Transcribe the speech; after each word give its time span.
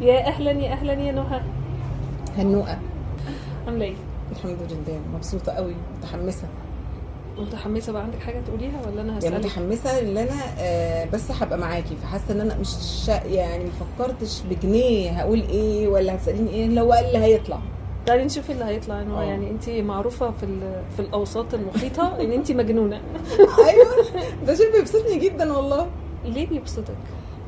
يا 0.00 0.26
أهلا 0.26 0.50
يا 0.50 0.72
أهلا 0.72 0.92
يا 0.92 1.12
نهى 1.12 1.40
هنوءة. 2.38 2.78
عاملة 3.66 3.84
إيه؟ 3.84 3.94
الحمد 4.32 4.56
لله. 4.70 5.00
مبسوطة 5.14 5.52
قوي. 5.52 5.74
متحمسة. 5.98 6.48
متحمسة 7.38 7.92
بقى. 7.92 8.02
عندك 8.02 8.18
حاجة 8.20 8.40
تقوليها 8.46 8.80
ولا 8.86 9.00
أنا 9.02 9.08
يعني 9.12 9.18
هسألك؟ 9.18 9.44
متحمسة 9.44 9.98
إن 10.00 10.16
أنا 10.18 10.40
آه، 10.58 11.04
بس 11.04 11.30
هبقى 11.30 11.58
معاكي. 11.58 11.96
فحاسة 12.02 12.24
إن 12.34 12.40
أنا 12.40 12.56
مش 12.60 12.68
يعني 13.08 13.64
ما 13.64 13.70
فكرتش 13.98 14.42
بجنيه 14.50 15.10
هقول 15.10 15.40
إيه 15.40 15.88
ولا 15.88 16.14
هتسأليني 16.14 16.50
إيه. 16.50 16.66
لو 16.68 16.92
قال 16.92 17.04
اللي 17.04 17.18
هيطلع. 17.18 17.58
تعالي 18.06 18.24
نشوف 18.24 18.50
اللي 18.50 18.64
هيطلع. 18.64 19.02
انه 19.02 19.20
آه. 19.20 19.22
يعني 19.22 19.50
انت 19.50 19.68
معروفة 19.70 20.30
في 20.30 20.42
ال- 20.42 20.82
في 20.96 21.00
الأوساط 21.02 21.54
المحيطة 21.54 22.20
إن 22.20 22.32
انت 22.32 22.52
مجنونة. 22.52 22.96
أيوه. 23.68 23.86
ده 24.46 24.54
شيء 24.54 24.72
بيبسطني 24.76 25.18
جدا 25.18 25.52
والله. 25.52 25.86
ليه 26.24 26.46
بيبسطك؟ 26.48 26.94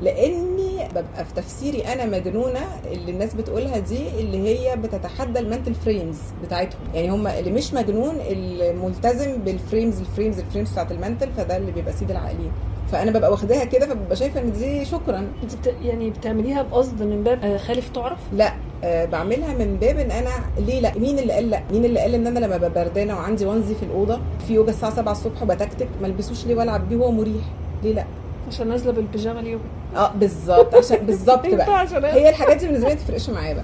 لأني 0.01 0.70
ببقى 0.91 1.25
في 1.25 1.33
تفسيري 1.35 1.81
أنا 1.81 2.05
مجنونة 2.05 2.59
اللي 2.91 3.11
الناس 3.11 3.33
بتقولها 3.33 3.77
دي 3.77 4.19
اللي 4.19 4.37
هي 4.49 4.75
بتتحدى 4.77 5.39
ال 5.39 5.44
mental 5.44 5.73
frames 5.73 6.17
بتاعتهم. 6.45 6.79
يعني 6.93 7.09
هم 7.09 7.27
اللي 7.27 7.51
مش 7.51 7.73
مجنون 7.73 8.15
الملتزم 8.29 9.37
بال 9.37 9.52
frames 9.52 9.99
ال 9.99 10.05
frames 10.05 10.39
ال 10.39 10.44
frames 10.44 10.71
بتاعت 10.71 10.91
ال 10.91 10.96
mental 10.96 11.29
فده 11.37 11.57
اللي 11.57 11.71
بيبقى 11.71 11.93
سيد 11.93 12.11
العاقلين 12.11 12.51
فأنا 12.91 13.11
ببقى 13.11 13.31
واخداها 13.31 13.65
كده 13.65 13.85
فببقى 13.87 14.15
شايفة 14.15 14.41
إن 14.41 14.51
دي 14.51 14.85
شكرا. 14.85 15.27
انت 15.43 15.55
بت... 15.55 15.75
يعني 15.81 16.09
بتعمليها 16.09 16.61
بقصد 16.61 17.03
من 17.03 17.23
باب 17.23 17.43
آه، 17.43 17.57
خالف 17.57 17.89
تعرف؟ 17.89 18.19
لا 18.33 18.53
آه 18.83 19.05
بعملها 19.05 19.53
من 19.53 19.77
باب 19.81 19.97
إن 19.97 20.11
أنا 20.11 20.29
ليه 20.59 20.79
لأ؟ 20.79 20.97
مين 20.97 21.19
اللي 21.19 21.33
قال 21.33 21.49
لأ؟ 21.49 21.61
مين 21.71 21.85
اللي 21.85 21.99
قال 21.99 22.15
إن 22.15 22.27
أنا 22.27 22.39
لما 22.39 22.57
ببقى 22.57 22.69
بردانة 22.85 23.15
وعندي 23.15 23.45
onesie 23.45 23.75
في 23.75 23.83
الأوضة 23.83 24.19
في 24.47 24.53
يوجا 24.53 24.69
الساعة 24.71 24.95
7 24.95 25.11
الصبح 25.11 25.43
وبتكتك 25.43 25.87
ما 26.01 26.07
البسوش 26.07 26.45
ليه 26.45 26.55
وألعب 26.55 26.89
بيه 26.89 26.95
وهو 26.97 27.11
مريح؟ 27.11 27.43
ليه 27.83 27.93
لأ؟ 27.93 28.05
عشان 28.51 28.67
نازلة 28.67 28.91
بالبيجامة 28.91 29.39
اليوم. 29.39 29.61
آه 29.95 30.11
بالظبط 30.11 30.75
عشان 30.75 30.97
بالظبط 31.07 31.47
بقى. 31.47 32.13
هي. 32.13 32.29
الحاجات 32.29 32.57
دي 32.57 32.65
بالنسبة 32.67 32.87
لي 32.89 32.93
ما 32.95 32.99
تفرقش 33.01 33.29
معايا 33.29 33.53
بقى. 33.53 33.63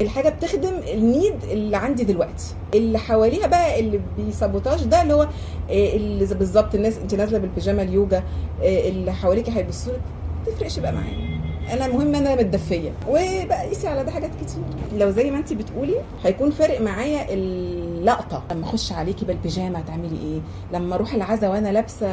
الحاجة 0.00 0.28
بتخدم 0.28 0.72
النيد 0.94 1.44
اللي 1.50 1.76
عندي 1.76 2.04
دلوقتي. 2.04 2.54
اللي 2.74 2.98
حواليها 2.98 3.46
بقى 3.46 3.80
اللي 3.80 4.00
بيسابوتاج 4.18 4.84
ده 4.84 5.02
اللي 5.02 5.14
هو 5.14 5.22
آه، 5.70 5.96
اللي 5.96 6.34
بالظبط 6.34 6.74
الناس 6.74 6.98
انت 6.98 7.14
نازلة 7.14 7.38
بالبيجامة 7.38 7.82
اليوجا 7.82 8.22
آه، 8.62 8.88
اللي 8.88 9.12
حواليكي 9.12 9.50
هيبصوا 9.50 9.92
لك. 9.92 10.00
ما 10.46 10.52
تفرقش 10.52 10.78
بقى 10.78 10.92
معايا. 10.92 11.40
أنا 11.70 11.86
المهم 11.86 12.14
أنا 12.14 12.34
متدفية. 12.34 12.92
وبقى 13.08 13.68
قيسي 13.68 13.88
على 13.88 14.04
ده 14.04 14.10
حاجات 14.10 14.30
كتير. 14.34 14.62
لو 14.98 15.10
زي 15.10 15.30
ما 15.30 15.38
انت 15.38 15.52
بتقولي 15.52 15.94
هيكون 16.24 16.50
فارق 16.50 16.80
معايا 16.80 17.26
اللقطة. 17.30 18.42
لما 18.50 18.64
اخش 18.64 18.92
عليكي 18.92 19.24
بالبيجامة 19.24 19.78
هتعملي 19.78 20.16
إيه؟ 20.22 20.40
لما 20.78 20.94
أروح 20.94 21.14
العزا 21.14 21.48
وأنا 21.48 21.68
لابسة 21.68 22.06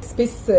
سبيس 0.00 0.52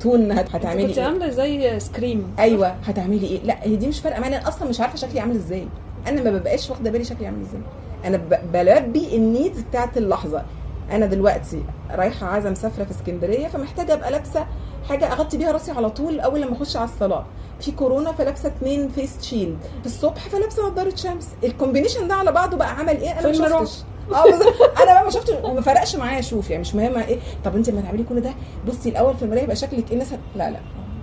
تون 0.00 0.32
هت- 0.32 0.54
هتعملي 0.54 0.86
كنت 0.86 0.98
إيه؟ 0.98 1.04
عاملة 1.04 1.28
زي 1.30 1.80
Scream. 1.80 2.34
أيوه 2.38 2.68
هتعملي 2.68 3.26
إيه؟ 3.26 3.42
لا 3.42 3.56
هي 3.62 3.76
دي 3.76 3.86
مش 3.86 4.00
فارقة 4.00 4.20
معايا 4.20 4.38
أنا 4.38 4.48
أصلا 4.48 4.68
مش 4.68 4.80
عارفة 4.80 4.96
شكلي 4.96 5.20
عامل 5.20 5.36
إزاي. 5.36 5.66
أنا 6.08 6.22
ما 6.22 6.30
ببقاش 6.30 6.70
واخدة 6.70 6.90
بالي 6.90 7.04
شكلي 7.04 7.26
عامل 7.26 7.40
إزاي. 7.40 7.60
أنا 8.04 8.16
بلبي 8.52 9.16
ال 9.16 9.23
needs 9.23 9.60
بتاعت 9.60 9.96
اللحظة. 9.98 10.42
أنا 10.90 11.06
دلوقتي 11.06 11.62
رايحة 11.90 12.26
عزا 12.26 12.50
مسافرة 12.50 12.84
في 12.84 12.90
اسكندرية 12.90 13.48
فمحتاجة 13.48 13.92
أبقى 13.94 14.10
لابسة 14.10 14.46
حاجة 14.88 15.12
أغطي 15.12 15.36
بيها 15.36 15.52
راسي 15.52 15.70
على 15.70 15.90
طول 15.90 16.20
أول 16.20 16.40
لما 16.40 16.52
أخش 16.52 16.76
على 16.76 16.88
الصلاة. 16.88 17.26
في 17.60 17.72
كورونا 17.72 18.12
فلابسه 18.12 18.48
اتنين 18.48 18.88
face 18.88 19.22
shield 19.22 19.58
في 19.80 19.86
الصبح 19.86 20.28
فلابسه 20.28 20.68
نضاره 20.68 20.94
شمس. 20.96 21.28
ال 21.44 21.49
combination 21.49 22.08
ده 22.08 22.14
على 22.14 22.32
بعضه 22.32 22.56
بقى 22.56 22.70
عمل 22.78 22.96
إيه؟ 23.00 23.10
أنا 23.20 23.26
ما. 23.28 23.32
شفتش. 23.64 23.82
آه 24.14 24.22
بالظبط. 24.24 24.78
أنا 24.82 24.92
بقى 24.92 25.04
ما 25.04 25.10
شفتش. 25.10 25.34
وما 25.44 25.60
فرقش 25.60 25.96
معايا 25.96 26.18
أشوف. 26.18 26.50
يعني 26.50 26.60
مش 26.60 26.74
مهم 26.74 26.96
إيه. 26.98 27.18
طب 27.44 27.56
أنت 27.56 27.70
لما 27.70 27.80
تعملي 27.80 28.02
كل 28.04 28.20
ده؟ 28.20 28.30
بصي 28.68 28.88
الأول 28.88 29.16
في 29.16 29.22
المراية 29.22 29.42
يبقى 29.42 29.56
شكلك 29.56 29.86
إيه؟ 29.88 29.92
الناس 29.92 30.12
هت- 30.12 30.18
لا 30.36 30.50
لا. 30.50 30.60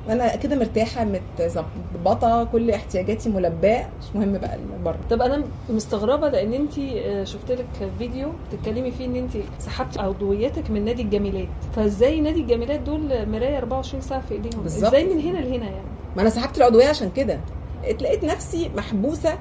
أنا 0.09 0.35
كده 0.35 0.55
مرتاحة 0.55 1.05
متظبطة 1.05 2.43
كل 2.43 2.71
احتياجاتي 2.71 3.29
ملباة 3.29 3.85
مش 4.01 4.15
مهم 4.15 4.37
بقى 4.37 4.55
اللي 4.55 4.83
بره. 4.85 4.97
طب 5.09 5.21
أنا 5.21 5.43
مستغربة 5.69 6.29
لأن 6.29 6.53
انت 6.53 6.73
شفت 7.27 7.51
لك 7.51 7.65
فيديو 7.99 8.29
بتتكلمي 8.51 8.91
فيه 8.91 9.05
إن 9.05 9.15
انت 9.15 9.31
سحبتي 9.59 9.99
عضويتك 9.99 10.71
من 10.71 10.85
نادي 10.85 11.01
الجميلات. 11.01 11.47
فإزاي 11.75 12.21
نادي 12.21 12.41
الجميلات 12.41 12.79
دول 12.79 13.29
مراية 13.29 13.57
24 13.57 14.01
ساعة 14.01 14.21
في 14.21 14.33
إيديهم؟ 14.33 14.61
بالظبط. 14.63 14.85
إزاي 14.85 15.03
من 15.13 15.19
هنا 15.21 15.37
لهنا 15.37 15.65
يعني؟ 15.65 15.87
ما 16.15 16.21
أنا 16.21 16.29
سحبت 16.29 16.57
العضوية 16.57 16.87
عشان 16.87 17.09
كده. 17.15 17.39
اتلقيت 17.85 18.23
نفسي 18.23 18.69
محبوسة 18.77 19.37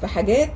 في 0.00 0.06
حاجات 0.06 0.50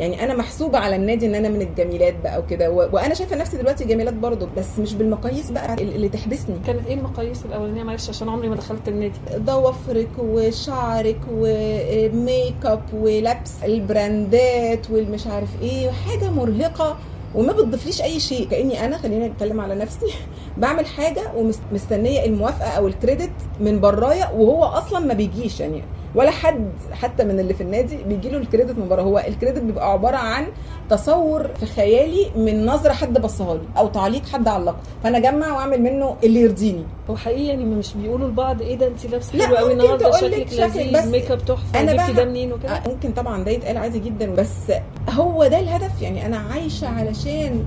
يعني 0.00 0.24
أنا 0.24 0.34
محسوبة 0.34 0.78
على 0.78 0.96
النادي 0.96 1.26
إن 1.26 1.34
أنا 1.34 1.48
من 1.48 1.62
الجميلات 1.62 2.14
بقى 2.24 2.38
وكده. 2.38 2.70
و... 2.70 2.88
وأنا 2.92 3.14
شايفة 3.14 3.36
نفسي 3.36 3.56
دلوقتي 3.56 3.84
جميلات 3.84 4.14
برضو 4.14 4.48
بس 4.56 4.78
مش 4.78 4.94
بالمقاييس 4.94 5.50
بقى 5.50 5.74
اللي 5.74 6.08
تحبسني. 6.08 6.56
كانت 6.66 6.86
إيه 6.86 6.94
المقاييس 6.94 7.44
الأولانية؟ 7.44 7.82
معلش 7.82 8.08
عشان 8.08 8.28
عمري 8.28 8.48
ما 8.48 8.56
دخلت 8.56 8.88
النادي. 8.88 9.18
ضوافرك 9.36 10.08
وشعرك 10.18 11.20
وميك 11.32 12.66
اب 12.66 12.82
ولبس 12.94 13.52
البراندات 13.64 14.90
والمش 14.90 15.26
عارف 15.26 15.48
إيه 15.62 15.90
حاجة 15.90 16.30
مرهقة 16.30 16.98
وما 17.34 17.52
بتضيفليش 17.52 18.02
أي 18.02 18.20
شيء. 18.20 18.48
كأني 18.48 18.84
أنا 18.84 18.98
خليني 18.98 19.26
أتكلم 19.26 19.60
على 19.60 19.74
نفسي 19.74 20.06
بعمل 20.58 20.86
حاجة 20.86 21.22
ومستنيه 21.36 22.24
الموافقة 22.24 22.68
أو 22.68 22.86
ال 22.86 22.92
credit 22.92 23.30
من 23.60 23.80
برايا 23.80 24.30
وهو 24.30 24.64
أصلا 24.64 24.98
ما 25.06 25.14
بيجيش 25.14 25.60
يعني. 25.60 25.82
ولا 26.14 26.30
حد 26.30 26.68
حتى 26.92 27.24
من 27.24 27.40
اللي 27.40 27.54
في 27.54 27.62
النادي 27.62 27.96
بيجي 28.08 28.28
له 28.28 28.38
ال 28.38 28.44
credit 28.44 28.78
من 28.78 28.88
بره. 28.88 29.02
هو 29.02 29.18
ال 29.18 29.24
credit 29.24 29.58
بيبقى 29.62 29.92
عبارة 29.92 30.16
عن 30.16 30.46
تصور 30.90 31.48
في 31.60 31.66
خيالي 31.66 32.26
من 32.36 32.66
نظرة 32.66 32.92
حد 32.92 33.18
بصها 33.20 33.54
لي 33.54 33.60
أو 33.78 33.88
تعليق 33.88 34.26
حد 34.28 34.48
علقه 34.48 34.76
فأنا 35.04 35.18
أجمع 35.18 35.52
وأعمل 35.56 35.82
منه 35.82 36.16
اللي 36.24 36.40
يرضيني. 36.40 36.84
هو 37.10 37.16
حقيقي 37.16 37.44
يعني 37.46 37.64
مش 37.64 37.94
بيقولوا 37.94 38.28
لبعض 38.28 38.62
إيه 38.62 38.76
ده 38.78 38.86
انت 38.86 39.06
لابسة 39.06 39.36
لا، 39.36 39.46
حلوة 39.46 39.58
قوي 39.58 39.72
النهارده 39.72 40.10
شكلك 40.10 40.52
لذيذ 40.52 41.10
make 41.10 41.30
up 41.30 41.44
تحفة 41.44 41.82
جبتي 41.82 41.96
بقى- 42.12 42.16
ده 42.16 42.24
منين 42.24 42.52
وكده 42.52 42.76
آه، 42.76 42.88
ممكن 42.88 43.12
طبعا 43.12 43.44
ده 43.44 43.50
يتقال 43.50 43.76
عادي 43.76 43.98
جدا 43.98 44.34
بس 44.34 44.72
هو 45.10 45.46
ده 45.46 45.58
الهدف. 45.60 46.02
يعني 46.02 46.26
أنا 46.26 46.36
عايشة 46.38 46.88
علشان 46.88 47.64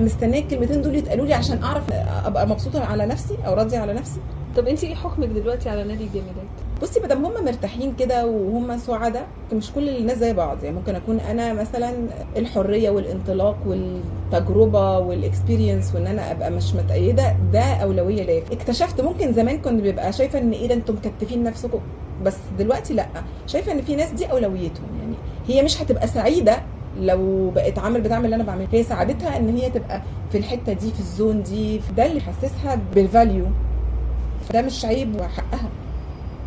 مستنية 0.00 0.40
الكلمتين 0.40 0.82
دول 0.82 0.94
يتقالوا 0.94 1.26
لي 1.26 1.34
عشان 1.34 1.62
أعرف 1.62 1.82
أبقى 2.26 2.46
مبسوطة 2.48 2.84
على 2.84 3.06
نفسي 3.06 3.34
أو 3.46 3.54
راضية 3.54 3.78
على 3.78 3.92
نفسي. 3.92 4.20
طب 4.56 4.68
انت 4.68 4.84
إيه 4.84 4.94
حكمك 4.94 5.28
دلوقتي 5.28 5.68
على 5.68 5.84
نادي 5.84 6.04
الجميلات 6.04 6.34
بصي 6.82 7.00
ما 7.00 7.06
دام 7.06 7.24
هم 7.26 7.44
مرتاحين 7.44 7.94
كده 7.98 8.26
وهم 8.26 8.78
سعداء 8.78 9.26
مش 9.52 9.70
كل 9.72 9.88
الناس 9.88 10.18
زي 10.18 10.32
بعض. 10.32 10.64
يعني 10.64 10.76
ممكن 10.76 10.94
أكون 10.94 11.20
أنا 11.20 11.52
مثلا 11.52 11.92
الحرية 12.36 12.90
والانطلاق 12.90 13.56
والتجربة 13.66 14.98
والاكسبيرينس 14.98 15.94
وإن 15.94 16.06
أنا 16.06 16.30
أبقى 16.32 16.50
مش 16.50 16.74
متأيدة 16.74 17.36
ده 17.52 17.60
أولوية 17.62 18.22
ليا. 18.22 18.42
اكتشفت 18.52 19.00
ممكن 19.00 19.32
زمان 19.32 19.58
كنت 19.58 19.82
بيبقى 19.82 20.12
شايفة 20.12 20.38
إن 20.38 20.52
إيه 20.52 20.68
ده 20.68 20.74
أنتم 20.74 20.94
مكتفين 20.94 21.42
نفسكم 21.44 21.80
بس 22.24 22.36
دلوقتي 22.58 22.94
لأ. 22.94 23.06
شايفة 23.46 23.72
إن 23.72 23.82
في 23.82 23.96
ناس 23.96 24.10
دي 24.10 24.26
أولويتهم. 24.26 24.86
يعني 25.00 25.14
هي 25.48 25.62
مش 25.62 25.82
هتبقى 25.82 26.06
سعيدة 26.06 26.62
لو 27.00 27.50
بقت 27.50 27.78
عامل 27.78 28.00
بتعمل 28.00 28.24
اللي 28.24 28.36
أنا 28.36 28.44
بعمله. 28.44 28.68
هي 28.72 28.82
سعادتها 28.82 29.36
إن 29.36 29.56
هي 29.56 29.70
تبقى 29.70 30.02
في 30.32 30.38
الحتة 30.38 30.72
دي 30.72 30.90
في 30.90 31.00
ال 31.00 31.08
zone 31.08 31.42
دي 31.42 31.80
ده 31.96 32.06
اللي 32.06 32.16
يحسسها 32.18 32.78
بال 32.94 33.08
value 33.08 33.44
ده 34.54 34.62
مش 34.62 34.84
عيب 34.84 35.20
وحقها. 35.20 35.68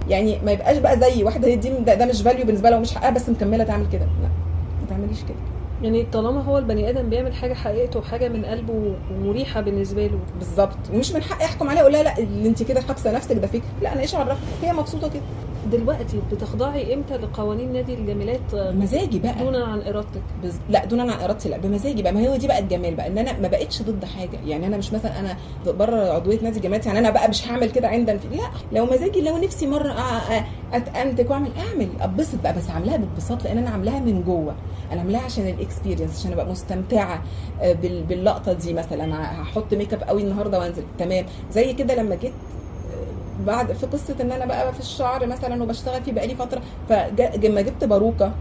يعني 0.09 0.39
ما 0.45 0.51
يبقاش 0.51 0.77
بقى 0.77 0.99
زي 0.99 1.23
واحدة 1.23 1.55
دي 1.55 1.69
ده, 1.69 1.93
ده 1.93 2.05
مش 2.05 2.21
value 2.21 2.45
بالنسبة 2.45 2.69
لها 2.69 2.77
ومش 2.77 2.93
حقها 2.93 3.09
بس 3.09 3.29
مكملة 3.29 3.63
تعمل 3.63 3.87
كده. 3.91 4.05
لا 4.21 4.29
ما 4.81 4.87
تعمليش 4.89 5.19
كده. 5.23 5.37
يعني 5.81 6.03
طالما 6.03 6.41
هو 6.43 6.57
البني 6.57 6.89
آدم 6.89 7.09
بيعمل 7.09 7.33
حاجة 7.33 7.53
حقيقته 7.53 7.99
وحاجة 7.99 8.27
من 8.29 8.45
قلبه 8.45 8.95
ومريحه 9.11 9.61
بالنسبة 9.61 10.07
له. 10.07 10.19
بالظبط. 10.39 10.77
ومش 10.93 11.11
من 11.11 11.21
حقي 11.21 11.45
احكم 11.45 11.69
عليها 11.69 11.81
أقول 11.81 11.93
لها 11.93 12.03
لا 12.03 12.17
اللي 12.17 12.49
انت 12.49 12.63
كده 12.63 12.81
حابسة 12.81 13.11
نفسك 13.11 13.35
ده 13.35 13.47
فيك. 13.47 13.63
لا 13.81 13.93
أنا 13.93 14.01
إيش 14.01 14.15
عرفت 14.15 14.41
هي 14.63 14.73
مبسوطة 14.73 15.07
كده. 15.09 15.23
دلوقتي 15.69 16.21
بتخضعي 16.31 16.93
إمتى 16.93 17.17
لقوانين 17.17 17.73
نادي 17.73 17.93
الجميلات 17.93 18.55
بمزاجي 18.55 19.19
بقى. 19.19 19.35
دونا 19.43 19.65
عن 19.65 19.81
إرادتك؟ 19.81 20.21
بز... 20.43 20.55
لا 20.69 20.85
دون 20.85 20.99
عن 20.99 21.09
إرادتي 21.09 21.49
لا 21.49 21.57
بمزاجي 21.57 22.03
بقى. 22.03 22.13
ما 22.13 22.27
هو 22.27 22.35
دي 22.35 22.47
بقى 22.47 22.59
الجمال 22.59 22.95
بقى 22.95 23.07
إن 23.07 23.17
أنا 23.17 23.39
ما 23.39 23.47
بقتش 23.47 23.81
ضد 23.81 24.05
حاجة. 24.05 24.39
يعني 24.45 24.67
أنا 24.67 24.77
مش 24.77 24.93
مثلا 24.93 25.19
أنا 25.19 25.37
بره 25.67 25.95
عضوية 26.13 26.39
نادي 26.41 26.57
الجميلات 26.57 26.85
يعني 26.85 26.99
أنا 26.99 27.09
بقى 27.09 27.29
مش 27.29 27.47
هعمل 27.47 27.71
كده 27.71 27.87
عند 27.87 28.17
في... 28.17 28.37
لا 28.37 28.77
لو 28.79 28.85
مزاجي 28.85 29.21
لو 29.21 29.37
نفسي 29.37 29.67
مرة 29.67 29.95
اتانتج 30.73 31.29
وأعمل 31.29 31.51
أعمل 31.57 31.87
أتبسط 32.01 32.41
بقى. 32.43 32.53
بس 32.53 32.69
عاملاها 32.69 32.97
باتبساط 32.97 33.43
لأن 33.43 33.57
أنا 33.57 33.69
عاملاها 33.69 33.99
من 33.99 34.23
جوه. 34.23 34.55
أنا 34.91 35.01
عاملاها 35.01 35.21
عشان 35.21 35.47
ال 35.47 35.54
experience 35.54 36.19
عشان 36.19 36.33
أبقى 36.33 36.45
مستمتعة 36.45 37.23
آه، 37.61 37.73
بال... 37.73 38.03
باللقطة 38.03 38.53
دي 38.53 38.73
مثلا. 38.73 39.41
هحط 39.41 39.73
ميك 39.73 39.93
اب 39.93 40.03
قوي 40.03 40.23
النهارده 40.23 40.59
وأنزل. 40.59 40.83
تمام. 40.99 41.25
زي 41.51 41.73
كده 41.73 41.95
لما 41.95 42.15
جيت 42.15 42.33
بعد 43.45 43.71
في 43.73 43.85
قصة 43.85 44.15
إن 44.21 44.31
أنا 44.31 44.45
بقى 44.45 44.73
في 44.73 44.79
الشعر 44.79 45.25
مثلا 45.27 45.63
وبشتغل 45.63 46.03
فيه 46.03 46.11
بقالي 46.11 46.35
فترة 46.35 46.61
فلما 46.89 47.61
جبت 47.61 47.83
باروكة. 47.83 48.31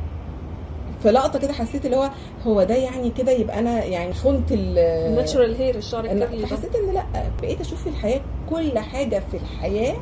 في 1.02 1.10
لقطة 1.10 1.38
كده 1.38 1.52
حسيت 1.52 1.86
اللي 1.86 1.96
هو 1.96 2.10
هو 2.46 2.62
ده 2.62 2.74
يعني 2.74 3.10
كده 3.10 3.32
يبقى 3.32 3.58
أنا 3.58 3.84
يعني 3.84 4.12
خنت 4.12 4.52
ال 4.52 4.78
الناتشورال 4.78 5.54
هير 5.56 5.74
الشعر 5.74 6.04
ال 6.04 6.10
curly 6.10 6.40
ده. 6.42 6.46
فحسيت 6.46 6.76
إن 6.76 6.94
لأ 6.94 7.04
بقيت 7.42 7.60
أشوف 7.60 7.82
في 7.82 7.88
الحياة 7.88 8.20
كل 8.50 8.78
حاجة 8.78 9.22
في 9.30 9.36
الحياة 9.36 9.96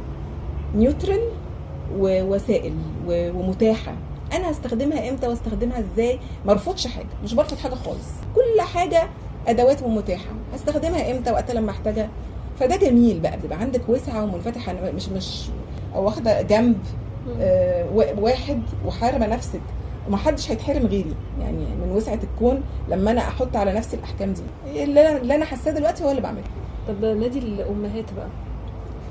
neutral 0.75 1.20
ووسائل 1.99 2.75
ومتاحة. 3.08 3.94
أنا 4.32 4.50
هستخدمها 4.50 5.11
إمتى 5.11 5.29
واستخدمها 5.29 5.79
إزاي؟ 5.81 6.19
ما 6.47 6.52
أرفضش 6.52 6.87
حاجة 6.87 7.06
مش 7.25 7.35
برفض 7.35 7.56
حاجة 7.58 7.75
خالص. 7.75 8.08
كل 8.35 8.61
حاجة 8.61 9.08
أدوات 9.49 9.82
ومتاحة. 9.82 10.31
هستخدمها 10.55 11.11
إمتى 11.11 11.31
وقت 11.32 11.50
لما 11.50 11.70
أحتاجها؟ 11.70 12.08
فده 12.60 12.76
جميل 12.76 13.20
بقى 13.20 13.40
بيبقى 13.40 13.58
عندك 13.58 13.88
وسعة 13.88 14.24
ومنفتحة 14.24 14.72
مش 14.96 15.08
مش 15.08 15.48
أو 15.94 16.04
واخدة 16.04 16.42
جنب. 16.42 16.78
آه، 17.40 17.86
واحد 18.18 18.62
وحارمة 18.86 19.26
نفسك. 19.26 19.60
ومحدش 20.08 20.50
هيتحرم 20.50 20.86
غيري 20.86 21.14
يعني 21.40 21.58
من 21.58 21.92
وسعة 21.96 22.18
الكون 22.22 22.62
لما 22.88 23.10
أنا 23.10 23.20
أحط 23.20 23.56
على 23.56 23.72
نفسي 23.72 23.96
الأحكام 23.96 24.32
دي. 24.32 24.42
اللي 24.84 25.34
أنا 25.34 25.44
حاساه 25.44 25.72
دلوقتي 25.72 26.04
هو 26.04 26.10
اللي 26.10 26.20
بعمله. 26.22 26.44
طب 26.88 27.04
نادي 27.04 27.38
الأمهات 27.38 28.04
بقى. 28.16 28.28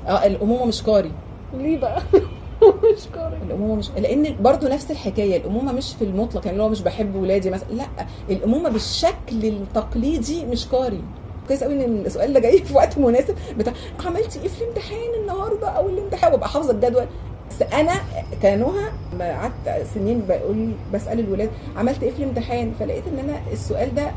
آه 0.08 0.26
الأمومة 0.26 0.64
مش 0.64 0.82
قاري 0.82 1.12
ليه 1.54 1.78
بقى؟ 1.78 2.02
مش 2.96 3.06
قاري 3.14 3.36
الأمومة 3.36 3.74
مش 3.74 3.90
لأن 3.90 4.36
برضو 4.40 4.68
نفس 4.68 4.90
الحكاية 4.90 5.36
الأمومة 5.36 5.72
مش 5.72 5.94
في 5.94 6.04
المطلق 6.04 6.46
يعني 6.46 6.62
هو 6.62 6.68
مش 6.68 6.80
بحب 6.82 7.14
ولادي 7.16 7.50
مثلا 7.50 7.68
لأ 7.72 7.86
الأمومة 8.30 8.68
بالشكل 8.68 9.44
التقليدي 9.44 10.46
مش 10.46 10.66
قاري 10.66 11.00
كويس 11.48 11.64
قوي 11.64 11.84
إن 11.84 12.02
السؤال 12.06 12.32
ده 12.32 12.40
جاي 12.40 12.58
في 12.64 12.74
وقت 12.74 12.98
مناسب. 12.98 13.34
بتاع 13.58 13.72
عملتي 14.06 14.40
إيه 14.42 14.48
في 14.48 14.62
الامتحان 14.62 15.14
النهارده 15.20 15.68
أو 15.68 15.88
الامتحان؟ 15.88 16.32
وابقى 16.32 16.48
حافظة 16.48 16.72
الجدول. 16.72 17.06
بس 17.50 17.62
أنا 17.74 17.92
كانوها 18.42 18.92
قعدت 19.20 19.86
سنين 19.94 20.22
بقول 20.28 20.70
بسأل 20.94 21.20
الولاد 21.20 21.50
عملت 21.76 22.02
إيه 22.02 22.10
في 22.10 22.18
الامتحان؟ 22.22 22.72
فلقيت 22.80 23.04
إن 23.12 23.18
أنا 23.18 23.40
السؤال 23.52 23.94
ده 23.94 24.10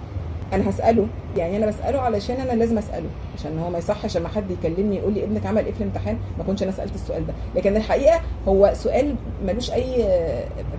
أنا 0.54 0.70
هسأله. 0.70 1.08
يعني 1.38 1.58
أنا 1.58 1.66
بسأله 1.66 2.00
علشان 2.02 2.36
أنا 2.36 2.52
لازم 2.52 2.78
أسأله. 2.78 3.10
عشان 3.38 3.60
هو 3.60 3.70
ما 3.70 3.78
يصحش 3.78 4.18
لما 4.18 4.28
حد 4.30 4.52
يكلمني 4.52 4.96
يقول 4.98 5.14
لي 5.14 5.24
ابنك 5.24 5.46
عمل 5.46 5.66
إيه 5.66 5.74
في 5.74 5.82
الامتحان؟ 5.82 6.18
ما 6.38 6.44
كنتش 6.44 6.64
أنا 6.64 6.72
سألت 6.72 6.96
السؤال 6.96 7.28
ده. 7.28 7.34
لكن 7.56 7.76
الحقيقة 7.78 8.22
هو 8.48 8.72
سؤال 8.76 9.16
ملوش 9.46 9.72
أي 9.72 10.06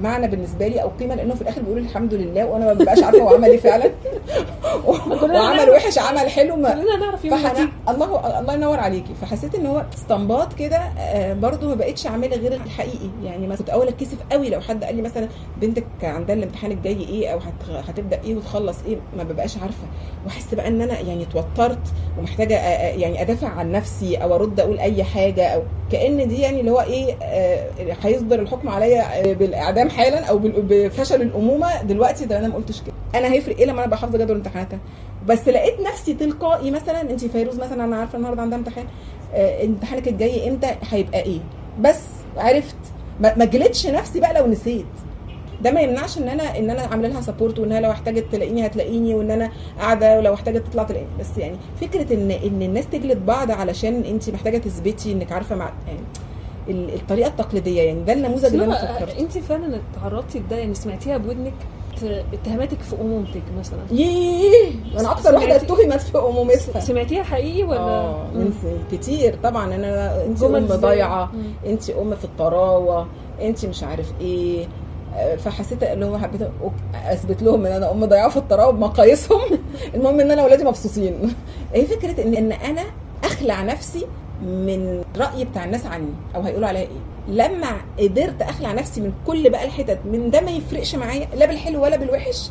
معنى 0.02 0.28
بالنسبة 0.28 0.68
لي 0.68 0.82
أو 0.82 0.88
قيمة 1.00 1.14
لأنه 1.14 1.34
في 1.34 1.42
الآخر 1.42 1.62
بيقول 1.62 1.78
الحمد 1.78 2.14
لله 2.14 2.46
وأنا 2.46 2.64
ما 2.66 2.72
ببقاش 2.72 3.02
عارفة 3.02 3.22
هو 3.22 3.34
عمل 3.34 3.48
إيه 3.50 3.58
فعلا. 3.58 3.90
وعمل. 4.86 5.70
وحش 5.70 5.98
عمل 5.98 6.30
حلو 6.30 6.56
ما 6.56 6.70
كلنا 6.74 6.96
نعرف 6.96 7.24
يوم 7.24 7.36
فحنا 7.36 7.48
النتيجة. 7.48 7.68
الله 7.88 8.38
الله 8.40 8.54
ينور 8.54 8.80
عليكي. 8.80 9.14
فحسيت 9.22 9.54
إن 9.54 9.66
هو 9.66 9.82
استنباط 9.94 10.52
كده 10.52 10.76
آه، 10.98 11.32
برضو 11.34 11.68
ما 11.68 11.74
بقتش 11.74 12.06
اعملها 12.06 12.38
غير 12.38 12.52
الحقيقي 12.52 13.08
يعني 13.24 13.46
مثلا 13.46 13.58
كنت 13.58 13.70
أول 13.70 13.88
أتكسف 13.88 14.16
قوي 14.32 14.48
لو 14.50 14.60
حد 14.60 14.84
قال 14.84 14.96
لي 14.96 15.02
مثلا 15.02 15.28
بنتك 15.60 15.84
عندها 16.02 16.36
الامتحان 16.36 16.72
الجاي 16.72 17.00
إيه؟ 17.00 17.28
أو 17.28 17.38
هت- 17.38 17.88
هتبدأ 17.88 18.20
إيه 18.24 18.34
وتخلص 18.36 18.76
إيه؟ 18.86 18.96
ما 19.16 19.22
ببقاش 19.22 19.56
عارفة. 19.58 19.86
واحس 20.24 20.54
بقى 20.54 20.68
إن 20.68 20.80
أنا 20.82 21.00
يعني 21.00 21.22
اتوترت 21.22 21.78
ومحتاجة 22.18 22.56
آه، 22.56 22.58
آه، 22.58 22.96
يعني 22.96 23.22
أدافع 23.22 23.48
عن 23.48 23.72
نفسي 23.72 24.16
أو 24.16 24.34
أرد 24.34 24.60
أقول 24.60 24.78
أي 24.78 25.04
حاجة 25.04 25.46
أو 25.48 25.62
كأن 25.92 26.28
دي 26.28 26.40
يعني 26.40 26.60
اللي 26.60 26.70
هو 26.70 26.80
إيه 26.80 27.14
هيصدر 28.02 28.40
الحكم 28.40 28.68
عليا 28.68 29.32
بالإعدام 29.32 29.90
حالا 29.90 30.24
أو 30.24 30.38
بفشل 30.42 31.22
الأمومة 31.22 31.82
دلوقتي 31.82 32.24
ده 32.24 32.38
أنا 32.38 32.48
ما 32.48 32.54
قلتش 32.54 32.80
كده. 32.82 32.94
أنا 33.14 33.32
هيفرق 33.32 33.56
إيه 33.56 33.64
لما 33.66 33.72
أنا 33.78 33.84
ابقى 33.84 33.98
حافظة 33.98 34.18
جدول 34.18 34.36
امتحاناتها؟ 34.36 34.78
بس 35.26 35.48
لقيت 35.48 35.80
نفسي 35.80 36.14
تلقائي 36.14 36.70
مثلا 36.70 37.00
انت 37.00 37.24
فيروز 37.24 37.60
مثلا 37.60 37.84
أنا 37.84 37.96
عارفة 37.96 38.16
النهارده 38.18 38.42
عندها 38.42 38.58
امتحان 38.58 38.84
آه، 39.34 39.64
امتحانك 39.64 40.08
الجاي 40.08 40.48
إمتى؟ 40.48 40.74
هيبقى 40.90 41.22
إيه؟ 41.22 41.38
بس 41.80 42.00
عرفت 42.36 42.76
ما 43.20 43.44
جلدش 43.44 43.86
نفسي 43.86 44.20
بقى 44.20 44.34
لو 44.34 44.46
نسيت. 44.46 44.86
ده 45.62 45.70
ما 45.70 45.80
يمنعش 45.80 46.18
إن 46.18 46.28
أنا 46.28 46.58
إن 46.58 46.70
أنا 46.70 46.82
عامله 46.82 47.08
لها 47.08 47.20
سبورت 47.20 47.58
وانها 47.58 47.80
لو 47.80 47.90
احتاجت 47.90 48.24
تلاقيني 48.32 48.66
هتلاقيني 48.66 49.14
وإن 49.14 49.30
أنا 49.30 49.50
قاعدة 49.78 50.18
ولو 50.18 50.34
احتاجت 50.34 50.66
تطلع 50.66 50.82
تلاقيني. 50.82 51.08
بس 51.20 51.38
يعني 51.38 51.56
فكرة 51.80 52.14
إن 52.14 52.30
إن 52.30 52.62
الناس 52.62 52.86
تجلد 52.92 53.26
بعض 53.26 53.50
علشان 53.50 54.02
انت 54.04 54.30
محتاجة 54.30 54.58
تثبتي 54.58 55.12
إنك 55.12 55.32
عارفة 55.32 55.56
مع 55.56 55.72
يعني 55.86 56.00
ال- 56.68 56.94
الطريقة 56.94 57.28
التقليدية 57.28 57.82
يعني 57.82 58.00
ده 58.04 58.12
النموذج 58.12 58.44
اللي 58.44 58.64
أنا 58.64 58.96
فكرت 58.96 59.18
انت 59.18 59.38
فعلا 59.38 59.80
اتعرضتي 59.96 60.38
لده؟ 60.38 60.56
يعني 60.56 60.74
سمعتيها 60.74 61.16
بودنك؟ 61.16 61.52
اتهاماتك 62.04 62.80
في 62.80 62.96
أمومتك 63.00 63.42
مثلا 63.58 63.78
ييه 63.90 64.70
أنا 65.00 65.10
أكتر 65.12 65.34
واحدة 65.34 65.56
اتهمت 65.56 66.00
في 66.00 66.18
امومتها 66.18 66.80
سمعتيها 66.80 67.22
حقيقي 67.22 67.62
ولا 67.62 68.14
س- 68.62 68.94
كتير 68.94 69.34
طبعا 69.42 69.74
أنا 69.74 70.24
انت 70.24 70.42
ام؟ 70.42 70.66
ضايعه. 70.66 71.30
انت 71.66 71.90
ام 71.90 72.14
في 72.14 72.24
الطراوه 72.24 73.06
انت 73.42 73.66
مش 73.66 73.82
عارف 73.82 74.12
إيه 74.20 74.66
آه، 75.16 75.36
فحسيت 75.36 75.82
ان 75.82 76.02
هو 76.02 76.18
حبيت 76.18 76.40
اثبت 76.94 77.42
لهم 77.42 77.66
ان 77.66 77.72
أنا 77.72 77.90
ام 77.92 78.04
ضايعه 78.04 78.28
في 78.28 78.36
الطراوه 78.36 78.72
بمقاييسهم 78.72 79.40
المهم 79.94 80.20
ان 80.20 80.30
أنا 80.30 80.42
اولادي 80.42 80.64
مبسوطين 80.64 81.34
هي 81.74 81.86
فكره 81.86 82.22
ان 82.22 82.34
ان 82.34 82.52
أنا 82.52 82.82
اخلع 83.24 83.62
نفسي 83.62 84.06
من 84.42 85.04
الراي 85.16 85.44
بتاع 85.44 85.64
الناس 85.64 85.86
عني 85.86 86.12
أو 86.34 86.40
هيقولوا 86.42 86.68
عليا 86.68 86.80
إيه. 86.80 86.88
لما 87.28 87.66
قدرت 87.98 88.42
أخلع 88.42 88.72
نفسي 88.72 89.00
من 89.00 89.12
كل 89.26 89.50
بقى 89.50 89.64
الحتت 89.64 89.98
من 90.12 90.30
ده 90.30 90.40
ما 90.40 90.50
يفرقش 90.50 90.94
معايا 90.94 91.28
لا 91.36 91.46
بالحلو 91.46 91.82
ولا 91.82 91.96
بالوحش 91.96 92.50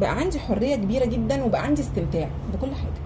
بقى 0.00 0.10
عندي 0.18 0.38
حرية 0.40 0.76
كبيرة 0.76 1.04
جدا 1.04 1.44
وبقى 1.44 1.62
عندي 1.62 1.82
استمتاع 1.82 2.28
بكل 2.52 2.74
حاجة. 2.74 3.00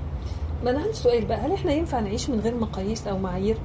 ما 0.65 0.71
أنا 0.71 0.79
عندي 0.79 0.93
سؤال 0.93 1.25
بقى 1.25 1.39
هل 1.39 1.53
إحنا 1.53 1.73
ينفع 1.73 2.01
نعيش 2.01 2.31
من 2.31 2.41
غير 2.41 2.55
مقاييس 2.55 3.07
أو 3.07 3.19
معايير؟ 3.19 3.57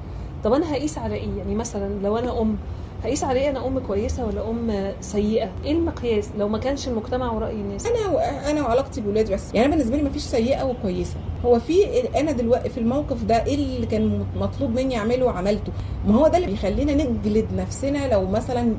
طب 0.44 0.52
أنا 0.52 0.72
هقيس 0.72 0.98
على 0.98 1.14
إيه؟ 1.14 1.38
يعني 1.38 1.54
مثلا 1.54 2.02
لو 2.02 2.18
أنا 2.18 2.40
أم 2.42 2.56
هقيس 3.04 3.24
على 3.24 3.40
إيه 3.40 3.50
أنا 3.50 3.66
أم 3.66 3.78
كويسة 3.78 4.26
ولا 4.26 4.50
أم 4.50 4.92
سيئة؟ 5.00 5.50
إيه 5.64 5.72
المقياس؟ 5.72 6.28
لو 6.38 6.48
ما 6.48 6.58
كانش 6.58 6.88
المجتمع 6.88 7.32
ورأي 7.32 7.52
الناس. 7.54 7.86
أنا 7.86 8.08
و... 8.08 8.18
أنا 8.18 8.62
وعلاقتي 8.62 9.00
بولادي 9.00 9.34
بس 9.34 9.54
يعني 9.54 9.68
بالنسبة 9.68 9.96
لي 9.96 10.02
مفيش 10.02 10.22
سيئة 10.22 10.62
وكويسة. 10.64 11.16
هو 11.44 11.58
في 11.60 11.84
أنا 12.20 12.32
دلوقتي 12.32 12.68
في 12.68 12.78
الموقف 12.78 13.22
ده 13.24 13.44
إيه 13.44 13.54
اللي 13.54 13.86
كان 13.86 14.26
مطلوب 14.36 14.70
مني 14.70 14.96
أعمله 14.98 15.24
وعملته؟ 15.26 15.72
ما 16.06 16.14
هو 16.14 16.28
ده 16.28 16.36
اللي 16.36 16.46
بيخلينا 16.46 16.94
نجلد 16.94 17.46
نفسنا 17.56 18.08
لو 18.14 18.26
مثلا 18.26 18.74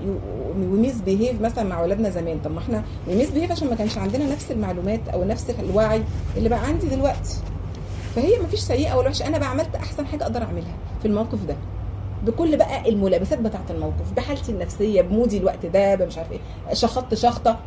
وميس 0.59 1.01
بيهيف 1.01 1.41
مثلا 1.41 1.63
مع 1.63 1.79
أولادنا 1.81 2.09
زمان. 2.09 2.39
طب 2.45 2.51
ما 2.51 2.59
إحنا 2.59 2.83
وميس 3.07 3.29
بيهيف 3.29 3.51
عشان 3.51 3.67
ما 3.69 3.75
كانش 3.75 3.97
عندنا 3.97 4.31
نفس 4.31 4.51
المعلومات 4.51 5.09
أو 5.13 5.23
نفس 5.23 5.50
الوعي 5.59 6.03
اللي 6.38 6.50
بقى 6.50 6.59
عندي 6.65 6.88
دلوقتي. 6.88 7.35
فهي 8.15 8.39
مفيش 8.44 8.59
سيئة 8.59 8.94
ولا 8.95 9.07
وحشة. 9.07 9.27
أنا 9.27 9.38
بقى 9.38 9.50
عملت 9.50 9.75
أحسن 9.75 10.06
حاجة 10.06 10.23
أقدر 10.23 10.41
أعملها 10.44 10.73
في 11.01 11.07
الموقف 11.07 11.45
ده. 11.47 11.56
بكل 12.25 12.57
بقى 12.57 12.89
الملابسات 12.89 13.39
بتاعة 13.39 13.65
الموقف 13.69 14.13
بحالتي 14.17 14.51
النفسية 14.51 15.01
بمودي 15.01 15.38
الوقت 15.38 15.65
ده 15.65 15.95
مش 16.06 16.17
عارف 16.17 16.31
إيه 16.31 16.39
شخطت 16.73 17.13
شخطة 17.15 17.57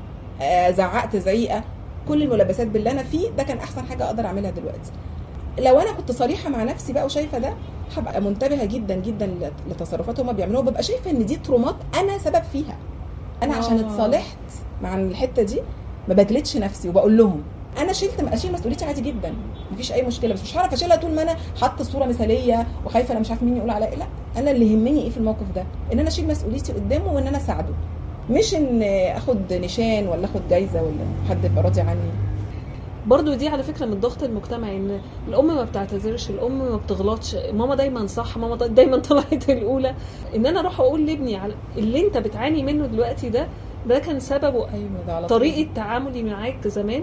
آه، 0.42 0.70
زعقت 0.70 1.16
زعيقة 1.16 1.64
كل 2.08 2.22
الملابسات 2.22 2.66
باللي 2.66 2.90
أنا 2.90 3.02
فيه 3.02 3.28
ده 3.30 3.42
كان 3.42 3.58
أحسن 3.58 3.82
حاجة 3.86 4.04
أقدر 4.04 4.26
أعملها 4.26 4.50
دلوقتي. 4.50 4.90
لو 5.58 5.78
أنا 5.80 5.92
كنت 5.92 6.12
صريحة 6.12 6.50
مع 6.50 6.62
نفسي 6.62 6.92
بقى 6.92 7.04
وشايفة 7.04 7.38
ده 7.38 7.54
هبقى 7.96 8.20
منتبهة 8.20 8.64
جدا 8.64 8.94
جدا 8.94 9.34
لتصرفات 9.70 10.20
هما 10.20 10.32
بيعملوها 10.32 10.60
وببقى 10.62 10.82
شايفة 10.82 11.10
إن 11.10 11.26
دي 11.26 11.36
ترومات 11.36 11.74
أنا 12.00 12.18
سبب 12.18 12.42
فيها. 12.52 12.76
أنا 13.42 13.54
عشان 13.54 13.78
آه. 13.78 13.80
اتصالحت 13.80 14.36
مع 14.82 14.96
الحتة 14.96 15.42
دي 15.42 15.60
ما 16.08 16.14
بجلدش 16.14 16.56
نفسي 16.56 16.88
وبقول 16.88 17.16
لهم. 17.18 17.42
أنا 17.78 17.92
شلت 17.92 18.20
أشيل 18.20 18.52
مسؤوليتي 18.52 18.84
عادي 18.84 19.00
جدا. 19.00 19.34
مفيش 19.72 19.92
أي 19.92 20.02
مشكلة 20.02 20.34
بس 20.34 20.42
مش 20.42 20.56
هعرف 20.56 20.72
أشيلها 20.72 20.96
طول 20.96 21.10
ما 21.14 21.22
أنا 21.22 21.36
حاطة 21.60 21.84
صورة 21.84 22.04
مثالية 22.04 22.66
وخايفة 22.86 23.12
أنا 23.12 23.20
مش 23.20 23.30
عارفه 23.30 23.46
مين 23.46 23.56
يقول 23.56 23.70
عليا. 23.70 23.96
لا 23.96 24.06
أنا 24.36 24.50
اللي 24.50 24.72
يهمني 24.72 25.02
إيه 25.02 25.10
في 25.10 25.16
الموقف 25.16 25.46
ده؟ 25.54 25.64
إن 25.92 25.98
أنا 25.98 26.08
أشيل 26.08 26.26
مسؤوليتي 26.28 26.72
قدامه 26.72 27.12
وإن 27.12 27.26
أنا 27.26 27.36
أساعده. 27.36 27.74
مش 28.30 28.54
إن 28.54 28.82
آخد 29.16 29.52
نشان 29.52 30.08
ولا 30.08 30.24
آخد 30.24 30.40
جايزة 30.50 30.82
ولا 30.82 31.04
حد 31.30 31.44
يبقى 31.44 31.62
راضي 31.62 31.80
عني. 31.80 32.10
برضو 33.06 33.34
دي 33.34 33.48
على 33.48 33.62
فكرة 33.62 33.86
من 33.86 33.92
الضغط 33.92 34.22
المجتمعي 34.22 34.76
إن 34.76 35.00
الأم 35.28 35.46
ما 35.46 35.64
بتعتذرش 35.64 36.30
الأم 36.30 36.58
ما 36.58 36.76
بتغلطش 36.76 37.34
ماما 37.52 37.74
دايما 37.74 38.06
صح 38.06 38.36
ماما 38.36 38.56
دايما 38.56 38.96
طلعت 39.08 39.50
الأولى. 39.50 39.94
إن 40.36 40.46
أنا 40.46 40.60
أروح 40.60 40.80
أقول 40.80 41.06
لابني 41.06 41.36
على 41.36 41.54
اللي 41.76 42.06
أنت 42.06 42.18
بتعاني 42.18 42.62
منه 42.62 42.86
دلوقتي 42.86 43.28
ده 43.28 43.46
ده 43.88 43.98
كان 43.98 44.20
سببه. 44.20 44.68
أيوه 44.74 44.88
ده 45.06 45.14
على. 45.16 45.26
طريقة 45.26 45.68
تعاملي 45.74 46.22
معاك 46.22 46.68
زمان 46.68 47.02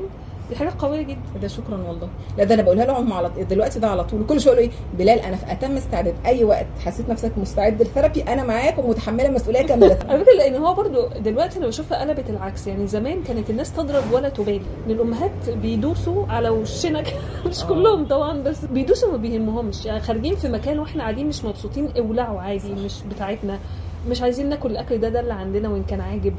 دي 0.50 0.56
حاجة 0.56 0.74
قوية 0.80 1.02
جدا. 1.02 1.20
ده 1.42 1.48
شكرا 1.48 1.78
والله. 1.78 2.10
لا 2.38 2.44
ده 2.44 2.56
أنا 2.56 2.64
بقولها 2.64 2.86
لهم 2.86 3.14
على 3.14 3.30
دلوقتي 3.50 3.80
ده 3.80 3.88
على 3.88 4.04
طول. 4.04 4.26
كل 4.26 4.42
شوية 4.42 4.54
يقولوا 4.54 4.72
إيه 4.72 4.78
بلال 4.98 5.20
أنا 5.20 5.36
في 5.36 5.52
أتم 5.52 5.78
استعداد. 5.78 6.16
أي 6.26 6.44
وقت 6.44 6.66
حسيت 6.86 7.10
نفسك 7.10 7.32
مستعد 7.38 7.82
للثيرابي 7.82 8.24
أنا 8.24 8.44
معاك 8.44 8.78
ومتحملة 8.78 9.26
المسؤولية 9.28 9.62
كاملة. 9.62 10.00
على 10.10 10.20
فكرة 10.26 10.34
لأن 10.38 10.56
هو 10.56 10.74
برضو 10.74 11.08
دلوقتي 11.08 11.60
أنا 11.60 11.68
بشوفها 11.68 12.02
قلبت 12.02 12.30
العكس. 12.30 12.68
يعني 12.68 12.88
زمان 12.88 13.24
كانت 13.24 13.50
الناس 13.50 13.74
تضرب 13.74 14.04
ولا 14.12 14.30
تبالي. 14.30 14.62
ان 14.86 14.92
الأمهات 14.92 15.50
بيدوسوا 15.50 16.26
على 16.28 16.50
وشنا. 16.50 17.04
مش 17.48 17.64
آه. 17.64 17.68
كلهم 17.68 18.08
طبعا 18.08 18.42
بس 18.44 18.66
بيدوسوا 18.66 19.12
ما 19.12 19.18
بيهمهمش. 19.18 19.86
يعني 19.86 20.00
خارجين 20.00 20.36
في 20.36 20.48
مكان 20.50 20.80
وإحنا 20.80 21.02
قاعدين 21.04 21.28
مش 21.28 21.46
مبسوطين 21.46 21.90
اولعوا 21.98 22.42
عادي 22.42 22.74
مش 22.74 22.94
بتاعتنا. 23.16 23.60
مش 24.10 24.22
عايزين 24.22 24.50
ناكل 24.50 24.72
الأكل 24.72 24.98
ده 24.98 25.10
ده 25.10 25.20
اللي 25.20 25.34
عندنا 25.34 25.70
وإن 25.70 25.84
كان 25.84 26.02
عاجب. 26.02 26.34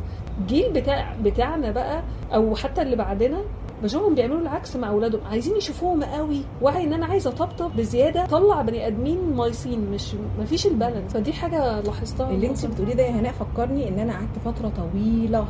جيل 0.47 0.73
بتاع 0.73 1.15
بتاعنا 1.23 1.71
بقى 1.71 2.03
أو 2.35 2.57
حتى 2.57 2.83
اللي 2.83 2.97
بعدنا 2.97 3.41
بشوفهم 3.83 4.15
بيعملوا 4.15 4.39
العكس 4.41 4.77
مع 4.77 4.89
أولادهم. 4.89 5.21
عايزين 5.31 5.57
يشوفوهم 5.57 6.05
قوي. 6.05 6.41
وعي 6.63 6.85
إن 6.85 6.93
أنا 6.93 7.07
عايزة 7.07 7.31
اطبطب 7.31 7.77
بزيادة. 7.77 8.27
طلع 8.27 8.63
بني 8.63 8.87
آدمين 8.87 9.33
مايصين 9.37 9.91
مش 9.91 10.15
مفيش 10.41 10.67
البالانس. 10.67 11.13
فدي 11.13 11.33
حاجة 11.33 11.81
لاحظتها. 11.81 12.31
اللي 12.31 12.47
انت 12.47 12.67
بتقوليه 12.67 12.95
ده 12.95 13.03
يا 13.03 13.11
هناء 13.11 13.33
فكرني 13.33 13.89
إن 13.89 13.99
أنا 13.99 14.13
قعدت 14.13 14.39
فترة 14.45 14.69
طويلة 14.77 15.45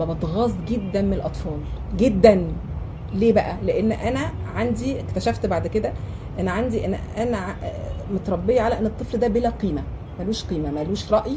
بتغاظ 0.00 0.52
جدا 0.68 1.02
من 1.02 1.12
الأطفال. 1.12 1.58
جدا. 1.96 2.46
ليه 3.14 3.32
بقى؟ 3.32 3.56
لأن 3.62 3.92
أنا 3.92 4.30
عندي 4.54 5.00
اكتشفت 5.00 5.46
بعد 5.46 5.66
كده 5.66 5.92
ان 6.40 6.48
عندي 6.48 6.84
أنا 6.86 6.98
أنا 7.16 7.56
متربية 8.14 8.60
على 8.60 8.78
إن 8.78 8.86
الطفل 8.86 9.18
ده 9.18 9.28
بلا 9.28 9.48
قيمة. 9.50 9.82
ملوش 10.20 10.44
قيمة 10.44 10.70
ملوش 10.70 11.12
رأي 11.12 11.36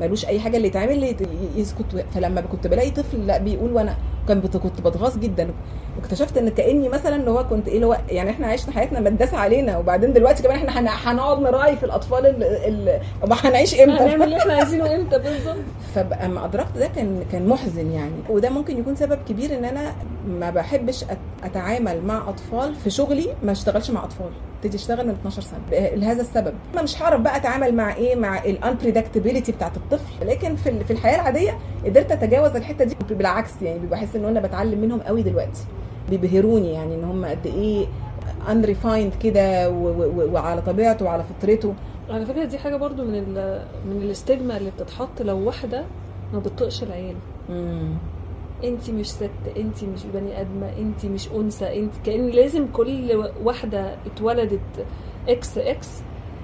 ملوش 0.00 0.24
أي 0.26 0.40
حاجة 0.40 0.56
اللي 0.56 0.68
يتعمل 0.68 1.16
يسكت. 1.56 2.06
فلما 2.14 2.40
كنت 2.40 2.66
بلاقي 2.66 2.90
طفل 2.90 3.26
لأ 3.26 3.38
بيقول 3.38 3.72
وأنا 3.72 3.96
كان 4.28 4.40
كنت 4.40 4.80
بتغاظ 4.80 5.18
جدا. 5.18 5.50
واكتشفت 5.96 6.38
إن 6.38 6.48
كأني 6.48 6.88
مثلا 6.88 7.16
اللي 7.16 7.30
هو 7.30 7.44
كنت 7.46 7.68
إيه 7.68 7.74
اللي 7.74 7.86
هو 7.86 7.98
يعني 8.08 8.30
إحنا 8.30 8.46
عشنا 8.46 8.72
حياتنا 8.74 9.00
متداس 9.00 9.34
علينا. 9.34 9.78
وبعدين 9.78 10.12
دلوقتي 10.12 10.42
كمان 10.42 10.56
إحنا 10.68 10.80
هن- 10.80 11.08
هنقعد 11.08 11.38
نراعي 11.40 11.76
في 11.76 11.84
الأطفال 11.86 12.26
اللي, 12.66 13.00
هنعيش 13.44 13.74
إمتى؟ 13.80 14.02
هنعمل 14.04 14.22
اللي 14.22 14.36
إحنا 14.38 14.52
عايزينه 14.52 14.94
إمتى؟ 14.96 15.18
بالظبط. 15.18 15.56
فاما 15.94 16.44
أدركت 16.44 16.78
ده 16.78 16.86
كان 16.86 17.24
كان 17.32 17.46
محزن 17.48 17.90
يعني. 17.92 18.12
وده 18.28 18.50
ممكن 18.50 18.78
يكون 18.78 18.96
سبب 18.96 19.18
كبير 19.28 19.58
إن 19.58 19.64
أنا 19.64 19.92
ما 20.28 20.50
بحبش 20.50 21.04
أتعامل 21.44 22.02
مع 22.02 22.28
أطفال 22.28 22.74
في 22.74 22.90
شغلي 22.90 23.26
ما 23.42 23.52
أشتغلش 23.52 23.90
مع 23.90 24.04
أطفال. 24.04 24.30
ابتدي 24.56 24.76
اشتغل 24.76 25.06
من 25.06 25.12
12 25.12 25.42
سنة. 25.42 25.58
لهذا 25.94 26.20
السبب. 26.22 26.54
أنا 26.74 26.82
مش 26.82 27.02
هعرف 27.02 27.20
بقى 27.20 27.36
أتعامل 27.36 27.74
مع 27.74 27.94
إيه؟ 27.96 28.16
مع 28.16 28.44
الانبريدكتبيليتي 28.44 29.52
بتاعت 29.52 29.76
الطفل. 29.76 30.28
لكن 30.28 30.56
في 30.56 30.84
في 30.84 30.92
الحياة 30.92 31.14
العادية 31.14 31.58
قدرت 31.84 32.12
أتجاوز 32.12 32.56
الحتة 32.56 32.84
دي 32.84 32.96
بالعكس 33.10 33.50
يعني. 33.62 33.86
بحس 33.86 34.13
ان 34.16 34.24
أنا 34.24 34.40
بتعلم 34.40 34.80
منهم 34.80 35.00
قوي 35.00 35.22
دلوقتي. 35.22 35.64
بيبهروني 36.10 36.72
يعني 36.72 36.94
إن 36.94 37.04
هم 37.04 37.24
قد 37.24 37.46
إيه 37.46 37.86
unrefined 38.48 39.22
كده 39.22 39.70
وعلى 40.32 40.62
طبيعته 40.62 41.04
وعلى 41.04 41.24
فطرته. 41.24 41.74
على 42.10 42.26
فكرة 42.26 42.44
دي 42.44 42.58
حاجة 42.58 42.76
برضو 42.76 43.04
من 43.04 43.14
ال 43.14 43.62
من 43.86 44.02
الاستجما 44.02 44.56
اللي 44.56 44.70
بتتحط 44.70 45.22
لو 45.22 45.38
واحدة 45.46 45.84
ما 46.32 46.38
بتطقش 46.38 46.82
العيال 46.82 47.16
انت 48.64 48.90
مش 48.90 49.10
ست 49.10 49.30
انت 49.56 49.84
مش 49.84 50.00
بني 50.14 50.40
آدمة 50.40 50.68
انت 50.78 51.06
مش 51.06 51.28
أنثى 51.28 51.78
انت 51.80 51.92
كأن 52.06 52.26
لازم 52.28 52.66
كل 52.72 53.24
واحدة 53.44 53.94
اتولدت 54.06 54.60
إكس 55.28 55.58
إكس 55.58 55.88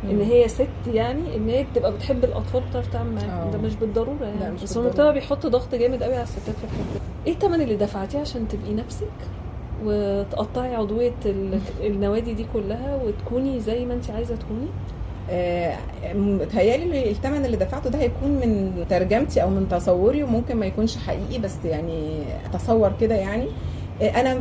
إن 0.04 0.20
هي 0.20 0.48
ست 0.48 0.68
يعني 0.86 1.36
إن 1.36 1.48
هي 1.48 1.66
تبقى 1.74 1.92
بتحب 1.92 2.24
الأطفال 2.24 2.62
وتعرف 2.70 2.92
تعمل 2.92 3.14
معاهم 3.14 3.30
آه. 3.48 3.50
ده 3.50 3.58
مش 3.58 3.74
بالضرورة 3.76 4.24
يعني. 4.24 4.54
بس 4.54 4.60
بالضرورة. 4.62 4.86
المجتمع 4.86 5.10
بيحط 5.10 5.46
ضغط 5.46 5.74
جامد 5.74 6.02
قوي 6.02 6.14
على 6.14 6.22
الستات 6.22 6.54
في 6.56 6.64
الحتة. 6.64 7.00
إيه 7.26 7.32
الثمن 7.32 7.60
اللي 7.60 7.76
دفعتيه 7.76 8.18
عشان 8.18 8.48
تبقي 8.48 8.74
نفسك؟ 8.74 9.06
وتقطعي 9.84 10.74
عضوية 10.74 11.12
ال- 11.26 11.60
النوادي 11.82 12.34
دي 12.34 12.46
كلها 12.52 13.00
وتكوني 13.04 13.60
زي 13.60 13.84
ما 13.84 13.94
انت 13.94 14.10
عايزة 14.10 14.36
تكوني؟ 14.36 14.66
آه، 15.30 15.76
متهيألي 16.14 17.10
الثمن 17.10 17.44
اللي 17.44 17.56
دفعته 17.56 17.90
ده 17.90 17.98
هيكون 17.98 18.30
من 18.30 18.72
ترجمتي 18.90 19.42
أو 19.42 19.50
من 19.50 19.68
تصوري 19.68 20.22
وممكن 20.22 20.56
ما 20.56 20.66
يكونش 20.66 20.96
حقيقي 20.96 21.38
بس 21.38 21.56
يعني 21.64 22.22
أتصور 22.46 22.92
كده 23.00 23.14
يعني. 23.14 23.46
آه، 24.02 24.20
أنا 24.20 24.40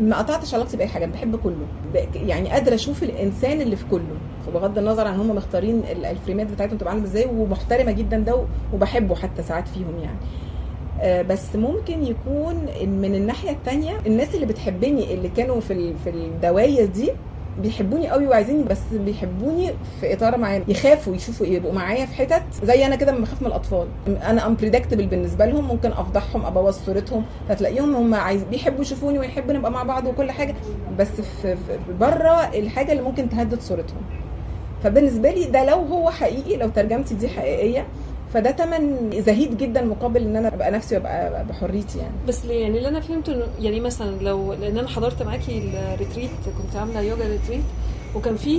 ما 0.00 0.18
قطعتش 0.18 0.54
علاقتي 0.54 0.76
بأي 0.76 0.86
حاجة 0.86 1.06
بحب 1.06 1.36
كله. 1.36 1.66
يعني 2.14 2.48
قادرة 2.50 2.74
أشوف 2.74 3.02
الإنسان 3.02 3.60
اللي 3.60 3.76
في 3.76 3.84
كله 3.90 4.16
بغض 4.54 4.78
النظر 4.78 5.06
عن 5.06 5.20
هم 5.20 5.36
مختارين 5.36 5.78
ال- 5.92 6.04
الفريمات 6.04 6.46
بتاعتهم 6.46 6.78
تبقى 6.78 6.92
عاملة 6.92 7.06
إزاي 7.06 7.26
ومحترمة 7.26 7.92
جدا 7.92 8.18
ده 8.18 8.44
وبحبه 8.74 9.14
حتى 9.14 9.42
ساعات 9.42 9.68
فيهم 9.68 9.98
يعني. 10.02 10.18
بس 11.04 11.56
ممكن 11.56 12.04
يكون 12.04 12.54
من 12.86 13.14
الناحية 13.14 13.50
التانية 13.50 13.98
الناس 14.06 14.34
اللي 14.34 14.46
بتحبني 14.46 15.14
اللي 15.14 15.28
كانوا 15.28 15.60
في 15.60 15.94
في 16.04 16.10
الدواير 16.10 16.86
دي 16.86 17.10
بيحبوني 17.62 18.08
قوي 18.08 18.26
وعايزين 18.26 18.64
بس 18.64 18.78
بيحبوني 18.92 19.70
في 20.00 20.12
إطار 20.14 20.38
معين 20.38 20.64
يخافوا 20.68 21.14
يشوفوا 21.14 21.46
يبقوا 21.46 21.72
معايا 21.72 22.06
في 22.06 22.14
حتت 22.14 22.42
زي 22.64 22.86
أنا 22.86 22.96
كده 22.96 23.12
بخاف 23.12 23.42
من 23.42 23.48
الأطفال. 23.48 23.86
أنا 24.06 24.46
امبريدكتبل 24.46 25.06
بالنسبة 25.06 25.46
لهم 25.46 25.68
ممكن 25.68 25.92
أفضحهم 25.92 26.46
أبوظ 26.46 26.74
صورتهم 26.86 27.24
فتلاقيهم 27.48 27.94
هم 27.96 28.14
عايز 28.14 28.42
بيحبوا 28.42 28.80
يشوفوني 28.82 29.18
ويحبوا 29.18 29.52
نبقى 29.52 29.70
مع 29.70 29.82
بعض 29.82 30.06
وكل 30.06 30.30
حاجة 30.30 30.54
بس 30.98 31.08
في 31.42 31.56
بره 32.00 32.50
الحاجة 32.54 32.92
اللي 32.92 33.02
ممكن 33.02 33.28
تهدد 33.28 33.60
صورتهم. 33.60 34.00
فبالنسبة 34.84 35.30
لي 35.30 35.44
ده 35.44 35.64
لو 35.64 35.76
هو 35.78 36.10
حقيقي 36.10 36.56
لو 36.56 36.68
ترجمتي 36.68 37.14
دي 37.14 37.28
حقيقية 37.28 37.86
فده 38.34 38.50
تمن 38.50 39.10
زهيد 39.20 39.56
جدا 39.58 39.84
مقابل 39.84 40.22
إن 40.22 40.36
أنا 40.36 40.48
أبقى 40.54 40.70
نفسي 40.70 40.94
وأبقى 40.96 41.44
بحريتي 41.44 41.98
يعني. 41.98 42.12
بس 42.28 42.44
ليه؟ 42.46 42.62
يعني 42.62 42.78
اللي 42.78 42.88
أنا 42.88 43.00
فهمته 43.00 43.32
إنه 43.34 43.44
يعني 43.60 43.80
مثلا 43.80 44.16
لو 44.22 44.52
لأن 44.52 44.78
أنا 44.78 44.88
حضرت 44.88 45.22
معاكي 45.22 45.58
ال 45.94 45.99
retreat 45.99 46.30
كنت 46.62 46.76
عاملة 46.76 47.00
يوجا 47.00 47.28
retreat 47.28 47.62
وكان 48.14 48.36
في 48.36 48.58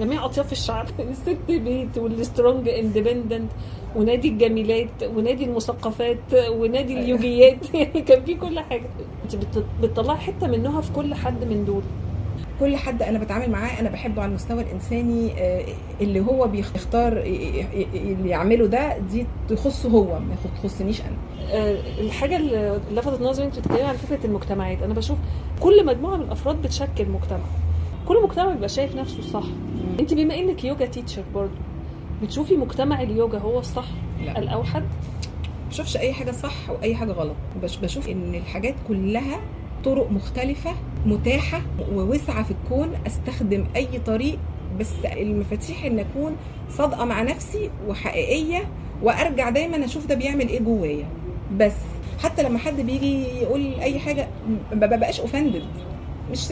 جميع 0.00 0.24
أطياف 0.24 0.52
الشعب 0.52 0.86
الست 1.10 1.36
بيت 1.48 1.98
وال 1.98 2.15
strong 2.15 2.68
independent 2.68 3.50
ونادي 3.96 4.28
الجميلات 4.28 5.02
ونادي 5.16 5.44
المثقفات 5.44 6.18
ونادي 6.50 7.00
اليوجيات 7.00 7.74
يعني 7.74 8.00
كان 8.08 8.24
في 8.24 8.34
كل 8.34 8.60
حاجة. 8.60 8.86
أنت 9.24 9.36
بت- 9.36 9.64
بتطلعي 9.82 10.16
حتة 10.18 10.46
منها 10.46 10.80
في 10.80 10.92
كل 10.92 11.14
حد 11.14 11.44
من 11.44 11.64
دول. 11.64 11.82
كل 12.60 12.76
حد 12.76 13.02
أنا 13.02 13.18
بتعامل 13.18 13.50
معاه 13.50 13.80
أنا 13.80 13.88
بحبه 13.90 14.22
على 14.22 14.28
المستوى 14.28 14.62
الإنساني 14.62 15.32
آه، 15.38 15.64
اللي 16.00 16.20
هو 16.20 16.46
بيختار 16.48 17.12
اللي 17.12 18.28
يعمله 18.30 18.66
ده 18.66 18.98
دي 18.98 19.26
تخصه 19.48 19.88
هو 19.88 20.18
ما 20.18 20.34
تخصنيش 20.62 21.00
أنا. 21.00 21.16
آه، 21.52 21.76
الحاجة 22.00 22.36
اللي 22.36 22.80
لفتت 22.92 23.20
نظري 23.22 23.46
انت 23.46 23.58
بتتكلمي 23.58 23.82
عن 23.82 23.96
فكرة 23.96 24.26
المجتمعات 24.26 24.82
أنا 24.82 24.94
بشوف 24.94 25.18
كل 25.60 25.86
مجموعة 25.86 26.16
من 26.16 26.22
الأفراد 26.24 26.62
بتشكل 26.62 27.08
مجتمع. 27.08 27.38
كل 28.08 28.22
مجتمع 28.22 28.52
بيبقى 28.52 28.68
شايف 28.68 28.96
نفسه 28.96 29.18
الصح 29.18 29.44
أنت 30.00 30.14
بما 30.14 30.34
إنك 30.34 30.64
يوجا 30.64 30.86
teacher 30.86 31.22
برضو 31.34 31.52
بتشوفي 32.22 32.56
مجتمع 32.56 33.02
اليوجا 33.02 33.38
هو 33.38 33.58
الصح 33.58 33.86
لا. 34.24 34.38
الأوحد؟ 34.38 34.82
ما 34.82 35.68
بشوفش 35.70 35.96
أي 35.96 36.12
حاجة 36.12 36.30
صح 36.30 36.70
واي 36.70 36.94
حاجة 36.94 37.12
غلط. 37.12 37.36
بش 37.62 37.76
بشوف 37.76 38.08
إن 38.08 38.34
الحاجات 38.34 38.74
كلها 38.88 39.40
طرق 39.84 40.10
مختلفة 40.10 40.70
متاحة 41.06 41.60
ووسعه 41.92 42.42
في 42.42 42.50
الكون 42.50 42.90
أستخدم 43.06 43.64
أي 43.76 43.88
طريق 44.06 44.38
بس 44.80 44.90
المفاتيح 45.04 45.84
إن 45.84 45.98
أكون 45.98 46.36
صادقة 46.70 47.04
مع 47.04 47.22
نفسي 47.22 47.70
وحقيقية 47.88 48.68
وأرجع 49.02 49.50
دايما 49.50 49.84
أشوف 49.84 50.06
ده 50.06 50.14
بيعمل 50.14 50.48
إيه 50.48 50.60
جوايا. 50.60 51.06
بس 51.56 51.72
حتى 52.22 52.42
لما 52.42 52.58
حد 52.58 52.80
بيجي 52.80 53.22
يقول 53.22 53.74
أي 53.80 53.98
حاجة 53.98 54.28
ما 54.72 54.86
ببقاش 54.86 55.20
اوفندد 55.20 55.62
مش 56.30 56.50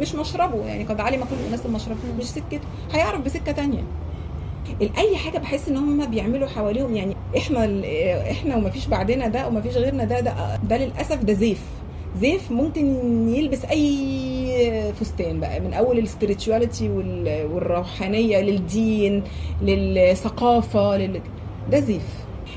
مش 0.00 0.14
مشربه 0.14 0.66
يعني 0.66 0.84
قد 0.84 1.00
علم 1.00 1.24
كل 1.24 1.36
الناس 1.46 1.66
المشرب 1.66 1.96
مش 2.18 2.24
سكته 2.24 2.60
هيعرف 2.92 3.20
بسكة 3.20 3.52
تانية. 3.52 3.82
أي 4.98 5.16
حاجة 5.16 5.38
بحس 5.38 5.68
إن 5.68 5.76
هم 5.76 6.06
بيعملوا 6.06 6.48
حواليهم 6.48 6.96
يعني 6.96 7.16
إحنا 7.36 7.82
إحنا 8.30 8.56
ومفيش 8.56 8.86
بعدنا 8.86 9.28
ده 9.28 9.48
ومفيش 9.48 9.76
غيرنا 9.76 10.04
ده 10.04 10.20
ده, 10.20 10.56
ده 10.56 10.76
للأسف 10.76 11.16
ده 11.24 11.32
زيف. 11.32 11.62
زيف 12.20 12.50
ممكن 12.50 12.86
يلبس 13.28 13.64
أي 13.64 14.92
فستان 15.00 15.40
بقى 15.40 15.60
من 15.60 15.74
أول 15.74 16.06
السبirituality 16.08 16.82
وال- 16.82 17.46
والروحانية 17.52 18.40
للدين 18.40 19.22
للثقافة 19.62 20.96
لل... 20.96 21.20
ده 21.70 21.80
زيف. 21.80 22.06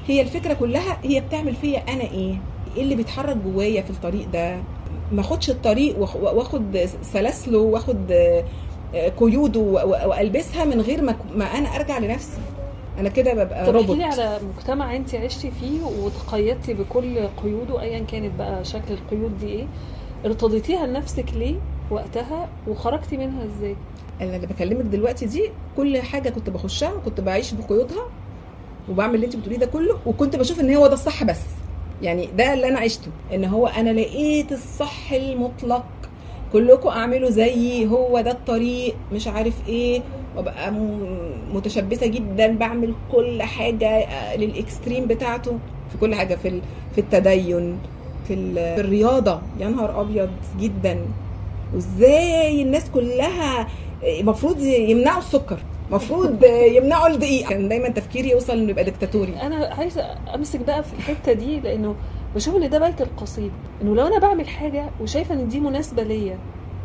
هي 0.08 0.22
الفكرة 0.22 0.53
كلها 0.53 0.98
هي 1.03 1.20
بتعمل 1.22 1.55
فيا 1.55 1.79
أنا 1.79 2.01
إيه؟ 2.03 2.36
إيه 2.77 2.84
اللي 2.84 2.96
بيتحرك 2.96 3.38
جوايا 3.38 3.81
في 3.81 3.89
الطريق 3.89 4.27
ده؟ 4.34 4.58
ما 5.12 5.22
أخدش 5.22 5.50
الطريق 5.50 6.00
وأخد 6.00 6.79
سلاسله 7.01 7.60
وأخد 7.60 8.12
قيوده 9.20 9.60
و- 9.60 10.10
وألبسها 10.10 10.65
من 10.65 10.81
غير 10.81 11.01
ما 11.36 11.46
أنا 11.46 11.75
أرجع 11.75 11.98
لنفسي. 11.98 12.38
أنا 13.01 13.10
كده 13.10 13.34
ببقى 13.34 13.72
روبوت 13.72 14.00
على 14.01 14.39
مجتمع 14.58 14.96
انت 14.96 15.15
عشتي 15.15 15.51
فيه 15.51 15.84
وتقيدتي 15.84 16.74
بكل 16.74 17.27
قيوده 17.43 17.81
ايا 17.81 18.00
كانت 18.00 18.31
بقى 18.39 18.65
شكل 18.65 18.93
القيود 18.93 19.39
دي 19.39 19.48
إيه 19.48 19.65
ارتضيتيها 20.25 20.88
لنفسك 20.88 21.25
ليه 21.34 21.55
وقتها 21.91 22.50
وخرجتي 22.67 23.17
منها 23.17 23.46
إزاي؟ 23.46 23.75
أنا 24.22 24.36
اللي 24.36 24.48
بكلمك 24.48 24.86
دلوقتي 24.86 25.25
دي 25.25 25.50
كل 25.77 26.01
حاجة 26.01 26.29
كنت 26.29 26.50
بخشها 26.50 26.91
كنت 27.05 27.22
بعيش 27.22 27.53
بقيودها 27.53 28.05
وبعمل 28.89 29.15
اللي 29.15 29.25
انت 29.25 29.36
بتقوليه 29.36 29.58
ده 29.58 29.65
كله 29.65 29.98
وكنت 30.05 30.36
بشوف 30.36 30.60
إن 30.60 30.74
هو 30.75 30.88
ده 30.88 30.93
الصح 30.93 31.24
بس. 31.24 31.41
يعني 32.01 32.29
ده 32.38 32.53
اللي 32.53 32.67
أنا 32.67 32.79
عشته 32.79 33.08
إن 33.34 33.46
هو 33.46 33.67
أنا 33.67 33.89
لقيت 33.89 34.51
الصح 34.51 35.12
المطلق. 35.13 35.86
كلكم 36.53 36.89
أعملوا 36.89 37.29
زيي 37.29 37.88
هو 37.88 38.22
ده 38.22 38.31
الطريق 38.31 38.96
مش 39.13 39.27
عارف 39.27 39.53
إيه. 39.67 40.01
وابقى 40.38 40.71
متشبثة 41.53 42.07
جدا 42.07 42.57
بعمل 42.57 42.93
كل 43.11 43.43
حاجة 43.43 43.88
آه، 43.88 44.35
للإكستريم 44.35 45.05
بتاعته. 45.05 45.51
في 45.91 45.97
كل 45.97 46.15
حاجة 46.15 46.35
في 46.35 46.61
في 46.95 47.01
التدين 47.01 47.77
في 48.27 48.53
في 48.75 48.81
الرياضة. 48.81 49.41
يا 49.59 49.67
نهار 49.69 50.01
أبيض 50.01 50.29
جدا. 50.59 51.00
وإزاي 51.73 52.61
الناس 52.61 52.89
كلها 52.89 53.67
المفروض 54.19 54.59
يمنعوا 54.61 55.19
السكر 55.19 55.57
المفروض 55.89 56.43
يمنعوا 56.77 57.07
الدقيق. 57.07 57.50
كان 57.50 57.69
دايما 57.69 57.89
تفكيري 57.89 58.29
يوصل 58.29 58.53
إنه 58.57 58.69
يبقى 58.69 58.83
ديكتاتوري. 58.83 59.33
أنا 59.41 59.65
عايزة 59.77 60.05
أمسك 60.35 60.59
بقى 60.59 60.83
في 60.83 60.93
الحتة 60.93 61.33
دي 61.33 61.59
لأنه 61.59 61.95
بشوف 62.35 62.55
إن 62.55 62.69
ده 62.69 62.79
بيت 62.79 63.01
القصيد. 63.01 63.51
إنه 63.81 63.95
لو 63.95 64.07
أنا 64.07 64.19
بعمل 64.19 64.47
حاجة 64.47 64.89
وشايفة 65.01 65.35
إن 65.35 65.47
دي 65.47 65.59
مناسبة 65.59 66.03
ليا 66.03 66.38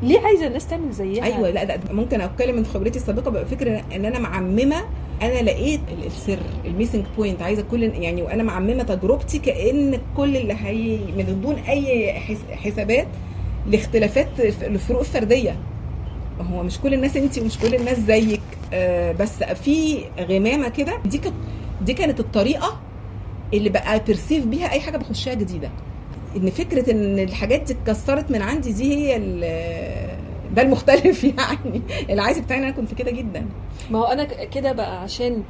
ليه 0.02 0.20
عايزة 0.20 0.46
الناس 0.46 0.66
تعمل 0.66 0.92
زيها؟ 0.92 1.24
أيوه 1.24 1.50
لا 1.50 1.64
ده 1.64 1.80
ممكن 1.92 2.20
أتكلم 2.20 2.56
من 2.56 2.66
خبرتي 2.66 2.98
السابقة 2.98 3.30
بقى 3.30 3.46
فكرة 3.46 3.84
إن 3.94 4.04
أنا 4.04 4.18
معممة 4.18 4.76
أنا 5.22 5.42
لقيت 5.42 5.80
ال- 5.92 6.06
السر 6.06 6.38
ال 6.64 6.69
missing 6.69 7.04
point 7.16 7.42
عايزة 7.42 7.64
كل 7.70 7.82
يعني 7.82 8.22
وأنا 8.22 8.42
معممة 8.42 8.82
تجربتي 8.82 9.38
كأن 9.38 9.98
كل 10.16 10.36
اللي 10.36 10.54
هي 10.54 10.98
من 11.16 11.40
دون 11.42 11.54
أي 11.54 12.12
حس- 12.12 12.50
حسابات 12.52 13.06
لاختلافات 13.66 14.28
الفروق 14.62 15.00
الفردية. 15.00 15.56
هو 16.40 16.62
مش 16.62 16.78
كل 16.80 16.94
الناس 16.94 17.16
انت 17.16 17.38
ومش 17.38 17.58
كل 17.58 17.74
الناس 17.74 17.98
زيك. 18.00 18.40
آه، 18.72 19.12
بس 19.12 19.42
في 19.42 19.98
غمامة 20.20 20.68
كده 20.68 20.98
دي 21.04 21.18
كانت 21.18 21.34
دي 21.82 21.94
كانت 21.94 22.20
الطريقة 22.20 22.80
اللي 23.54 23.68
بقى 23.70 24.00
ترسيف 24.00 24.44
بيها 24.46 24.72
أي 24.72 24.80
حاجة 24.80 24.96
بخشها 24.96 25.34
جديدة. 25.34 25.70
إن 26.36 26.50
فكرة 26.50 26.90
إن 26.92 27.18
الحاجات 27.18 27.62
دي 27.62 27.72
اتكسرت 27.72 28.30
من 28.30 28.42
عندي 28.42 28.72
دي 28.72 28.94
هي 28.94 29.18
ده 30.54 30.62
المختلف 30.62 31.24
يعني. 31.38 31.82
العادي 32.10 32.40
بتاعي 32.40 32.58
أنا 32.60 32.70
كنت 32.70 32.94
كده 32.94 33.10
جدا. 33.10 33.46
ما 33.90 33.98
هو 33.98 34.04
أنا 34.04 34.24
كده 34.24 34.72
بقى 34.72 35.02
عشان 35.02 35.42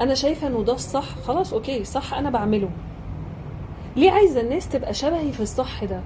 أنا 0.00 0.14
شايفة 0.14 0.46
إنه 0.46 0.62
ده 0.64 0.72
الصح 0.74 1.04
خلاص 1.18 1.52
أوكي 1.52 1.84
صح 1.84 2.14
أنا 2.14 2.30
بعمله. 2.30 2.68
ليه 3.96 4.10
عايزة 4.10 4.40
الناس 4.40 4.68
تبقى 4.68 4.94
شبهي 4.94 5.32
في 5.32 5.40
الصح 5.40 5.84
ده؟ 5.84 6.00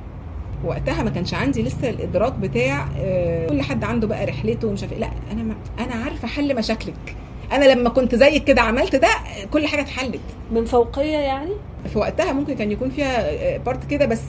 وقتها 0.64 1.02
ما 1.02 1.10
كانش 1.10 1.34
عندي 1.34 1.62
لسه 1.62 1.88
الإدراك 1.90 2.32
بتاع 2.32 2.88
آه، 2.98 3.46
كل 3.46 3.62
حد 3.62 3.84
عنده 3.84 4.06
بقى 4.06 4.26
رحلته 4.26 4.68
ومش 4.68 4.82
عارف 4.82 4.92
إيه. 4.92 4.98
لا 4.98 5.10
أنا 5.32 5.42
ما 5.42 5.54
أنا 5.78 5.94
عارفة 6.04 6.28
حل 6.28 6.56
مشاكلك. 6.56 7.16
أنا 7.52 7.64
لما 7.64 7.88
كنت 7.90 8.14
زيك 8.14 8.44
كده 8.44 8.60
عملت 8.62 8.96
ده 8.96 9.08
كل 9.52 9.66
حاجة 9.66 9.80
اتحلت. 9.80 10.20
من 10.52 10.64
فوقية 10.64 11.16
يعني؟ 11.18 11.50
في 11.92 11.98
وقتها 11.98 12.32
ممكن 12.32 12.54
كان 12.54 12.70
يكون 12.72 12.90
فيها 12.90 13.58
part 13.58 13.90
كده 13.90 14.06
بس 14.06 14.20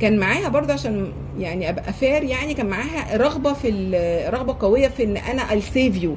كان 0.00 0.18
معاها 0.18 0.48
برضه 0.48 0.72
عشان 0.72 1.12
يعني 1.38 1.68
أبقى 1.70 1.92
fair 1.92 2.22
يعني 2.22 2.54
كان 2.54 2.66
معاها 2.66 3.16
رغبة 3.16 3.52
في 3.52 3.68
رغبة 4.32 4.56
قوية 4.60 4.88
في 4.88 5.04
إن 5.04 5.16
أنا 5.16 5.42
I'll 5.48 5.74
save 5.74 6.02
you. 6.02 6.08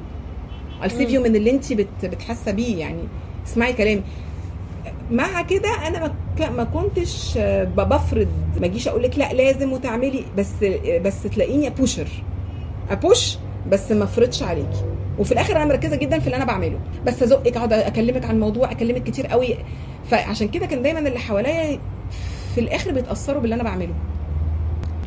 مم. 0.94 1.22
من 1.22 1.36
اللي 1.36 1.50
انت 1.50 1.72
بت 1.72 1.86
بتحاسة 2.04 2.52
بيه 2.52 2.76
يعني. 2.80 3.02
اسمعي 3.46 3.72
كلامي. 3.72 4.02
مع 5.10 5.42
كده 5.42 5.68
أنا 5.86 6.14
ما 6.56 6.64
كنتش 6.64 7.34
آه، 7.38 7.64
بفرض 7.64 8.28
ما 8.60 8.66
أجيش 8.66 8.88
أقول 8.88 9.02
لك 9.02 9.18
لا 9.18 9.32
لازم 9.32 9.72
وتعملي 9.72 10.24
بس 10.38 10.48
بس 11.04 11.22
تلاقيني 11.22 11.66
ابوشر 11.66 12.08
ابوش 12.90 13.38
بس 13.70 13.92
ما 13.92 14.04
أفرضش 14.04 14.42
عليكي. 14.42 14.84
وفي 15.18 15.32
الآخر 15.32 15.56
أنا 15.56 15.64
مركزه 15.64 15.96
جدا 15.96 16.18
في 16.18 16.26
اللي 16.26 16.36
أنا 16.36 16.44
بعمله. 16.44 16.78
بس 17.06 17.22
ازقك 17.22 17.56
اقعد 17.56 17.72
اكلمك 17.72 18.24
عن 18.24 18.34
الموضوع 18.34 18.70
اكلمك 18.72 19.02
كتير 19.02 19.26
قوي. 19.26 19.56
فعشان 20.10 20.48
كده 20.48 20.66
كان 20.66 20.82
دايما 20.82 20.98
اللي 20.98 21.18
حواليا 21.18 21.78
في 22.54 22.60
الآخر 22.60 22.92
بيتأثروا 22.92 23.40
باللي 23.40 23.54
أنا 23.54 23.62
بعمله. 23.62 23.94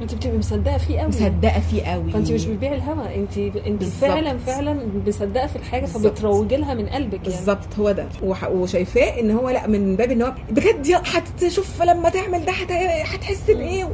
انت 0.01 0.15
بتبقي 0.15 0.38
مصدقة 0.38 0.77
فيه 0.77 1.00
قوي. 1.00 1.07
مصدقة 1.10 1.60
فيه 1.60 1.83
قوي. 1.83 2.12
فانت 2.12 2.31
مش 2.31 2.45
بتبيعي 2.45 2.75
الهوا 2.75 3.15
انت 3.15 3.38
انت. 3.67 3.83
فعلا 3.83 4.38
فعلا 4.38 4.77
مصدقة 5.07 5.48
في 5.48 5.55
الحاجة. 5.55 5.86
فبتروجي 5.86 6.57
لها 6.57 6.74
من 6.74 6.86
قلبك 6.89 7.13
يعني. 7.13 7.24
بالظبط 7.24 7.79
هو 7.79 7.91
ده. 7.91 8.05
وشايفاه 8.51 9.19
ان 9.19 9.31
هو 9.31 9.50
لا 9.50 9.67
من 9.67 9.95
باب 9.95 10.12
ان 10.12 10.22
هو 10.22 10.33
بجد 10.51 10.88
هتشوف 11.05 11.81
لما 11.81 12.10
تعمل 12.10 12.45
ده 12.45 12.51
هت- 12.51 12.72
هتحس 13.07 13.43
بإيه؟ 13.48 13.89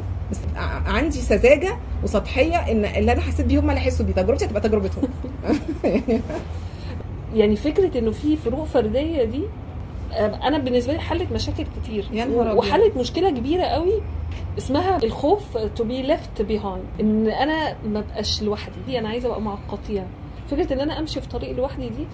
عندي 0.86 1.18
سذاجة 1.18 1.78
وسطحية 2.04 2.56
إن 2.72 2.86
اللي 2.86 3.12
أنا 3.12 3.22
حسيت 3.22 3.46
بيه 3.46 3.60
هم 3.60 3.70
اللي 3.70 3.82
حسوا 3.82 4.06
بيه 4.06 4.14
تجربتي 4.14 4.46
هتبقى 4.46 4.62
تجربتهم. 4.62 5.04
يعني 7.36 7.56
فكرة 7.56 7.98
إنه 8.00 8.12
في 8.12 8.38
فروق 8.38 8.64
فردية 8.66 9.24
دي 9.24 9.44
أنا 10.44 10.58
بالنسبة 10.58 10.94
لي 10.94 11.00
حلت 11.00 11.32
مشاكل 11.32 11.66
كتير. 11.84 12.06
أبيض. 12.14 12.58
وحلت 12.58 12.98
مشكلة 12.98 13.30
كبيرة 13.30 13.64
قوي 13.64 14.02
اسمها 14.58 15.04
الخوف 15.04 15.58
to 15.58 15.82
be 15.82 16.08
left 16.10 16.42
behind. 16.50 17.00
إن 17.02 17.28
أنا 17.28 17.76
ما 17.88 18.02
بقاش 18.02 18.42
لوحدي. 18.44 18.76
دي 18.88 19.00
أنا 19.00 19.10
عايزة 19.10 19.28
أبقى 19.30 19.42
مع 19.42 19.54
القطيع 19.54 20.06
فكرة 20.52 20.74
إن 20.74 20.80
أنا 20.80 21.00
أمشي 21.00 21.22
في 21.22 21.28
طريق 21.28 21.52
لوحدي 21.58 21.90
دي 21.90 22.08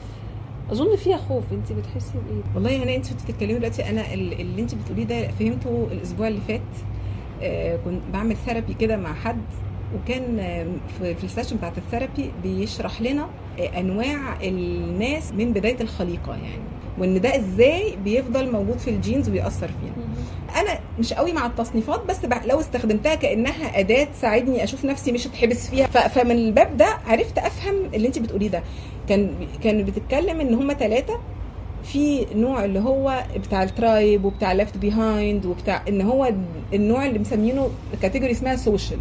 أظن 0.72 0.96
فيها 0.96 1.18
خوف. 1.18 1.44
انت 1.52 1.72
بتحسي 1.72 2.14
بإيه؟ 2.14 2.42
والله 2.56 2.84
أنا 2.84 2.96
انت 2.96 3.14
بتتكلمي 3.14 3.54
دلوقتي 3.54 3.90
أنا 3.90 4.14
ال- 4.14 4.42
اللي 4.42 4.62
انت 4.62 4.76
بتقوليه 4.76 5.04
ده 5.04 5.28
فهمته 5.28 5.88
الأسبوع 5.92 6.28
اللي 6.28 6.42
فات. 6.48 6.62
كنت 7.86 8.02
بعمل 8.14 8.36
therapy 8.46 8.74
كده 8.74 8.98
مع 8.98 9.14
حد 9.14 9.42
وكان 9.96 10.40
آه، 10.40 10.66
في 11.14 11.24
ال 11.24 11.28
session 11.28 11.58
بتاعت 11.58 11.78
ال 11.78 11.85
therapy 11.85 12.32
بيشرح 12.44 13.02
لنا 13.02 13.28
آه، 13.60 13.80
أنواع 13.80 14.42
الناس 14.44 15.32
من 15.32 15.54
بداية 15.54 15.82
الخليقة 15.82 16.32
يعني 16.32 16.64
وإن 16.98 17.22
ده 17.22 17.36
إزاي 17.36 17.96
بيفضل 18.04 18.52
موجود 18.52 18.78
في 18.78 18.90
ال 18.90 18.97
genes 18.97 19.30
ويأثر 19.30 19.68
فينا. 19.68 20.08
أنا 20.62 20.80
مش 21.00 21.14
قوي 21.14 21.34
مع 21.34 21.46
التصنيفات 21.46 22.06
بس 22.06 22.18
لو 22.46 22.60
استخدمتها 22.60 23.16
كأنها 23.16 23.80
أداة 23.80 24.04
تساعدني 24.04 24.64
أشوف 24.64 24.86
نفسي 24.86 25.12
مش 25.12 25.26
اتحبس 25.28 25.70
فيها. 25.70 25.88
فمن 25.88 26.32
الباب 26.32 26.78
ده 26.78 26.98
عرفت 27.08 27.38
أفهم 27.38 27.76
اللي 27.94 28.08
انت 28.08 28.20
بتقوليه 28.20 28.48
ده. 28.50 28.64
كان 29.10 29.36
كان 29.64 29.84
بتتكلم 29.84 30.40
إن 30.42 30.54
هم 30.54 30.74
ثلاثة 30.74 31.20
في 31.86 32.26
نوع 32.36 32.66
اللي 32.66 32.80
هو 32.80 33.24
بتاع 33.38 33.64
ال 33.64 33.74
tribe 33.74 34.26
وبتاع 34.26 34.52
left 34.54 34.78
behind 34.78 35.46
وبتاع 35.46 35.82
إن 35.90 36.02
هو 36.02 36.34
النوع 36.74 37.06
اللي 37.06 37.20
مسمينه 37.20 37.70
category 38.02 38.32
اسمها 38.32 38.56
social 38.56 39.00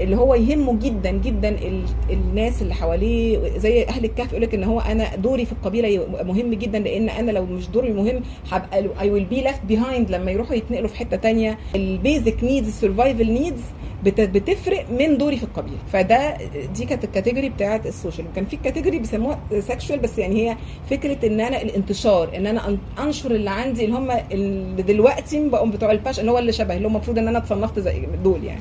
اللي 0.00 0.16
هو 0.16 0.34
يهمه 0.34 0.78
جدا 0.78 1.10
جدا 1.10 1.48
ال- 1.48 1.84
الناس 2.10 2.62
اللي 2.62 2.74
حواليه. 2.74 3.58
زي 3.58 3.84
أهل 3.84 4.04
الكهف 4.04 4.30
يقول 4.30 4.42
لك 4.42 4.54
إن 4.54 4.64
هو 4.64 4.80
أنا 4.80 5.16
دوري 5.16 5.44
في 5.44 5.52
القبيلة 5.52 6.06
مهم 6.24 6.54
جدا 6.54 6.78
لأن 6.78 7.08
أنا 7.08 7.30
لو 7.30 7.46
مش 7.46 7.68
دوري 7.68 7.92
مهم 7.92 8.22
هبقى 8.50 8.84
I 9.00 9.10
will 9.10 9.24
be 9.24 9.40
left 9.40 9.64
behind 9.64 10.10
لما 10.10 10.30
يروحوا 10.30 10.54
يتنقلوا 10.54 10.88
في 10.88 10.96
حتة 10.96 11.16
تانية. 11.16 11.58
ال 11.74 11.86
basic 11.86 12.44
needs 12.44 12.68
ال 12.68 12.75
survival 12.75 13.32
needs 13.32 13.60
بتفرق 14.04 14.90
من 14.90 15.18
دوري 15.18 15.36
في 15.36 15.42
القبيلة. 15.42 15.76
فده 15.92 16.36
دي 16.76 16.84
كانت 16.84 17.04
ال 17.04 17.09
category 17.09 17.48
بتاعت 17.48 17.86
ال 17.86 17.92
social 17.92 18.26
وكان 18.26 18.44
في 18.44 18.56
category 18.56 18.98
بيسموها 18.98 19.40
sexual 19.58 19.98
بس 19.98 20.18
يعني 20.18 20.50
هي 20.50 20.56
فكرة 20.90 21.26
إن 21.26 21.40
أنا 21.40 21.62
الانتشار 21.62 22.36
إن 22.36 22.46
أنا 22.46 22.78
أنشر 22.98 23.30
اللي 23.30 23.50
عندي 23.50 23.84
اللي 23.84 23.96
هم 23.96 24.10
اللي 24.32 24.82
دلوقتي 24.82 25.48
بقوا 25.48 25.66
بتوع 25.66 25.90
الباش 25.92 26.20
اللي 26.20 26.30
هو 26.30 26.38
اللي 26.38 26.52
شبه 26.52 26.74
اللي 26.76 26.84
هو 26.86 26.90
المفروض 26.90 27.18
إن 27.18 27.28
أنا 27.28 27.38
اتصنفت 27.38 27.78
زي 27.78 28.02
دول 28.24 28.44
يعني. 28.44 28.60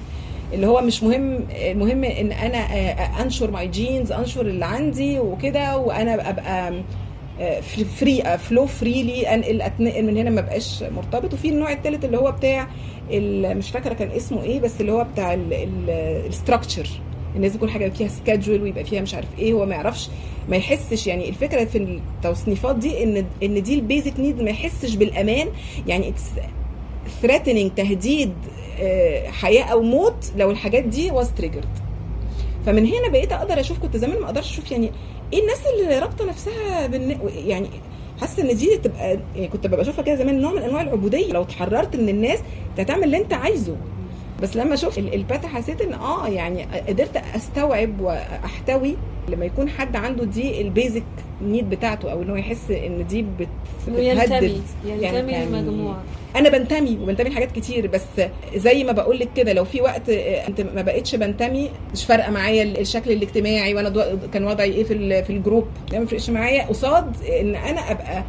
اللي 0.53 0.67
هو 0.67 0.81
مش 0.81 1.03
مهم 1.03 1.39
المهم 1.51 2.03
إن 2.03 2.31
أنا 2.31 2.57
آه، 2.57 3.21
أنشر 3.23 3.51
my 3.51 3.67
genes 3.67 4.11
أنشر 4.11 4.41
اللي 4.41 4.65
عندي 4.65 5.19
وكده 5.19 5.77
وأنا 5.77 6.29
أبقى 6.29 6.73
free 7.97 8.37
flow 8.37 8.65
freely 8.65 9.27
انقل 9.33 9.61
اتنقل 9.61 10.03
من 10.05 10.17
هنا 10.17 10.29
ما 10.29 10.41
بقاش 10.41 10.83
مرتبط. 10.83 11.33
وفي 11.33 11.49
النوع 11.49 11.71
الثالث 11.71 12.05
اللي 12.05 12.17
هو 12.17 12.31
بتاع 12.31 12.67
مش 13.55 13.69
فاكرة 13.71 13.93
كان 13.93 14.11
اسمه 14.11 14.43
إيه 14.43 14.59
بس 14.59 14.81
اللي 14.81 14.91
هو 14.91 15.05
بتاع 15.13 15.33
ال 16.27 16.33
structure 16.33 16.87
الناس 17.35 17.55
يكون 17.55 17.69
حاجة 17.69 17.89
فيها 17.89 18.07
schedule 18.07 18.61
ويبقى 18.61 18.83
فيها 18.83 19.01
مش 19.01 19.13
عارف 19.15 19.27
إيه 19.39 19.53
هو 19.53 19.65
ما 19.65 19.75
يعرفش 19.75 20.09
ما 20.49 20.55
يحسش. 20.57 21.07
يعني 21.07 21.29
الفكرة 21.29 21.65
في 21.65 21.77
التصنيفات 21.77 22.75
دي 22.75 23.03
إن 23.03 23.25
إن 23.43 23.63
دي 23.63 23.75
ال 23.75 23.82
basic 23.82 24.19
need 24.19 24.41
ما 24.41 24.49
يحسش 24.49 24.95
بالأمان. 24.95 25.47
يعني 25.87 26.13
threatening 27.21 27.71
تهديد 27.75 28.29
آه، 28.29 28.66
حياة 29.31 29.63
أو 29.63 29.81
موت 29.81 30.31
لو 30.37 30.51
الحاجات 30.51 30.83
دي 30.83 31.11
was 31.11 31.31
triggered 31.31 31.65
فمن 32.65 32.85
هنا 32.85 33.09
بقيت 33.09 33.31
أقدر 33.31 33.59
أشوف 33.59 33.79
كنت 33.79 33.97
زمان 33.97 34.19
ما 34.19 34.25
أقدرش 34.25 34.51
أشوف 34.51 34.71
يعني 34.71 34.91
إيه 35.33 35.41
الناس 35.41 35.59
اللي 35.73 35.99
رابطة 35.99 36.25
نفسها 36.25 36.87
بالن... 36.87 37.17
يعني 37.45 37.67
حاسة 38.21 38.43
إن 38.51 38.57
دي 38.57 38.77
تبقى 38.77 39.19
يعني 39.35 39.47
كنت 39.47 39.67
ببقى 39.67 39.81
أشوفها 39.81 40.03
كده 40.03 40.15
زمان 40.15 40.41
نوع 40.41 40.51
من 40.53 40.61
أنواع 40.61 40.81
العبودية. 40.81 41.31
لو 41.33 41.41
اتحررت 41.41 41.95
من 41.95 42.09
الناس 42.09 42.39
انت 42.69 42.79
هتعمل 42.79 43.03
اللي 43.03 43.17
أنت 43.17 43.33
عايزه. 43.33 43.75
بس 44.41 44.55
لما 44.55 44.75
شفت 44.75 44.97
ال- 44.97 45.13
الباتا 45.13 45.47
حسيت 45.47 45.81
إن 45.81 45.93
آه 45.93 46.27
يعني 46.27 46.63
قدرت 46.87 47.17
أستوعب 47.35 48.01
وأحتوي 48.01 48.95
لما 49.29 49.45
يكون 49.45 49.69
حد 49.69 49.95
عنده 49.95 50.23
دي 50.25 50.61
ال 50.61 50.68
basic 50.68 51.03
need 51.41 51.69
بتاعته 51.69 52.11
أو 52.11 52.21
إن 52.21 52.29
هو 52.29 52.35
يحس 52.35 52.71
إن 52.71 53.07
دي 53.07 53.25
بتهدد. 53.39 54.61
ينتمي 54.85 55.31
يعني- 55.31 55.45
للمجموعه 55.45 56.03
أنا 56.35 56.49
بنتمي 56.49 56.97
وبنتمي 57.01 57.29
لحاجات 57.29 57.51
كتير 57.51 57.87
بس 57.87 58.01
زي 58.55 58.83
ما 58.83 58.91
بقول 58.91 59.19
لك 59.19 59.29
كده 59.35 59.53
لو 59.53 59.65
في 59.65 59.81
وقت 59.81 60.09
آه، 60.09 60.47
أنت 60.47 60.61
ما 60.61 60.81
بقتش 60.81 61.15
بنتمي 61.15 61.69
مش 61.93 62.05
فارقة 62.05 62.31
معايا 62.31 62.63
ال- 62.63 62.79
الشكل 62.79 63.11
الاجتماعي 63.11 63.75
وأنا 63.75 63.89
دو... 63.89 64.03
كان 64.33 64.43
وضعي 64.43 64.71
إيه 64.73 64.83
في 64.83 64.93
ال... 64.93 65.23
في 65.25 65.29
ال 65.29 65.35
group 65.35 65.67
ده 65.91 65.97
ما 65.97 66.03
بيفرقش 66.03 66.29
معايا. 66.29 66.63
قصاد 66.67 67.15
إن 67.41 67.55
أنا 67.55 67.91
أبقى 67.91 68.23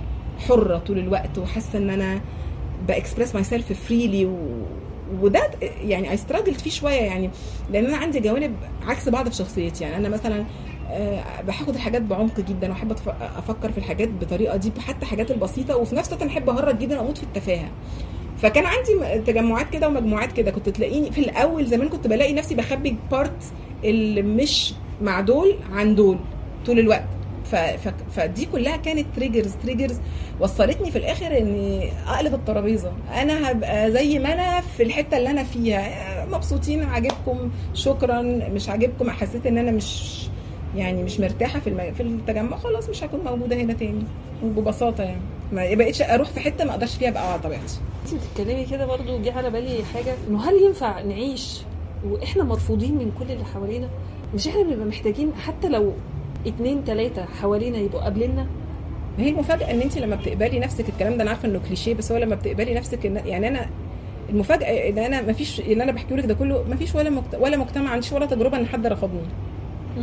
حرة 0.48 0.78
طول 0.78 0.98
الوقت 0.98 1.38
وحاسة 1.38 1.78
إن 1.78 1.90
أنا 1.90 2.20
ب 2.88 3.34
express 3.34 3.44
myself 3.44 3.72
freely 3.72 4.26
و... 4.26 4.36
وده 5.20 5.50
يعني 5.84 6.10
I 6.10 6.16
struggled 6.16 6.60
فيه 6.60 6.70
شوية 6.70 7.00
يعني 7.00 7.30
لأن 7.72 7.86
أنا 7.86 7.96
عندي 7.96 8.20
جوانب 8.20 8.52
عكس 8.86 9.08
بعض 9.08 9.28
في 9.28 9.34
شخصيتي. 9.36 9.84
يعني 9.84 9.96
أنا 9.96 10.08
مثلا 10.08 10.44
باخد 11.46 11.74
الحاجات 11.74 12.02
بعمق 12.02 12.40
جدا 12.40 12.68
وأحب 12.68 12.92
أفكر 13.36 13.72
في 13.72 13.78
الحاجات 13.78 14.08
بطريقة 14.08 14.56
دي 14.56 14.72
حتى 14.80 15.02
الحاجات 15.02 15.30
البسيطة 15.30 15.76
وفي 15.76 15.94
نفس 15.96 16.08
الوقت 16.08 16.22
أنا 16.22 16.30
أحب 16.30 16.50
أهرج 16.50 16.78
جدا 16.78 17.00
أموت 17.00 17.18
في 17.18 17.24
التفاهة. 17.24 17.68
فكان 18.38 18.64
عندي 18.66 19.22
تجمعات 19.26 19.70
كده 19.70 19.88
ومجموعات 19.88 20.32
كده 20.32 20.50
كنت 20.50 20.68
تلاقيني 20.68 21.10
في 21.12 21.20
الأول 21.20 21.66
زمان 21.66 21.88
كنت 21.88 22.06
بلاقي 22.06 22.32
نفسي 22.32 22.54
بخبي 22.54 22.96
part 23.10 23.44
اللي 23.84 24.22
مش 24.22 24.74
مع 25.02 25.20
دول 25.20 25.56
عن 25.72 25.94
دول 25.94 26.18
طول 26.66 26.78
الوقت. 26.78 27.04
ف... 27.44 27.54
ف... 27.54 27.88
فدي 28.16 28.46
كلها 28.46 28.76
كانت 28.76 29.06
triggers 29.16 29.52
triggers 29.62 30.00
وصلتني 30.40 30.90
في 30.90 30.98
الآخر 30.98 31.38
إني 31.38 31.90
أقلب 32.06 32.34
الترابيزة. 32.34 32.92
أنا 33.14 33.50
هبقى 33.50 33.92
زي 33.92 34.18
ما 34.18 34.32
أنا 34.32 34.60
في 34.60 34.82
الحتة 34.82 35.16
اللي 35.16 35.30
أنا 35.30 35.44
فيها. 35.44 36.26
مبسوطين 36.26 36.82
عاجبكم 36.82 37.50
شكرا. 37.74 38.22
مش 38.22 38.68
عاجبكم 38.68 39.10
حسيت 39.10 39.46
إن 39.46 39.58
أنا 39.58 39.70
مش 39.70 40.18
يعني 40.76 41.02
مش 41.02 41.20
مرتاحة 41.20 41.60
في 41.60 41.66
الم... 41.66 41.92
في 41.94 42.02
التجمع 42.02 42.56
خلاص 42.56 42.88
مش 42.88 43.04
هكون 43.04 43.20
موجودة 43.24 43.56
هنا 43.56 43.72
تاني. 43.72 44.02
وببساطة 44.44 45.04
يعني. 45.04 45.20
ما 45.52 45.74
بقتش 45.74 46.02
أروح 46.02 46.28
في 46.28 46.40
حتة 46.40 46.64
ما 46.64 46.70
أقدرش 46.70 46.96
فيها 46.96 47.08
ابقى 47.08 47.32
على 47.32 47.42
طبيعتي. 47.42 47.78
انت 48.12 48.14
بتتكلمي 48.14 48.64
كده 48.66 48.86
برضو 48.86 49.18
جه 49.22 49.32
على 49.32 49.50
بالي 49.50 49.84
حاجة 49.94 50.14
إنه 50.28 50.48
هل 50.50 50.54
ينفع 50.62 51.00
نعيش 51.02 51.60
وإحنا 52.10 52.44
مرفوضين 52.44 52.94
من 52.94 53.12
كل 53.18 53.32
اللي 53.32 53.44
حوالينا؟ 53.44 53.88
مش 54.34 54.48
إحنا 54.48 54.62
بنبقى 54.62 54.86
محتاجين 54.86 55.32
حتى 55.34 55.68
لو 55.68 55.92
اتنين 56.46 56.84
تلاتة 56.84 57.24
حوالينا 57.24 57.78
يبقوا 57.78 58.00
قابليننا؟ 58.00 58.46
ما 59.18 59.24
هي 59.24 59.28
المفاجأة 59.30 59.70
إن 59.70 59.80
انت 59.80 59.98
لما 59.98 60.16
بتقبلي 60.16 60.58
نفسك 60.58 60.88
الكلام 60.88 61.16
ده 61.16 61.22
أنا 61.22 61.30
عارفة 61.30 61.48
إنه 61.48 61.60
كليشيه 61.66 61.94
بس 61.94 62.12
هو 62.12 62.18
لما 62.18 62.34
بتقبلي 62.34 62.74
نفسك 62.74 63.06
إن 63.06 63.16
يعني 63.26 63.48
أنا 63.48 63.66
المفاجأة 64.30 64.88
إن 64.88 64.98
أنا 64.98 65.20
ما 65.22 65.32
فيش 65.32 65.60
اللي 65.60 65.84
أنا 65.84 65.92
بحكيه 65.92 66.14
لك 66.16 66.24
ده 66.26 66.34
كله 66.34 66.64
ما 66.70 66.76
فيش 66.76 66.94
ولا 66.94 67.10
مجت... 67.10 67.34
ولا 67.40 67.56
مجتمع 67.56 67.90
عنديش 67.90 68.12
ولا 68.12 68.26
تجربة 68.26 68.58
إن 68.58 68.66
حد 68.66 68.86
رفضني. 68.86 69.20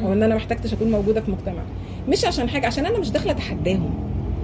أو 0.04 0.14
إن 0.14 0.24
أنا 0.24 0.34
ما 0.36 0.40
احتجتش 0.40 0.74
أكون 0.74 0.92
موجودة 0.92 1.22
في 1.22 1.32
مجتمع. 1.32 1.62
مش 2.10 2.26
عشان 2.26 2.50
حاجة 2.50 2.68
عشان 2.68 2.86
أنا 2.86 3.00
مش 3.00 3.10
داخلة 3.12 3.32
أتحداهم. 3.32 3.94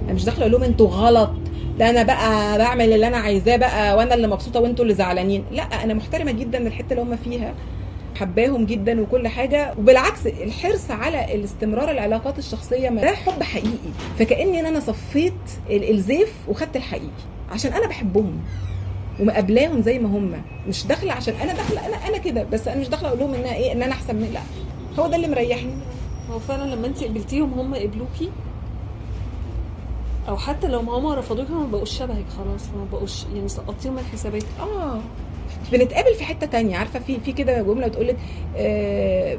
أنا 0.04 0.12
مش 0.12 0.24
داخلة 0.24 0.40
أقول 0.40 0.52
لهم 0.52 0.62
أنتوا 0.62 0.88
غلط. 0.88 1.30
ده 1.78 1.90
أنا 1.90 2.02
بقى 2.02 2.58
بعمل 2.58 2.92
اللي 2.92 3.06
أنا 3.06 3.16
عايزاه 3.16 3.56
بقى 3.56 3.96
وأنا 3.96 4.14
اللي 4.14 4.26
مبسوطة 4.28 4.60
وأنتوا 4.60 4.84
اللي 4.84 4.94
زعلانين. 4.94 5.44
لا 5.52 5.62
أنا 5.62 5.94
محترمة 5.94 6.32
جدا 6.32 6.58
الحتة 6.66 6.90
اللي 6.92 7.02
هم 7.02 7.16
فيها. 7.16 7.54
حباهم 8.20 8.66
جدا 8.66 9.00
وكل 9.00 9.28
حاجة. 9.28 9.74
وبالعكس 9.78 10.26
الحرص 10.26 10.90
على 10.90 11.34
الاستمرار 11.34 11.90
العلاقات 11.90 12.38
الشخصية 12.38 12.88
ده 12.88 13.12
حب 13.12 13.42
حقيقي. 13.42 13.90
فكأني 14.18 14.60
إن 14.60 14.66
أنا 14.66 14.80
صفيت 14.80 15.32
ال- 15.70 15.90
الزيف 15.90 16.32
وخدت 16.48 16.76
الحقيقي. 16.76 17.06
عشان 17.52 17.72
أنا 17.72 17.86
بحبهم 17.86 18.40
ومقابلاهم 19.20 19.82
زي 19.82 19.98
ما 19.98 20.08
هم. 20.08 20.32
مش 20.68 20.86
داخلة 20.86 21.12
عشان 21.12 21.34
أنا 21.42 21.52
داخلة 21.52 21.86
أنا 21.86 21.96
أنا 22.08 22.18
كده. 22.18 22.42
بس 22.52 22.68
أنا 22.68 22.80
مش 22.80 22.88
داخلة 22.88 23.08
أقول 23.08 23.20
لهم 23.20 23.34
ان 23.34 23.44
إيه 23.44 23.72
إن 23.72 23.82
أنا 23.82 23.92
أحسن 23.92 24.16
من 24.16 24.30
لا. 24.34 24.40
هو 24.98 25.06
ده 25.06 25.16
اللي 25.16 25.28
مريحني. 25.28 25.72
هو 26.30 26.38
فعلا 26.38 26.74
لما 26.74 26.86
انت 26.86 27.04
قبلتيهم 27.04 27.52
هم 27.60 27.74
قبلوكي؟ 27.74 28.30
أو 30.28 30.36
حتى 30.36 30.68
لو 30.68 30.82
ما 30.82 30.92
هم 30.98 31.06
رفضوكي 31.06 31.52
ما 31.52 31.66
بقوش 31.72 31.98
شبهك 31.98 32.24
خلاص 32.38 32.62
ما 32.76 32.86
بقوش 32.92 33.24
يعني 33.34 33.48
سقطتيهم 33.48 33.92
من 33.94 34.02
حساباتك 34.12 34.46
آه. 34.60 34.98
بنتقابل 35.72 36.14
في 36.14 36.24
حتة 36.24 36.46
تانية. 36.46 36.76
عارفة 36.76 36.98
في 36.98 37.20
في 37.20 37.32
كده 37.32 37.62
جملة 37.62 37.86
بتقول 37.86 38.06
لك 38.06 38.16
آه 38.56 39.38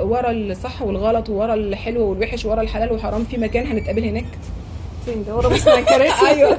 ورا 0.00 0.30
الصح 0.30 0.82
والغلط 0.82 1.28
وورا 1.28 1.54
الحلو 1.54 2.10
والوحش 2.10 2.44
ورا 2.44 2.60
الحلال 2.62 2.92
والحرام 2.92 3.24
في 3.24 3.36
مكان 3.38 3.66
هنتقابل 3.66 4.04
هناك؟ 4.04 4.24
فين 5.04 5.24
ده؟ 5.24 5.36
ورا 5.36 5.48
مصنع 5.48 5.78
الكراسي؟ 5.78 6.26
أيوه. 6.30 6.58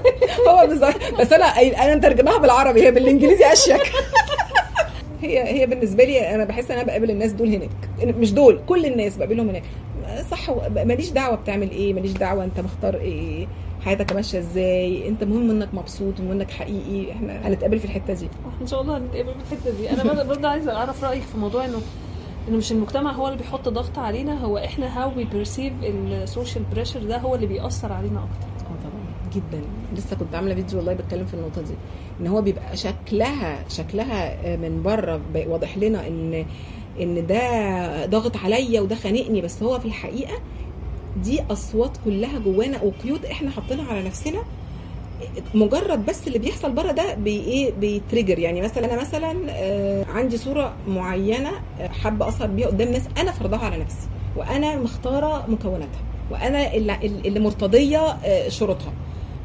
هو 0.50 0.68
بالظبط 0.68 1.14
بس 1.20 1.34
أنا 1.34 1.46
أنا 1.86 1.96
مترجماها 1.96 2.38
بالعربي 2.38 2.84
هي 2.84 2.92
بالإنجليزي 2.92 3.54
أشيك. 3.54 3.92
هي 5.22 5.62
هي 5.62 5.66
بالنسبة 5.66 6.04
لي 6.04 6.36
أنا 6.36 6.44
بحس 6.46 6.72
إن 6.72 6.78
أنا 6.78 6.88
بقابل 6.88 7.12
الناس 7.12 7.32
دول 7.32 7.48
هناك. 7.54 7.70
مش 8.18 8.34
دول 8.34 8.60
كل 8.68 8.86
الناس 8.86 9.18
بقابلهم 9.18 9.50
هناك. 9.50 9.64
صح 10.32 10.50
ماليش 10.76 11.10
دعوة 11.10 11.36
بتعمل 11.36 11.72
إيه 11.72 11.94
ماليش 11.94 12.12
دعوة 12.12 12.44
أنت 12.44 12.60
مختار 12.60 12.96
إيه 12.96 13.48
حياتك 13.82 14.14
ماشية 14.14 14.40
إزاي 14.40 15.08
أنت 15.08 15.24
مهم 15.24 15.50
إنك 15.50 15.70
مبسوط 15.74 16.20
ومهم 16.20 16.32
إنك 16.32 16.52
حقيقي. 16.52 17.12
إحنا 17.12 17.48
هنتقابل 17.48 17.80
في 17.80 17.86
الحتة 17.86 18.14
دي. 18.14 18.28
إن 18.62 18.68
شاء 18.68 18.82
الله 18.82 18.98
هنتقابل 18.98 19.34
في 19.46 19.54
الحتة 19.54 19.72
دي. 19.78 19.90
أنا 19.90 20.24
برضه- 20.24 20.50
عايزة 20.50 20.76
أعرف 20.76 21.04
رأيك 21.04 21.22
في 21.22 21.38
موضوع 21.38 21.66
إنه 21.66 21.82
إنه 22.50 22.58
مش 22.58 22.72
المجتمع 22.72 23.12
هو 23.12 23.28
اللي 23.28 23.38
بيحط 23.38 23.70
ضغط 23.70 23.98
علينا 24.00 24.46
هو 24.46 24.58
إحنا 24.58 25.02
how 25.04 25.12
we 25.18 25.24
perceive 25.24 25.74
ال 25.84 25.95
social 25.95 26.64
pressure 26.74 27.04
ده 27.04 27.18
هو 27.18 27.36
اللي 27.36 27.48
بيأثر 27.48 27.94
علينا 27.94 28.20
أكتر. 28.20 28.48
جدا. 29.36 29.62
لسه 29.96 30.16
كنت 30.16 30.36
عاملة 30.36 30.56
فيديو 30.56 30.78
والله 30.78 30.94
بتكلم 30.94 31.26
في 31.26 31.34
النقطة 31.34 31.62
دي 31.62 31.74
إن 32.22 32.28
هو 32.28 32.42
بيبقى 32.42 32.78
شكلها 32.78 33.66
شكلها 33.70 34.56
من 34.58 34.84
بره 34.84 35.22
واضح 35.48 35.78
لنا 35.78 36.08
إن 36.08 36.46
إن 37.02 37.28
ده 37.28 38.06
ضاغط 38.06 38.38
عليا 38.38 38.82
وده 38.82 38.96
خانقني 38.96 39.42
بس 39.42 39.64
هو 39.64 39.80
في 39.80 39.86
الحقيقة 39.86 40.34
دي 41.24 41.42
أصوات 41.52 41.98
كلها 42.06 42.40
جوانا 42.40 42.82
وقيود 42.84 43.26
إحنا 43.26 43.52
حاطينها 43.52 43.92
على 43.92 44.04
نفسنا. 44.04 44.44
مجرد 45.54 46.06
بس 46.06 46.28
اللي 46.28 46.40
بيحصل 46.40 46.72
بره 46.72 46.92
ده 46.92 47.14
بي 47.14 47.40
إيه 47.40 47.74
بي 47.74 47.89
trigger 47.89 48.40
يعني 48.40 48.62
مثلا 48.62 48.94
أنا 48.94 49.02
مثلا 49.02 49.36
آه، 49.50 50.06
عندي 50.06 50.38
صورة 50.38 50.74
معينة 50.88 51.52
آه، 51.80 51.88
حابة 51.88 52.28
اظهر 52.28 52.48
بيها 52.48 52.68
قدام 52.68 52.92
ناس 52.92 53.04
أنا 53.18 53.32
فرضها 53.32 53.60
على 53.60 53.78
نفسي 53.78 54.08
وأنا 54.38 54.76
مختارة 54.78 55.46
مكوناتها 55.48 56.02
وأنا 56.32 56.74
اللي, 56.74 56.96
اللي 57.06 57.40
مرتضية 57.40 58.00
آه، 58.00 58.50
شروطها. 58.50 58.94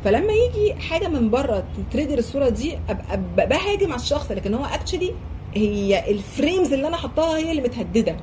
فلما 0.04 0.32
يجي 0.32 0.74
حاجة 0.74 1.09
من 1.09 1.30
بره 1.30 1.64
تت 1.90 1.97
trigger 1.97 2.18
الصورة 2.18 2.48
دي 2.48 2.78
أبقى 2.88 3.46
بهاجم 3.48 3.92
على 3.92 4.00
الشخص 4.00 4.32
لكن 4.32 4.54
هو 4.54 4.64
actually 4.64 5.12
هي 5.54 6.11
ال 6.11 6.19
frames 6.19 6.72
اللي 6.72 6.88
أنا 6.88 6.96
حطاها 6.96 7.38
هي 7.38 7.50
اللي 7.50 7.62
متهددة 7.62 8.16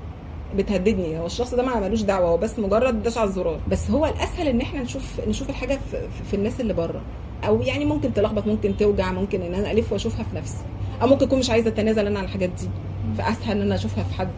بتهددني. 0.57 1.19
هو 1.19 1.25
الشخص 1.25 1.53
ده 1.53 1.63
ما 1.63 1.79
ملوش 1.79 2.01
دعوة 2.01 2.29
هو 2.29 2.38
بس 2.38 2.59
مجرد 2.59 3.03
داس 3.03 3.17
على 3.17 3.27
الزرار 3.29 3.59
بس 3.67 3.91
هو 3.91 4.05
الأسهل 4.05 4.47
إن 4.47 4.62
إحنا 4.62 4.81
نشوف 4.81 5.21
نشوف 5.27 5.49
الحاجة 5.49 5.79
في, 5.91 5.97
في- 6.29 6.36
الناس 6.36 6.59
اللي 6.62 6.73
بره. 6.73 7.01
أو 7.47 7.62
يعني 7.62 7.86
ممكن 7.86 8.13
تلخبط 8.13 8.47
ممكن 8.47 8.77
توجع 8.77 9.12
ممكن 9.12 9.41
إن 9.41 9.53
أنا 9.53 9.71
ألف 9.71 9.91
وأشوفها 9.91 10.23
في 10.23 10.36
نفسي. 10.36 10.63
أو 11.01 11.07
ممكن 11.07 11.25
أكون 11.25 11.39
مش 11.39 11.49
عايزة 11.49 11.67
أتنازل 11.69 12.07
أنا 12.07 12.19
عن 12.19 12.25
الحاجات 12.25 12.49
دي. 12.49 12.69
فأسهل 13.17 13.57
إن 13.57 13.62
أنا 13.62 13.75
أشوفها 13.75 14.03
في 14.03 14.13
حد. 14.13 14.29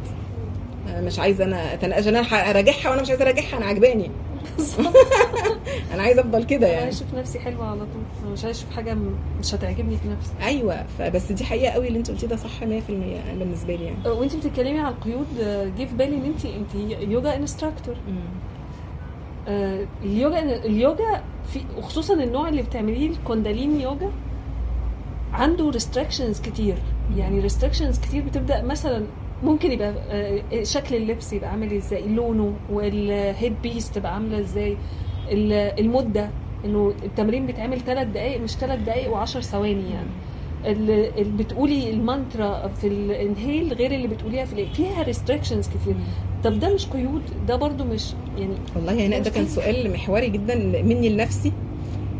أنا 0.89 1.01
مش 1.01 1.19
عايزة 1.19 1.43
أنا 1.43 1.73
اتناقش 1.73 2.07
أنا 2.07 2.19
أراجعها 2.19 2.89
وأنا 2.89 3.01
مش 3.01 3.09
عايزة 3.09 3.23
أراجعها 3.25 3.57
أنا 3.57 3.65
عجباني. 3.65 4.11
أنا 5.93 6.01
عايزة 6.03 6.21
أفضل 6.21 6.43
كده 6.43 6.57
أنا 6.65 6.73
يعني. 6.73 6.83
عايز 6.85 6.95
أشوف 7.01 7.13
نفسي 7.13 7.39
حلوة 7.39 7.65
على 7.65 7.79
طول. 7.79 8.03
أنا 8.23 8.31
مش 8.33 8.45
عايز 8.45 8.57
أشوف 8.57 8.71
حاجة 8.71 8.97
مش 9.39 9.55
هتعجبني 9.55 9.97
في 9.97 10.07
نفسي. 10.07 10.31
أيوه 10.41 10.85
فبس 10.99 11.31
دي 11.31 11.43
حقيقة 11.43 11.71
قوي 11.73 11.87
اللي 11.87 11.99
أنت 11.99 12.11
قلتيه 12.11 12.27
ده 12.27 12.35
صح 12.35 12.59
100% 12.59 12.63
بالنسبة 13.39 13.75
لي 13.75 13.85
يعني. 13.85 14.09
وأنت 14.09 14.35
بتتكلمي 14.35 14.79
على 14.79 14.95
القيود 14.95 15.27
آه، 15.41 15.65
جه 15.77 15.85
في 15.85 15.95
بالي 15.95 16.15
إن 16.17 16.25
انت 16.25 16.45
أنت 16.45 16.75
yoga 17.01 17.35
instructor 17.35 17.95
اليوجا 20.03 20.39
اليوجا 20.65 21.23
في 21.53 21.59
وخصوصا 21.77 22.13
النوع 22.13 22.49
اللي 22.49 22.61
بتعمليه 22.61 23.09
ال 23.09 23.17
Kundalini 23.17 23.83
yoga 23.83 24.11
عنده 25.33 25.69
restrictions 25.69 26.41
كتير. 26.41 26.75
يعني 27.17 27.39
restrictions 27.39 27.99
كتير 27.99 28.23
بتبدأ 28.23 28.61
مثلا 28.61 29.03
ممكن 29.43 29.71
يبقى 29.71 29.93
آه، 30.09 30.63
شكل 30.63 30.95
اللبس 30.95 31.33
يبقى 31.33 31.49
عامل 31.49 31.73
إزاي 31.73 32.07
لونه 32.07 32.53
وال 32.71 32.99
head 32.99 33.53
piece 33.63 33.91
تبقى 33.91 34.13
عاملة 34.13 34.39
إزاي 34.39 34.77
ال- 35.31 35.79
المدة 35.79 36.29
إنه 36.65 36.93
التمرين 37.03 37.45
بيتعمل 37.45 37.79
ثلاث 37.81 38.07
دقائق 38.07 38.41
مش 38.41 38.51
ثلاث 38.51 38.79
دقائق 38.79 39.11
و10 39.25 39.25
ثواني 39.39 39.83
يعني. 39.91 40.07
اللي 40.65 41.11
بتقولي 41.37 41.89
المانترا 41.89 42.67
في 42.67 42.87
ال 42.87 43.00
inhale 43.00 43.73
غير 43.73 43.91
اللي 43.91 44.07
بتقوليها 44.07 44.45
في 44.45 44.53
الإيه 44.53 44.73
فيها 44.73 45.03
restrictions 45.03 45.67
كتير. 45.67 45.95
طب 46.43 46.59
ده 46.59 46.73
مش 46.73 46.87
قيود 46.87 47.21
ده 47.47 47.55
برضو 47.55 47.83
مش 47.83 48.13
يعني 48.37 48.53
والله 48.75 49.05
هنا 49.07 49.19
ده 49.19 49.29
كان 49.29 49.45
سؤال 49.45 49.91
محوري 49.93 50.29
جدا 50.29 50.55
مني 50.83 51.09
لنفسي. 51.09 51.51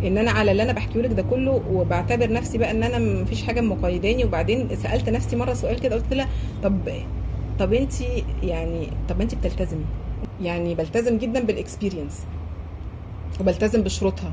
إن 0.05 0.17
أنا 0.17 0.31
على 0.31 0.51
اللي 0.51 0.63
أنا 0.63 0.73
بحكيه 0.73 1.01
لك 1.01 1.11
ده 1.11 1.21
كله 1.23 1.61
وبعتبر 1.71 2.31
نفسي 2.31 2.57
بقى 2.57 2.71
إن 2.71 2.83
أنا 2.83 2.99
مفيش 3.21 3.43
حاجة 3.43 3.61
مقيداني. 3.61 4.25
وبعدين 4.25 4.75
سألت 4.75 5.09
نفسي 5.09 5.35
مرة 5.35 5.53
سؤال 5.53 5.79
كده 5.79 5.95
قلت 5.95 6.13
لها 6.13 6.27
طب 6.63 6.79
طب 7.59 7.73
انت 7.73 7.93
يعني 8.43 8.87
طب 9.09 9.21
انت 9.21 9.35
بتلتزمي؟ 9.35 9.85
يعني 10.41 10.75
بلتزم 10.75 11.17
جدا 11.17 11.39
بالاكسبيرينس 11.43 12.23
وبلتزم 13.39 13.81
بشروطها. 13.81 14.31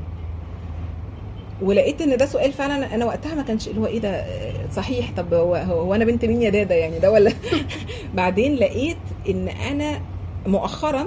ولقيت 1.61 2.01
إن 2.01 2.17
ده 2.17 2.25
سؤال 2.25 2.53
فعلا 2.53 2.95
أنا 2.95 3.05
وقتها 3.05 3.35
ما 3.35 3.41
كانش 3.43 3.67
اللي 3.67 3.81
هو 3.81 3.85
إيه 3.85 3.99
ده 3.99 4.25
صحيح 4.71 5.11
طب 5.17 5.33
هو, 5.33 5.55
هو 5.55 5.95
أنا 5.95 6.05
بنت 6.05 6.25
مين 6.25 6.41
يا 6.41 6.49
دادا؟ 6.49 6.75
يعني 6.75 6.99
ده 6.99 7.11
ولا 7.11 7.31
بعدين 8.15 8.55
لقيت 8.55 8.97
إن 9.29 9.47
أنا 9.47 10.01
مؤخرا 10.47 11.05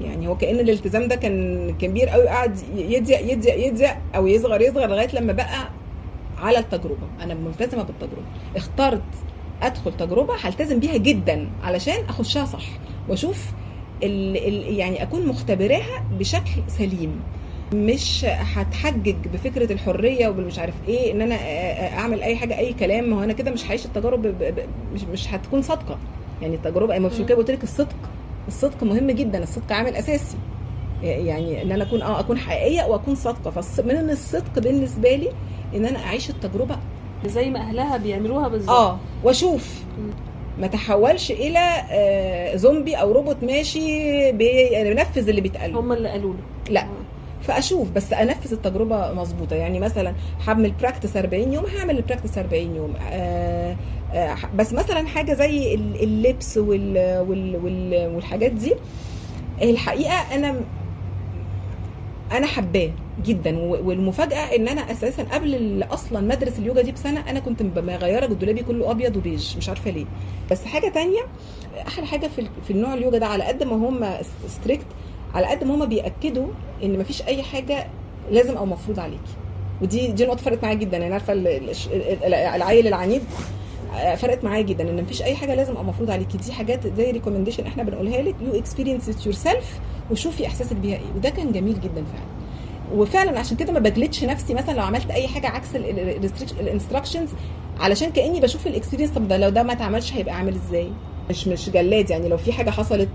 يعني 0.00 0.28
هو 0.28 0.36
كأن 0.36 0.60
الالتزام 0.60 1.08
ده 1.08 1.16
كان 1.16 1.70
كبير 1.80 2.08
قوي 2.08 2.26
قاعد 2.28 2.58
يضيق 2.76 3.32
يضيق 3.32 3.66
يضيق 3.66 3.96
أو 4.16 4.26
يصغر 4.26 4.60
يصغر 4.60 4.86
لغاية 4.86 5.08
لما 5.14 5.32
بقى 5.32 5.68
على 6.38 6.58
التجربة. 6.58 7.06
أنا 7.22 7.34
ملتزمة 7.34 7.82
بالتجربة. 7.82 8.22
اخترت 8.56 9.02
أدخل 9.62 9.96
تجربة 9.96 10.34
هلتزم 10.42 10.80
بيها 10.80 10.96
جدا 10.96 11.48
علشان 11.62 12.04
أخشها 12.08 12.44
صح 12.44 12.64
وأشوف 13.08 13.46
ال 14.02 14.36
ال 14.36 14.76
يعني 14.78 15.02
أكون 15.02 15.26
مختبراها 15.26 16.04
بشكل 16.18 16.50
سليم. 16.68 17.20
مش 17.74 18.24
هتحجج 18.28 19.14
بفكرة 19.32 19.72
الحرية 19.72 20.28
وبالمش 20.28 20.58
عارف 20.58 20.74
إيه 20.88 21.12
إن 21.12 21.20
أنا 21.20 21.34
أعمل 21.98 22.22
أي 22.22 22.36
حاجة 22.36 22.58
أي 22.58 22.72
كلام. 22.72 23.10
ما 23.10 23.16
هو 23.16 23.24
أنا 23.24 23.32
كده 23.32 23.50
مش 23.50 23.66
هعيش 23.66 23.86
التجارب 23.86 24.22
ب- 24.22 24.38
ب- 24.38 24.66
مش 24.94 25.02
مش 25.04 25.34
هتكون 25.34 25.62
صادقة. 25.62 25.98
يعني 26.42 26.54
التجربة 26.54 26.98
ما 26.98 27.08
مش 27.08 27.18
كده 27.18 27.34
قلت 27.34 27.50
لك 27.50 27.62
الصدق 27.62 27.96
الصدق 28.48 28.82
مهم 28.82 29.10
جدا 29.10 29.42
الصدق 29.42 29.72
عامل 29.72 29.96
أساسي. 29.96 30.36
يعني 31.02 31.62
إن 31.62 31.72
أنا 31.72 31.84
أكون 31.84 32.02
آه 32.02 32.20
أكون 32.20 32.38
حقيقية 32.38 32.84
وأكون 32.86 33.14
صادقة. 33.14 33.50
فمن 33.50 34.10
الصدق 34.10 34.58
بالنسبة 34.58 35.16
لي 35.16 35.28
إن 35.74 35.86
أنا 35.86 35.98
أعيش 35.98 36.30
التجربة. 36.30 36.76
زي 37.26 37.50
ما 37.50 37.58
أهلها 37.60 37.96
بيعملوها 37.96 38.48
بالظبط. 38.48 38.70
آه 38.70 38.98
وأشوف. 39.24 39.82
ما 40.60 40.66
تحولش 40.66 41.30
إلى 41.30 41.58
آه 41.90 42.56
زومبي 42.56 42.94
أو 42.94 43.12
روبوت 43.12 43.36
ماشي 43.42 44.32
بينفذ 44.32 45.28
اللي 45.28 45.40
بيتقال. 45.40 45.76
هم 45.76 45.92
اللي 45.92 46.08
قالوا 46.08 46.34
له. 46.34 46.40
لا. 46.70 46.86
فأشوف 47.42 47.90
بس 47.90 48.12
أنفذ 48.12 48.52
التجربة 48.52 49.12
مظبوطة. 49.12 49.56
يعني 49.56 49.80
مثلا 49.80 50.14
هعمل 50.46 50.70
practice 50.70 51.16
40 51.16 51.52
يوم 51.52 51.64
هعمل 51.66 51.96
ال 51.96 52.01
practice 52.01 52.38
40 52.38 52.76
يوم. 52.76 52.94
آه 53.10 53.76
بس 54.54 54.72
مثلا 54.72 55.06
حاجة 55.06 55.32
زي 55.34 55.74
ال- 55.74 56.02
اللبس 56.02 56.58
وال 56.58 57.18
وال 57.28 57.56
وال 57.56 58.12
والحاجات 58.14 58.52
دي 58.52 58.74
الحقيقة 59.62 60.34
أنا 60.34 60.60
أنا 62.32 62.46
حباه 62.46 62.90
جدا 63.24 63.58
والمفاجأة 63.58 64.56
إن 64.56 64.68
أنا 64.68 64.92
أساسا 64.92 65.22
قبل 65.22 65.84
أصلا 65.90 66.20
ما 66.20 66.28
أدرس 66.28 66.58
اليوجا 66.58 66.82
دي 66.82 66.92
بسنة 66.92 67.30
أنا 67.30 67.40
كنت 67.40 67.62
مغيرة 67.62 68.26
دولابي 68.26 68.62
كله 68.62 68.90
أبيض 68.90 69.16
وبيج 69.16 69.56
مش 69.56 69.68
عارفة 69.68 69.90
ليه. 69.90 70.04
بس 70.50 70.64
حاجة 70.64 70.88
تانية 70.88 71.20
أحلى 71.88 72.06
حاجة 72.06 72.26
في 72.36 72.46
في 72.66 72.70
النوع 72.70 72.94
اليوجا 72.94 73.18
ده 73.18 73.26
على 73.26 73.44
قد 73.44 73.62
ما 73.62 73.76
هم 73.76 74.06
strict 74.48 74.86
على 75.34 75.46
قد 75.46 75.64
ما 75.64 75.74
هم 75.74 75.86
بيأكدوا 75.86 76.46
إن 76.82 76.98
مفيش 76.98 77.22
أي 77.22 77.42
حاجة 77.42 77.86
لازم 78.30 78.56
أو 78.56 78.66
مفروض 78.66 79.00
عليكي. 79.00 79.32
ودي 79.82 80.06
دي 80.12 80.26
نقطة 80.26 80.42
فرقت 80.42 80.62
معايا 80.62 80.74
جدا. 80.76 80.96
يعني 80.98 81.12
عارفة 81.12 81.32
العيل 82.56 82.86
العنيد 82.86 83.22
آه، 83.22 83.61
فرقت 84.16 84.44
معايا 84.44 84.62
جدا 84.62 84.90
إن 84.90 85.02
مفيش 85.02 85.22
أي 85.22 85.34
حاجة 85.34 85.54
لازم 85.54 85.72
أبقى 85.72 85.84
مفروض 85.84 86.10
عليكي. 86.10 86.38
دي 86.38 86.52
حاجات 86.52 86.86
زي 86.96 87.10
recommendation 87.10 87.66
إحنا 87.66 87.82
بنقولها 87.82 88.22
لك. 88.22 88.34
you 88.40 88.58
experience 88.58 89.26
yourself 89.26 89.80
وشوفي 90.10 90.46
إحساسك 90.46 90.76
بيها 90.76 90.96
إيه. 90.96 91.12
وده 91.16 91.30
كان 91.30 91.52
جميل 91.52 91.80
جدا 91.80 92.04
فعلا. 92.04 92.26
وفعلا 92.94 93.38
عشان 93.38 93.56
كده 93.56 93.72
ما 93.72 93.78
بجلدش 93.78 94.24
نفسي. 94.24 94.54
مثلا 94.54 94.74
لو 94.74 94.82
عملت 94.82 95.10
أي 95.10 95.28
حاجة 95.28 95.46
عكس 95.46 95.68
ال 96.60 96.65
instructions 96.65 97.28
علشان 97.80 98.10
كأني 98.10 98.40
بشوف 98.40 98.66
ال 98.66 98.70
experience 98.70 99.10
طب 99.10 99.28
ده 99.28 99.36
لو 99.36 99.48
ده 99.48 99.62
ما 99.62 99.72
اتعملش 99.72 100.12
هيبقى 100.12 100.34
عامل 100.34 100.54
إزاي؟ 100.54 100.88
مش 101.30 101.48
مش 101.48 101.70
جلاد. 101.70 102.10
يعني 102.10 102.28
لو 102.28 102.36
في 102.36 102.52
حاجة 102.52 102.70
حصلت 102.70 103.08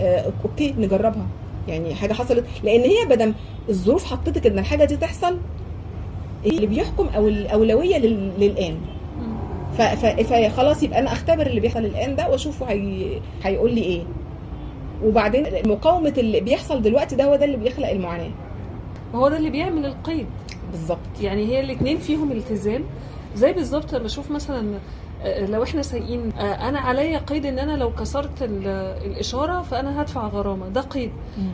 آه، 0.00 0.32
أوكي 0.44 0.74
نجربها. 0.78 1.26
يعني 1.68 1.94
حاجة 1.94 2.12
حصلت. 2.12 2.44
لأن 2.64 2.80
هي 2.80 3.06
بدل 3.10 3.34
الظروف 3.68 4.04
حطتك 4.04 4.46
إن 4.46 4.58
الحاجة 4.58 4.84
دي 4.84 4.96
تحصل 4.96 5.38
اللي 6.46 6.66
بيحكم 6.66 7.06
أو 7.06 7.28
الاولويه 7.28 7.98
لل- 7.98 8.32
للآن. 8.38 8.76
فخلاص 9.78 10.82
يبقى 10.82 10.98
أنا 10.98 11.12
أختبر 11.12 11.46
اللي 11.46 11.60
بيحصل 11.60 11.84
الآن 11.84 12.16
ده 12.16 12.28
وأشوفه 12.30 12.66
هي... 12.66 13.20
هيقول 13.42 13.74
لي 13.74 13.82
إيه. 13.82 14.02
وبعدين 15.04 15.46
مقاومة 15.66 16.14
اللي 16.18 16.40
بيحصل 16.40 16.82
دلوقتي 16.82 17.16
ده 17.16 17.24
هو 17.24 17.36
ده 17.36 17.44
اللي 17.44 17.56
بيخلق 17.56 17.88
المعاناة. 17.88 18.30
هو 19.14 19.28
ده 19.28 19.36
اللي 19.36 19.50
بيعمل 19.50 19.86
القيد. 19.86 20.26
بالظبط. 20.70 21.20
يعني 21.20 21.46
هي 21.46 21.60
الاثنين 21.60 21.98
فيهم 21.98 22.32
التزام. 22.32 22.84
زي 23.36 23.52
بالظبط 23.52 23.94
لما 23.94 24.06
أشوف 24.06 24.30
مثلا 24.30 24.78
لو 25.24 25.62
إحنا 25.62 25.82
سايقين 25.82 26.32
آه، 26.38 26.68
أنا 26.68 26.78
عليا 26.78 27.18
قيد 27.18 27.46
إن 27.46 27.58
أنا 27.58 27.72
لو 27.76 27.90
كسرت 27.94 28.42
ال- 28.42 28.66
الإشارة 29.06 29.62
فأنا 29.62 30.02
هدفع 30.02 30.26
غرامة. 30.26 30.68
ده 30.68 30.80
قيد. 30.80 31.10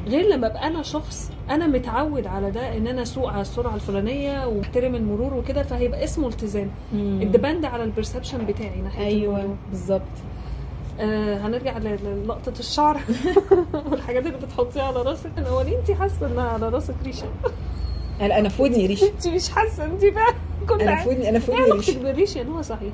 غير 0.06 0.28
لما 0.28 0.46
أبقى 0.46 0.66
أنا 0.66 0.82
شخص 0.82 1.30
أنا 1.50 1.66
متعود 1.66 2.26
على 2.26 2.50
ده 2.50 2.76
إن 2.76 2.86
أنا 2.86 3.02
أسوق 3.02 3.28
على 3.32 3.40
السرعة 3.40 3.74
الفلانية 3.74 4.46
وأحترم 4.46 4.94
المرور 4.94 5.34
وكده 5.34 5.62
فهيبقى 5.62 6.04
اسمه 6.04 6.28
التزام. 6.28 6.70
مم. 6.92 7.18
ده 7.22 7.33
depend 7.33 7.64
على 7.64 7.84
ال 7.84 7.90
perception 7.90 8.46
بتاعي 8.46 8.80
ناحية 8.80 9.06
أيوه. 9.06 9.56
بالظبط. 9.70 10.02
آه 11.00 11.38
هنرجع 11.38 11.78
للقطة 11.78 12.52
الشعر 12.58 13.00
والحاجات 13.90 14.26
اللي 14.26 14.38
بتحطيها 14.46 14.82
على 14.82 15.02
راسك. 15.02 15.30
هو 15.38 15.60
ليه 15.62 15.78
انت 15.78 15.90
حاسة 15.90 16.26
إنها 16.26 16.48
على 16.48 16.68
راسك 16.68 16.94
ريشة؟ 17.04 17.26
أنا 18.20 18.38
أنا 18.38 18.48
في 18.48 18.62
ودني 18.62 18.86
ريش 18.86 19.02
انت 19.14 19.28
مش 19.28 19.48
حاسة 19.50 19.84
انت 19.84 20.04
بقى 20.04 20.34
كل 20.68 20.80
أنا 20.80 20.90
في 20.90 20.96
حاجة 20.96 21.08
ودني 21.08 21.28
أنا 21.28 21.38
في 21.38 21.52
إيه 21.52 21.58
ودني 21.62 21.72
ريش 21.72 21.88
علاقتك 21.90 22.04
بالريش 22.04 22.36
يعني 22.36 22.50
هو 22.50 22.62
صحيح. 22.62 22.92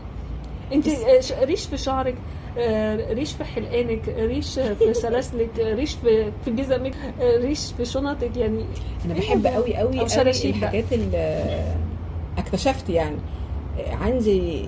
انت 0.73 0.89
آه، 0.89 1.45
ريش 1.45 1.65
في 1.67 1.77
شعرك 1.77 2.15
آه، 2.59 3.13
ريش 3.13 3.33
في 3.33 3.45
حلقانك 3.45 4.09
ريش 4.09 4.59
في 4.59 4.95
سلاسلك 4.95 5.51
ريش 5.79 5.95
في 5.95 6.33
في 6.45 6.51
جزمك 6.51 6.95
آه، 7.21 7.37
ريش 7.39 7.73
في 7.77 7.85
شنطك 7.85 8.37
يعني 8.37 8.65
أنا 9.05 9.15
إيه 9.15 9.21
بحب؟ 9.21 9.47
قوي 9.47 9.77
قوي 9.77 9.99
قوي. 9.99 10.33
الحاجات 10.51 10.93
اللي 10.93 11.63
اكتشفت 12.39 12.91
يعني 12.91 13.17
عندي 14.01 14.65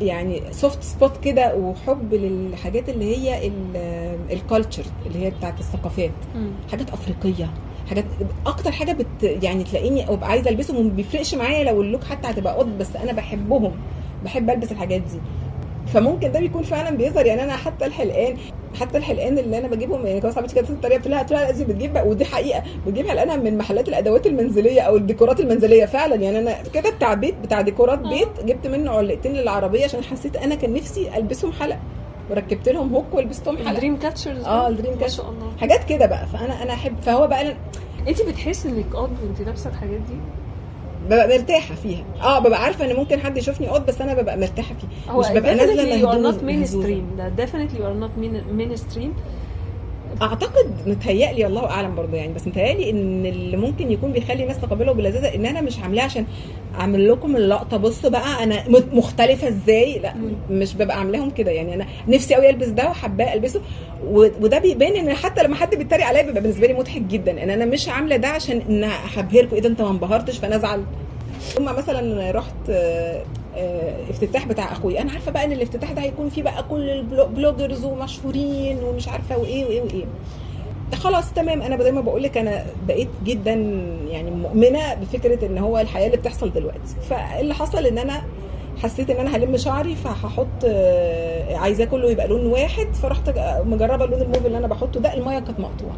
يعني 0.00 0.42
soft 0.50 0.82
spot 0.82 1.24
كده 1.24 1.54
وحب 1.56 2.14
للحاجات 2.14 2.88
اللي 2.88 3.16
هي 3.16 3.50
ال 4.32 4.38
culture 4.38 4.84
اللي 5.06 5.18
هي 5.26 5.30
بتاعت 5.30 5.60
الثقافات. 5.60 6.10
حاجات 6.70 6.90
أفريقية 6.90 7.50
حاجات 7.88 8.04
أكتر 8.46 8.72
حاجة 8.72 8.92
بت 8.92 9.06
يعني 9.42 9.64
تلاقيني 9.64 10.08
أبقى 10.08 10.28
عايزة 10.30 10.50
ألبسهم 10.50 10.76
وما 10.76 10.90
بيفرقش 10.90 11.34
معايا 11.34 11.64
لو 11.64 11.82
اللوك 11.82 12.04
حتى 12.04 12.28
هتبقى 12.30 12.54
قط 12.58 12.66
بس 12.80 12.96
أنا 12.96 13.12
بحبهم 13.12 13.72
بحب 14.24 14.50
ألبس 14.50 14.72
الحاجات 14.72 15.00
دي. 15.00 15.18
فممكن 15.86 16.32
ده 16.32 16.40
بيكون 16.40 16.62
فعلا 16.62 16.96
بيظهر. 16.96 17.26
يعني 17.26 17.42
أنا 17.44 17.56
حتى 17.56 17.86
الحلقان 17.86 18.36
حتى 18.80 18.98
الحلقان 18.98 19.38
اللي 19.38 19.58
أنا 19.58 19.68
بجيبهم. 19.68 20.06
يعني 20.06 20.20
كمان 20.20 20.32
صاحبتي 20.32 20.54
كانت 20.54 20.70
بتتريق 20.70 20.96
قلت 20.96 21.06
لها 21.32 21.50
دي 21.50 21.64
بتجيب 21.64 21.92
بقى. 21.92 22.08
ودي 22.08 22.24
حقيقة. 22.24 22.62
بتجيب 22.86 23.08
حلقانها 23.08 23.36
من 23.36 23.58
محلات 23.58 23.88
الأدوات 23.88 24.26
المنزلية 24.26 24.80
أو 24.80 24.96
الديكورات 24.96 25.40
المنزلية 25.40 25.84
فعلا. 25.84 26.14
يعني 26.16 26.38
أنا 26.38 26.54
كده 26.74 26.90
بتاع 26.90 27.14
بيت 27.14 27.34
بتاع 27.42 27.60
ديكورات 27.60 27.98
آه. 28.04 28.08
بيت 28.10 28.44
جبت 28.44 28.66
منه 28.66 28.90
علقتين 28.90 29.32
للعربية 29.32 29.84
عشان 29.84 30.04
حسيت 30.04 30.36
أنا 30.36 30.54
كان 30.54 30.74
نفسي 30.74 31.16
ألبسهم 31.16 31.52
حلقه 31.52 31.78
وركبت 32.30 32.68
لهم 32.68 32.94
hook 32.94 33.04
ولبستهم 33.12 33.56
حلقه 33.56 33.70
ال 33.70 33.75
dream 33.75 33.98
catchers 33.98 34.44
آه 34.44 34.68
ال 34.68 34.72
dream 34.72 34.92
ما 34.92 34.98
catch 35.00 35.16
شاء 35.16 35.30
الله. 35.30 35.52
حاجات 35.60 35.84
كده 35.84 36.06
بقى. 36.06 36.26
فأنا 36.26 36.62
أنا 36.62 36.72
أحب. 36.72 36.94
فهو 37.02 37.26
بقى 37.26 37.54
انت 38.08 38.22
بتحسي 38.22 38.68
إنك 38.68 38.84
odd 38.96 39.10
وانت 39.24 39.40
لابسة 39.46 39.70
الحاجات 39.70 40.00
دي؟ 40.00 40.16
ببقى 41.06 41.28
مرتاحة 41.38 41.74
فيها. 41.74 42.04
آه 42.22 42.38
ببقى 42.38 42.62
عارفة 42.64 42.84
إن 42.90 42.96
ممكن 42.96 43.20
حد 43.20 43.36
يشوفني 43.36 43.68
odd 43.68 43.88
بس 43.88 44.00
أنا 44.00 44.14
ببقى 44.14 44.38
مرتاحة 44.38 44.74
فيه. 44.74 45.12
مش 45.12 45.26
ببقى 45.28 45.54
نازلة 45.54 46.02
you 46.02 46.06
are 46.06 46.14
مهزوزة- 46.14 46.40
not 46.40 46.44
مهزوزة. 46.44 46.88
mainstream. 46.88 47.18
ده 47.18 47.46
definitely 47.46 47.74
you 47.76 47.82
are 47.82 48.04
not 48.04 48.20
main- 48.22 48.58
mainstream. 48.60 49.08
اعتقد 50.22 50.70
متهيألي 50.86 51.46
الله 51.46 51.70
اعلم 51.70 51.94
برضه 51.94 52.16
يعني 52.16 52.32
بس 52.32 52.46
متهيألي 52.46 52.90
ان 52.90 53.26
اللي 53.26 53.56
ممكن 53.56 53.92
يكون 53.92 54.12
بيخلي 54.12 54.42
الناس 54.42 54.58
تقبله 54.60 54.92
بلذاذة 54.92 55.34
ان 55.34 55.46
أنا 55.46 55.60
مش 55.60 55.78
عاملاه 55.78 56.02
عشان 56.04 56.26
اعمل 56.80 57.08
لكم 57.12 57.36
اللقطة. 57.36 57.76
بصوا 57.76 58.10
بقى 58.10 58.42
أنا 58.42 58.64
مختلفة 58.92 59.48
إزاي؟ 59.48 59.98
لا. 59.98 60.14
مش 60.50 60.74
ببقى 60.74 60.98
عاملاهم 60.98 61.30
كده 61.30 61.50
يعني. 61.50 61.74
أنا 61.74 61.86
نفسي 62.08 62.34
قوي 62.34 62.50
البس 62.50 62.66
ده 62.68 62.90
وحباه 62.90 63.34
البسه 63.34 63.60
وده 64.10 64.58
بيبان 64.58 64.96
ان 64.96 65.14
حتى 65.14 65.42
لما 65.42 65.56
حد 65.56 65.74
بيتريق 65.74 66.06
عليا 66.06 66.22
بيبقى 66.22 66.42
بالنسبة 66.42 66.66
لي 66.66 66.74
مضحك 66.74 67.02
جدا. 67.02 67.42
ان 67.42 67.50
أنا 67.50 67.64
مش 67.64 67.88
عاملة 67.88 68.16
ده 68.16 68.28
عشان 68.28 68.62
ان 68.68 68.90
هبهركم 69.16 69.54
إيه 69.54 69.62
ده 69.62 69.68
انت 69.68 69.82
ما 69.82 69.90
انبهرتش 69.90 70.38
فانا 70.38 70.56
ازعل. 70.56 70.84
ثم 71.40 71.64
مثلا 71.64 72.30
رحت 72.30 72.70
افتتاح 74.10 74.46
بتاع 74.46 74.72
أخوي. 74.72 75.00
أنا 75.00 75.12
عارفة 75.12 75.30
بقى 75.32 75.44
إن 75.44 75.52
الافتتاح 75.52 75.92
ده 75.92 76.02
هيكون 76.02 76.28
فيه 76.28 76.42
بقى 76.42 76.62
كل 76.70 76.90
البلوجرز 76.90 77.84
ومشهورين 77.84 78.78
ومش 78.84 79.08
عارفة 79.08 79.38
وإيه 79.38 79.64
وإيه 79.64 79.82
وإيه. 79.82 80.04
خلاص 80.94 81.32
تمام. 81.32 81.62
أنا 81.62 81.82
زي 81.82 81.92
ما 81.92 82.00
بقول 82.00 82.22
لك 82.22 82.36
أنا 82.36 82.64
بقيت 82.88 83.08
جدا 83.24 83.52
يعني 84.10 84.30
مؤمنة 84.30 84.94
بفكرة 84.94 85.46
إن 85.46 85.58
هو 85.58 85.78
الحياة 85.78 86.06
اللي 86.06 86.16
بتحصل 86.16 86.52
دلوقتي. 86.52 86.94
فاللي 87.10 87.54
حصل 87.54 87.86
إن 87.86 87.98
أنا 87.98 88.22
حسيت 88.82 89.10
إن 89.10 89.16
أنا 89.26 89.36
هلم 89.36 89.56
شعري 89.56 89.94
فهحط 89.94 90.46
آه، 90.64 91.56
عايزاه 91.56 91.84
كله 91.84 92.10
يبقى 92.10 92.28
لون 92.28 92.46
واحد 92.46 92.94
فرحت 92.94 93.30
مجربة 93.66 94.04
اللون 94.04 94.22
الموف 94.22 94.46
اللي 94.46 94.58
أنا 94.58 94.66
بحطه 94.66 95.00
ده. 95.00 95.14
المية 95.14 95.38
كانت 95.38 95.60
مقطوعة. 95.60 95.96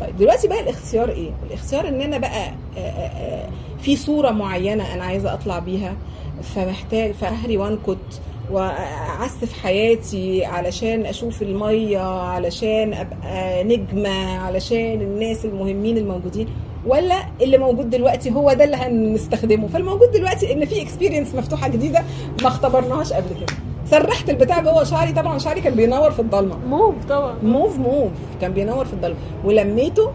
طيب 0.00 0.16
دلوقتي 0.16 0.48
بقى 0.48 0.60
الاختيار 0.60 1.08
إيه؟ 1.08 1.30
الاختيار 1.46 1.88
إن 1.88 2.00
أنا 2.00 2.18
بقى 2.18 2.48
آه، 2.76 2.78
آه، 2.78 3.08
آه، 3.08 3.48
في 3.82 3.96
صورة 3.96 4.30
معينة 4.30 4.94
أنا 4.94 5.04
عايزة 5.04 5.34
أطلع 5.34 5.58
بيها 5.58 5.96
فمحتاج 6.42 7.12
فهري 7.12 7.56
وأنكت 7.56 8.20
واعسف 8.50 9.52
حياتي 9.62 10.44
علشان 10.44 11.06
أشوف 11.06 11.42
المية 11.42 11.98
علشان 11.98 12.94
أبقى 12.94 13.64
نجمة 13.64 14.38
علشان 14.38 15.00
الناس 15.00 15.44
المهمين 15.44 15.98
الموجودين 15.98 16.48
ولا 16.86 17.14
اللي 17.42 17.58
موجود 17.58 17.90
دلوقتي 17.90 18.30
هو 18.30 18.52
ده 18.52 18.64
اللي 18.64 18.76
هنستخدمه؟ 18.76 19.68
فالموجود 19.68 20.10
دلوقتي 20.10 20.52
إن 20.52 20.64
في 20.64 20.82
experience 20.82 21.34
مفتوحة 21.34 21.68
جديدة 21.68 22.02
ما 22.42 22.48
اختبرناهاش 22.48 23.12
قبل 23.12 23.28
كده. 23.40 23.56
سرحت 23.90 24.30
البتاع 24.30 24.60
جوه 24.60 24.84
شعري. 24.84 25.12
طبعا 25.12 25.38
شعري 25.38 25.60
كان 25.60 25.74
بينور 25.74 26.10
في 26.10 26.20
الضلمة. 26.20 26.56
موف 26.66 27.04
طبعا. 27.08 27.34
موف 27.42 27.78
موف 27.78 28.10
كان 28.40 28.52
بينور 28.52 28.84
في 28.84 28.92
الضلمة. 28.92 29.16
ولميته 29.44 30.12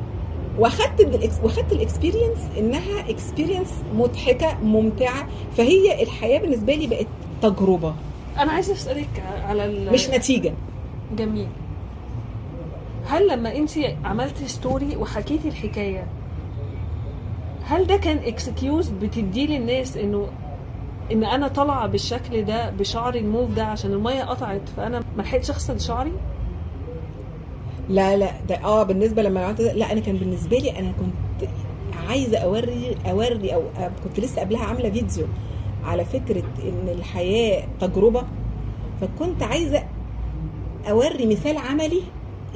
وأخدت. 0.59 1.31
وأخدت 1.43 1.71
ال 1.71 1.77
experience 1.77 2.37
إنها 2.57 3.09
experience 3.09 3.73
مضحكة 3.95 4.57
ممتعة. 4.63 5.27
فهي 5.57 6.03
الحياة 6.03 6.39
بالنسبة 6.39 6.73
لي 6.73 6.87
بقت 6.87 7.07
تجربة. 7.41 7.93
أنا 8.39 8.51
عايزة 8.51 8.73
أسألك 8.73 9.23
على 9.45 9.65
ال... 9.65 9.93
مش 9.93 10.09
نتيجة. 10.09 10.53
جميل. 11.17 11.47
هل 13.05 13.27
لما 13.27 13.55
أنت 13.55 13.71
عملتي 14.05 14.47
story 14.47 14.95
وحكيتي 14.95 15.47
الحكاية 15.47 16.05
هل 17.65 17.87
ده 17.87 17.97
كان 17.97 18.17
excuse 18.17 18.89
بتديه 18.89 19.47
للناس 19.47 19.97
إنه 19.97 20.27
إن 21.11 21.23
أنا 21.23 21.47
طالعة 21.47 21.87
بالشكل 21.87 22.45
ده 22.45 22.69
بشعري 22.69 23.19
الموف 23.19 23.51
ده 23.51 23.63
عشان 23.65 23.93
المية 23.93 24.23
قطعت 24.23 24.69
فأنا 24.77 25.03
ما 25.17 25.21
لحقتش 25.21 25.49
أغسل 25.49 25.81
شعري؟ 25.81 26.11
لا 27.89 28.17
لا 28.17 28.31
ده 28.49 28.55
آه 28.63 28.83
بالنسبة 28.83 29.21
لما 29.23 29.45
عملت 29.45 29.61
لا 29.61 29.91
أنا 29.91 29.99
كان 29.99 30.17
بالنسبة 30.17 30.57
لي 30.57 30.79
أنا 30.79 30.91
كنت 30.91 31.49
عايزة 32.09 32.37
أوري 32.37 32.95
أوري 33.09 33.53
أو 33.53 33.61
أو 33.77 33.89
كنت 34.03 34.19
لسه 34.19 34.41
قبلها 34.41 34.63
عاملة 34.65 34.89
فيديو 34.89 35.27
على 35.83 36.05
فكرة 36.05 36.43
إن 36.63 36.89
الحياة 36.97 37.63
تجربة 37.81 38.23
فكنت 39.01 39.43
عايزة 39.43 39.83
أوري 40.89 41.25
مثال 41.25 41.57
عملي 41.57 42.01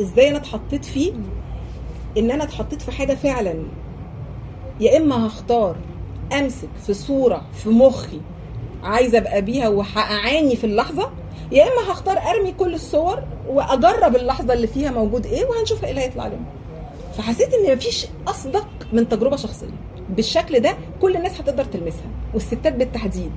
إزاي 0.02 0.30
أنا 0.30 0.38
اتحطيت 0.38 0.86
فيه 0.86 1.14
إن 2.18 2.32
أنا 2.32 2.44
اتحطيت 2.44 2.82
في 2.82 2.92
حاجة 2.92 3.14
فعلا. 3.16 3.56
يا 4.80 4.98
إما 4.98 5.28
هختار 5.28 5.76
أمسك 6.40 6.70
في 6.86 6.94
صورة 6.94 7.42
في 7.54 7.70
مخي 7.70 8.20
عايزه 8.84 9.18
أبقى 9.18 9.42
بيها 9.42 9.68
وهعاني 9.70 10.56
في 10.56 10.64
اللحظة 10.64 11.10
يا 11.52 11.64
إما 11.64 11.92
هختار 11.94 12.18
أرمي 12.18 12.52
كل 12.52 12.74
الصور 12.74 13.24
وأجرب 13.50 14.16
اللحظة 14.16 14.54
اللي 14.54 14.68
فيها 14.68 14.92
موجود 14.92 15.26
إيه 15.26 15.46
وهنشوف 15.46 15.84
إيه 15.84 15.90
اللي 15.90 16.02
هيطلع 16.02 16.28
لنا. 16.28 16.40
فحسيت 17.18 17.54
إن 17.54 17.76
مفيش 17.76 18.08
أصدق 18.28 18.68
من 18.94 19.10
تجربة 19.10 19.36
شخصية. 19.36 19.68
بالشكل 20.10 20.60
ده 20.60 20.78
كل 21.02 21.16
الناس 21.16 21.40
هتقدر 21.42 21.64
تلمسها 21.66 22.08
والستات 22.34 22.74
بالتحديد. 22.74 23.32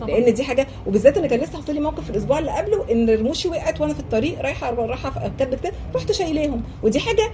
طبعا. 0.00 0.10
لأن 0.10 0.34
دي 0.34 0.44
حاجة 0.44 0.66
وبالذات 0.86 1.18
ان 1.18 1.26
كان 1.26 1.40
لسه 1.40 1.52
حاصل 1.56 1.74
لي 1.74 1.80
موقف 1.80 2.04
في 2.04 2.10
الأسبوع 2.10 2.38
اللي 2.38 2.50
قبله 2.50 2.92
إن 2.92 3.10
رموشي 3.10 3.48
وقعت 3.48 3.80
وأنا 3.80 3.94
في 3.94 4.00
الطريق 4.00 4.40
رايحة 4.40 4.70
رايحة 4.74 5.10
في 5.10 5.30
كتب 5.38 5.56
كتاب 5.56 5.72
رحت 5.94 6.12
شايلاهم 6.12 6.62
ودي 6.82 7.00
حاجة 7.00 7.30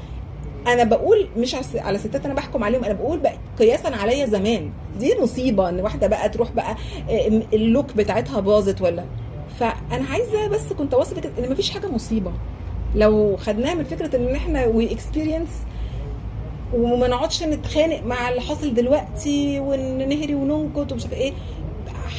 أنا 0.66 0.84
بقول 0.84 1.28
مش 1.36 1.54
على- 1.56 1.96
ستات 1.96 2.24
أنا 2.24 2.34
بحكم 2.34 2.64
عليهم 2.64 2.84
أنا 2.84 2.94
بقول 2.94 3.18
بقى 3.18 3.34
قياسا 3.58 3.88
عليا 3.88 4.26
زمان. 4.26 4.70
دي 4.98 5.14
مصيبة 5.22 5.68
ان 5.68 5.80
واحدة 5.80 6.06
بقى 6.06 6.28
تروح 6.28 6.50
بقى 6.52 6.76
آه، 7.10 7.42
ال 7.52 7.60
look 7.60 7.92
بتاعتها 7.96 8.40
باظت 8.40 8.80
ولا؟ 8.82 9.04
فأنا 9.60 10.04
عايزة 10.10 10.46
بس 10.48 10.72
كنت 10.78 10.94
فكره 10.94 11.30
إن 11.38 11.50
مفيش 11.52 11.70
حاجة 11.70 11.86
مصيبة. 11.86 12.32
لو 12.94 13.36
خدناها 13.36 13.74
من 13.74 13.84
فكرة 13.84 14.16
إن 14.16 14.34
إحنا 14.34 14.66
we 14.66 14.92
experience 14.92 15.48
وما 16.74 17.08
نقعدش 17.08 17.42
نتخانق 17.42 18.02
مع 18.06 18.28
اللي 18.28 18.40
حاصل 18.40 18.74
دلوقتي 18.74 19.60
ونهري 19.60 20.34
وننكت 20.34 20.92
ومش 20.92 21.02
عارفة 21.04 21.16
إيه 21.16 21.32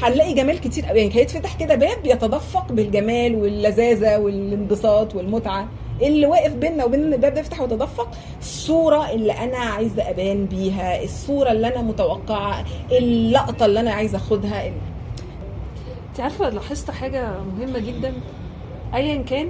هنلاقي 0.01 0.33
جمال 0.33 0.61
كتير 0.61 0.85
قوي 0.85 0.99
يعني 0.99 1.15
هيتفتح 1.15 1.55
كده 1.59 1.75
باب 1.75 2.05
يتدفق 2.05 2.71
بالجمال 2.71 3.35
واللذاذة 3.35 4.17
والانبساط 4.17 5.15
والمتعة. 5.15 5.67
اللي 6.01 6.25
واقف 6.25 6.53
بيننا 6.53 6.85
وبين 6.85 7.03
ان 7.03 7.13
الباب 7.13 7.33
ده 7.33 7.39
يفتح 7.39 7.61
ويتدفق 7.61 8.11
الصورة 8.39 9.11
اللي 9.11 9.31
أنا 9.33 9.57
عايزة 9.57 10.09
أبان 10.09 10.45
بيها 10.45 11.03
الصورة 11.03 11.51
اللي 11.51 11.67
أنا 11.67 11.81
متوقعة 11.81 12.65
اللقطة 12.91 13.65
اللي 13.65 13.79
أنا 13.79 13.91
عايزة 13.91 14.17
أخدها. 14.17 14.67
انت 14.67 16.19
عارفة 16.19 16.49
لاحظت 16.49 16.91
حاجة 16.91 17.31
مهمة 17.57 17.79
جدا؟ 17.79 18.13
ايا 18.93 19.21
كان 19.21 19.49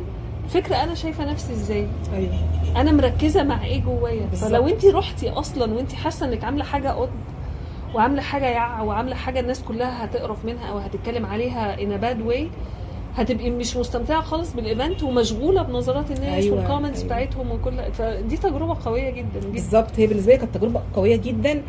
فكرة 0.49 0.75
أنا 0.75 0.95
شايفة 0.95 1.25
نفسي 1.25 1.53
إزاي؟ 1.53 1.88
أيوه. 2.15 2.34
أنا 2.75 2.91
مركزة 2.91 3.43
مع 3.43 3.65
إيه 3.65 3.81
جوايا. 3.84 4.27
فلو 4.27 4.67
انت 4.67 4.86
رحتي 4.86 5.29
أصلا 5.29 5.73
وانت 5.73 5.93
حاسة 5.93 6.25
إنك 6.25 6.43
عاملة 6.43 6.63
حاجة 6.63 6.89
cut 6.89 7.10
وعاملة 7.95 8.21
حاجة 8.21 8.45
يع 8.45 8.81
وعاملة 8.81 9.15
حاجة 9.15 9.39
الناس 9.39 9.62
كلها 9.62 10.05
هتقرف 10.05 10.45
منها 10.45 10.65
أو 10.71 10.77
هتتكلم 10.77 11.25
عليها 11.25 11.75
a 11.75 12.01
bad 12.01 12.31
way 12.31 12.41
هتبقي 13.15 13.49
مش 13.49 13.78
مستمتعة 13.78 14.21
خالص 14.21 14.54
بال 14.54 14.68
event 14.68 15.04
ومشغولة 15.04 15.62
بنظرات 15.62 16.12
الناس 16.12 16.43
أيوة، 16.43 16.58
وال 16.58 16.65
comments 16.65 16.97
أيوة. 16.97 17.06
بتاعتهم 17.08 17.51
وكل 17.51 17.91
فدي 17.93 18.38
تجربة 18.38 18.78
قوية 18.86 19.10
جدا 19.10 19.39
جدا 19.39 19.49
بالظبط 19.49 19.91
هي 19.97 20.08
بالنسبة 20.08 20.32
لي 20.32 20.38
كانت 20.38 20.58
تجربة 20.58 20.82
قوية 20.95 21.15
جدا 21.15 21.62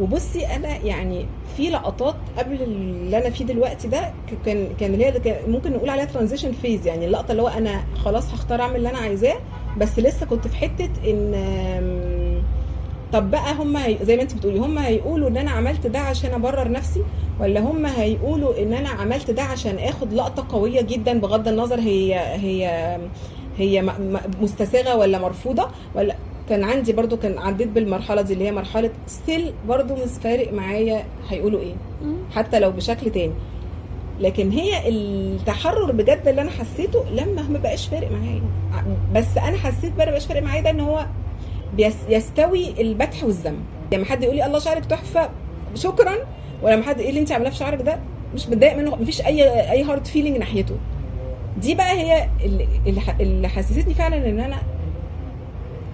وبصي 0.00 0.46
أنا 0.46 0.76
يعني 0.76 1.26
في 1.56 1.70
لقطات 1.70 2.14
قبل 2.38 2.62
اللي 2.62 3.18
أنا 3.18 3.30
فيه 3.30 3.44
دلوقتي 3.44 3.88
ده 3.88 4.12
كان 4.46 4.68
كان 4.80 4.94
اللي 4.94 5.04
هي 5.06 5.40
ممكن 5.48 5.72
نقول 5.72 5.88
عليها 5.90 6.04
transition 6.04 6.52
phase 6.52 6.86
يعني 6.86 7.06
اللقطة 7.06 7.32
اللي 7.32 7.42
هو 7.42 7.48
أنا 7.48 7.84
خلاص 8.04 8.34
هختار 8.34 8.60
أعمل 8.60 8.76
اللي 8.76 8.90
أنا 8.90 8.98
عايزاه 8.98 9.36
بس 9.78 9.98
لسه 9.98 10.26
كنت 10.26 10.48
في 10.48 10.56
حتة 10.56 10.90
إن 11.10 11.34
طب 13.12 13.30
بقى 13.30 13.54
هم 13.54 13.76
هي... 13.76 13.96
زي 14.02 14.16
ما 14.16 14.22
انت 14.22 14.34
بتقولي 14.34 14.58
هم 14.58 14.78
هيقولوا 14.78 15.28
إن 15.28 15.36
أنا 15.36 15.50
عملت 15.50 15.86
ده 15.86 15.98
عشان 15.98 16.32
أبرر 16.34 16.70
نفسي 16.70 17.02
ولا 17.40 17.60
هم 17.60 17.86
هيقولوا 17.86 18.62
إن 18.62 18.72
أنا 18.72 18.88
عملت 18.88 19.30
ده 19.30 19.42
عشان 19.42 19.78
آخد 19.78 20.12
لقطة 20.12 20.46
قوية 20.48 20.80
جدا 20.80 21.20
بغض 21.20 21.48
النظر 21.48 21.80
هي 21.80 22.14
هي 22.18 22.98
هي 23.58 23.84
مستساغة 24.40 24.96
ولا 24.96 25.18
مرفوضة؟ 25.18 25.68
ولا 25.94 26.14
كان 26.48 26.64
عندي 26.64 26.92
برضو 26.92 27.16
كان 27.16 27.38
عديت 27.38 27.68
بالمرحلة 27.68 28.22
دي 28.22 28.32
اللي 28.32 28.44
هي 28.46 28.52
مرحلة 28.52 28.90
still 29.06 29.52
برضو 29.68 29.94
مش 29.94 30.10
فارق 30.22 30.52
معايا 30.52 31.04
هيقولوا 31.28 31.60
إيه. 31.60 31.74
حتى 32.34 32.58
لو 32.58 32.70
بشكل 32.70 33.10
تاني. 33.10 33.32
لكن 34.20 34.50
هي 34.50 34.88
التحرر 34.88 35.92
بجد 35.92 36.28
اللي 36.28 36.40
أنا 36.40 36.50
حسيته 36.50 37.04
لما 37.10 37.42
ما 37.42 37.58
بقاش 37.58 37.88
فارق 37.88 38.08
معايا. 38.12 38.42
بس 39.14 39.38
أنا 39.38 39.56
حسيت 39.56 39.92
بقى 39.94 40.06
ما 40.06 40.10
بقاش 40.12 40.26
فارق 40.26 40.42
معايا 40.42 40.62
ده 40.62 40.70
إن 40.70 40.80
هو 40.80 41.06
يستوي 42.08 42.80
المدح 42.80 43.24
والذم 43.24 43.56
لما 43.92 44.04
حد 44.04 44.22
يقول 44.22 44.36
لي 44.36 44.46
الله 44.46 44.58
شعرك 44.58 44.84
تحفة 44.84 45.30
شكرا. 45.74 46.14
ولما 46.62 46.82
حد 46.82 47.00
يقول 47.00 47.14
لي 47.14 47.20
أنت 47.20 47.32
عاملاه 47.32 47.50
في 47.50 47.56
شعرك 47.56 47.82
ده 47.82 47.98
مش 48.34 48.48
متضايق 48.48 48.76
منه 48.76 48.96
مفيش 48.96 49.20
اي 49.26 49.70
أي 49.70 49.82
hard 49.82 50.06
feeling 50.06 50.36
ناحيته. 50.36 50.76
دي 51.60 51.74
بقى 51.74 51.92
هي 51.92 52.28
اللي, 52.44 52.68
اللي 53.20 53.48
حسستني 53.48 53.94
فعلا 53.94 54.16
إن 54.28 54.40
أنا 54.40 54.56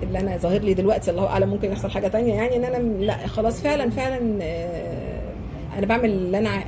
اللي 0.02 0.20
أنا 0.20 0.36
ظاهر 0.36 0.60
لي 0.60 0.74
دلوقتي 0.74 1.10
الله 1.10 1.26
أعلم 1.26 1.48
ممكن 1.50 1.72
يحصل 1.72 1.90
حاجة 1.90 2.08
تانية. 2.08 2.34
يعني 2.34 2.56
إن 2.56 2.64
أنا 2.64 2.76
لأ 3.04 3.26
خلاص 3.26 3.60
فعلا 3.60 3.90
فعلا 3.90 4.38
آه، 4.42 5.32
أنا 5.78 5.86
بعمل 5.86 6.04
اللي 6.10 6.38
أنا 6.38 6.64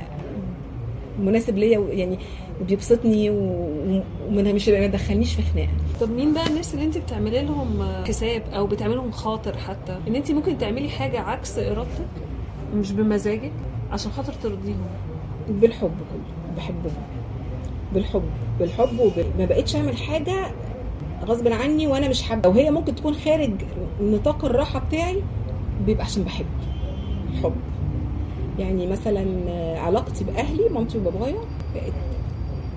مناسب 1.19 1.57
ليا 1.57 1.79
يعني 1.91 2.17
بيبسطني 2.61 3.29
و- 3.29 4.01
ومنها 4.27 4.53
مش 4.53 4.69
ما 4.69 4.77
يدخلنيش 4.77 5.33
في 5.35 5.41
خناقة. 5.41 5.69
طب 6.01 6.11
مين 6.11 6.33
بقى 6.33 6.47
الناس 6.47 6.73
اللي 6.73 6.85
انت 6.85 6.97
بتعملي 6.97 7.41
لهم 7.41 7.83
حساب 8.07 8.41
أو 8.53 8.67
بتعملي 8.67 8.95
لهم 8.95 9.11
خاطر 9.11 9.57
حتى؟ 9.57 9.97
ان 10.07 10.15
انت 10.15 10.31
ممكن 10.31 10.57
تعملي 10.57 10.89
حاجة 10.89 11.19
عكس 11.19 11.57
إرادتك 11.59 12.07
مش 12.75 12.91
بمزاجك 12.91 13.51
عشان 13.91 14.11
خاطر 14.11 14.33
ترضيهم. 14.33 14.85
بالحب 15.49 15.91
كله. 16.11 16.55
بحبهم. 16.57 16.93
بالحب. 17.93 18.23
بالحب 18.59 18.99
وب... 18.99 19.11
ما 19.39 19.45
بقتش 19.45 19.75
أعمل 19.75 19.97
حاجة 19.97 20.51
غصب 21.25 21.47
عني 21.47 21.87
وأنا 21.87 22.09
مش 22.09 22.21
حابة. 22.21 22.49
وهي 22.49 22.71
ممكن 22.71 22.95
تكون 22.95 23.13
خارج 23.13 23.51
نطاق 24.01 24.45
الراحة 24.45 24.79
بتاعي 24.79 25.23
بيبقى 25.85 26.05
عشان 26.05 26.23
بحب. 26.23 26.45
حب. 27.43 27.53
يعني 28.59 28.87
مثلا 28.87 29.25
علاقتي 29.79 30.23
بأهلي 30.23 30.69
مامتي 30.69 30.97
وبابايا 30.97 31.37
بقت 31.75 31.93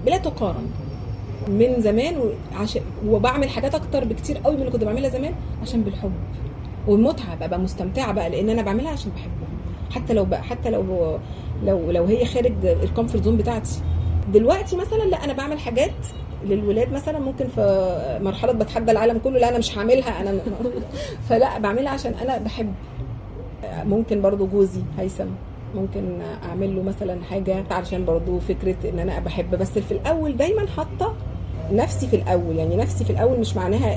بلا 0.07 0.17
تقارن 0.17 0.67
من 1.49 1.81
زمان 1.81 2.15
وعشان 2.57 2.83
وبعمل 3.07 3.49
حاجات 3.51 3.75
أكتر 3.75 4.05
بكتير 4.05 4.39
قوي 4.39 4.55
من 4.55 4.61
اللي 4.61 4.71
كنت 4.73 4.85
بعملها 4.85 5.11
زمان 5.11 5.35
عشان 5.63 5.83
بحب. 5.83 6.13
والمتعة 6.87 7.47
ببقى 7.47 7.59
مستمتعة 7.59 8.13
بقى 8.13 8.31
لأن 8.31 8.51
أنا 8.51 8.63
بعملها 8.63 8.91
عشان 8.93 9.11
بحبهم 9.17 9.49
حتى 9.91 10.13
لو 10.15 10.25
بقى 10.25 10.43
حتى 10.43 10.71
لو 10.71 11.19
لو 11.65 11.91
لو 11.91 12.05
هي 12.05 12.25
خارج 12.25 12.53
ال 12.65 12.72
comfort 12.72 13.25
zone 13.25 13.37
بتاعتي. 13.37 13.81
دلوقتي 14.33 14.77
مثلا 14.77 15.03
لا 15.05 15.25
أنا 15.25 15.33
بعمل 15.33 15.59
حاجات 15.59 15.93
للولاد 16.47 16.93
مثلا 16.93 17.19
ممكن 17.19 17.47
في 17.55 18.19
مرحلة 18.23 18.53
بتحدى 18.53 18.91
العالم 18.93 19.19
كله 19.19 19.39
لا 19.39 19.49
أنا 19.49 19.59
مش 19.59 19.79
هعملها 19.79 20.21
أنا 20.21 20.41
فلا 21.29 21.59
بعملها 21.59 21.93
عشان 21.93 22.15
أنا 22.15 22.39
بحب. 22.39 22.75
ممكن 23.85 24.23
برضو 24.23 24.47
جوزي 24.47 24.81
هيثم 24.99 25.25
ممكن 25.75 26.19
أعمل 26.49 26.77
له 26.77 26.83
مثلا 26.83 27.25
حاجة 27.25 27.65
علشان 27.71 28.05
برضو 28.05 28.39
فكرة 28.39 28.77
إن 28.91 28.99
أنا 28.99 29.19
بحب 29.19 29.51
بس 29.59 29.79
في 29.79 29.93
الأول 29.93 30.37
دايما 30.37 30.67
حاطة 30.77 31.15
نفسي 31.73 32.07
في 32.07 32.17
الأول. 32.17 32.57
يعني 32.57 32.77
نفسي 32.77 33.05
في 33.05 33.11
الأول 33.11 33.39
مش 33.41 33.57
معناها 33.57 33.97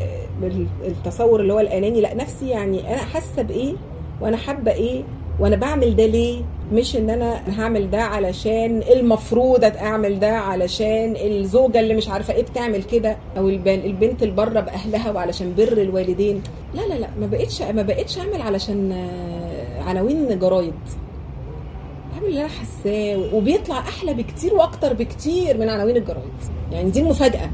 التصور 0.86 1.40
اللي 1.42 1.54
هو 1.54 1.60
الأناني. 1.60 2.02
لأ 2.02 2.14
نفسي 2.14 2.50
يعني 2.50 2.90
أنا 2.94 3.02
حاسة 3.02 3.42
بإيه 3.42 3.74
وأنا 4.22 4.38
حابة 4.38 4.72
إيه 4.72 5.04
وأنا 5.40 5.56
بعمل 5.56 5.96
ده 5.96 6.06
ليه؟ 6.06 6.42
مش 6.74 6.96
إن 6.96 7.10
أنا 7.10 7.42
هعمل 7.60 7.92
ده 7.92 8.02
علشان 8.02 8.82
المفروض 8.92 9.64
اعمل 9.64 10.20
ده 10.20 10.38
علشان 10.38 11.16
الزوجة 11.16 11.80
اللي 11.80 11.94
مش 11.94 12.10
عارفة 12.10 12.34
إيه 12.34 12.44
بتعمل 12.44 12.84
كده. 12.84 13.18
أو 13.38 13.50
البنت 13.50 14.24
اللي 14.24 14.34
بره 14.36 14.60
بأهلها 14.60 15.12
وعلشان 15.12 15.54
بر 15.58 15.72
الوالدين. 15.82 16.42
لا 16.76 16.82
لا 16.82 16.94
لا 16.94 17.08
ما 17.20 17.28
بقتش 17.28 17.62
ما 17.62 17.82
بقتش 17.82 18.18
أعمل 18.20 18.42
علشان 18.42 19.08
عناوين 19.88 20.40
جرايد. 20.40 20.74
بعمل 22.14 22.26
اللي 22.28 22.40
أنا 22.42 22.50
حاساه 22.50 23.36
وبيطلع 23.36 23.80
أحلى 23.80 24.14
بكتير 24.14 24.54
وأكتر 24.54 24.94
بكتير 24.94 25.58
من 25.58 25.70
عناوين 25.70 25.98
الجرايد. 25.98 26.24
يعني 26.72 26.90
دي 26.90 27.00
المفاجأة. 27.00 27.50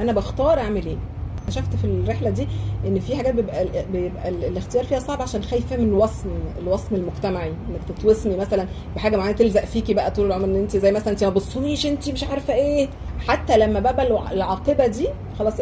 أنا 0.00 0.12
بختار 0.12 0.58
أعمل 0.58 0.86
إيه؟ 0.86 0.96
اكتشفت 1.42 1.76
في 1.76 1.84
الرحلة 1.84 2.30
دي 2.30 2.48
إن 2.86 3.00
في 3.00 3.16
حاجات 3.16 3.34
بيبقى 3.34 3.66
بيبقى 3.92 4.28
الاختيار 4.28 4.84
فيها 4.84 4.98
صعب 4.98 5.22
عشان 5.22 5.42
خايفة 5.42 5.76
من 5.76 5.84
الوصم 5.88 6.28
الوصم 6.62 6.94
المجتمعي 6.94 7.48
إنك 7.48 7.98
تتوصمي 7.98 8.36
مثلا 8.36 8.66
بحاجة 8.96 9.16
معينة 9.16 9.36
تلزق 9.36 9.64
فيكي 9.64 9.94
بقى 9.94 10.10
طول 10.10 10.26
العمر 10.26 10.44
إن 10.44 10.56
انت 10.56 10.76
زي 10.76 10.92
مثلا 10.92 11.10
انت 11.12 11.24
ما 11.24 11.30
بتصوميش 11.30 11.86
انت 11.86 12.08
مش 12.10 12.24
عارفة 12.24 12.54
إيه. 12.54 12.88
حتى 13.26 13.58
لما 13.58 13.80
بقى 13.80 14.06
العاقبة 14.32 14.86
دي 14.86 15.08
خلاص 15.38 15.60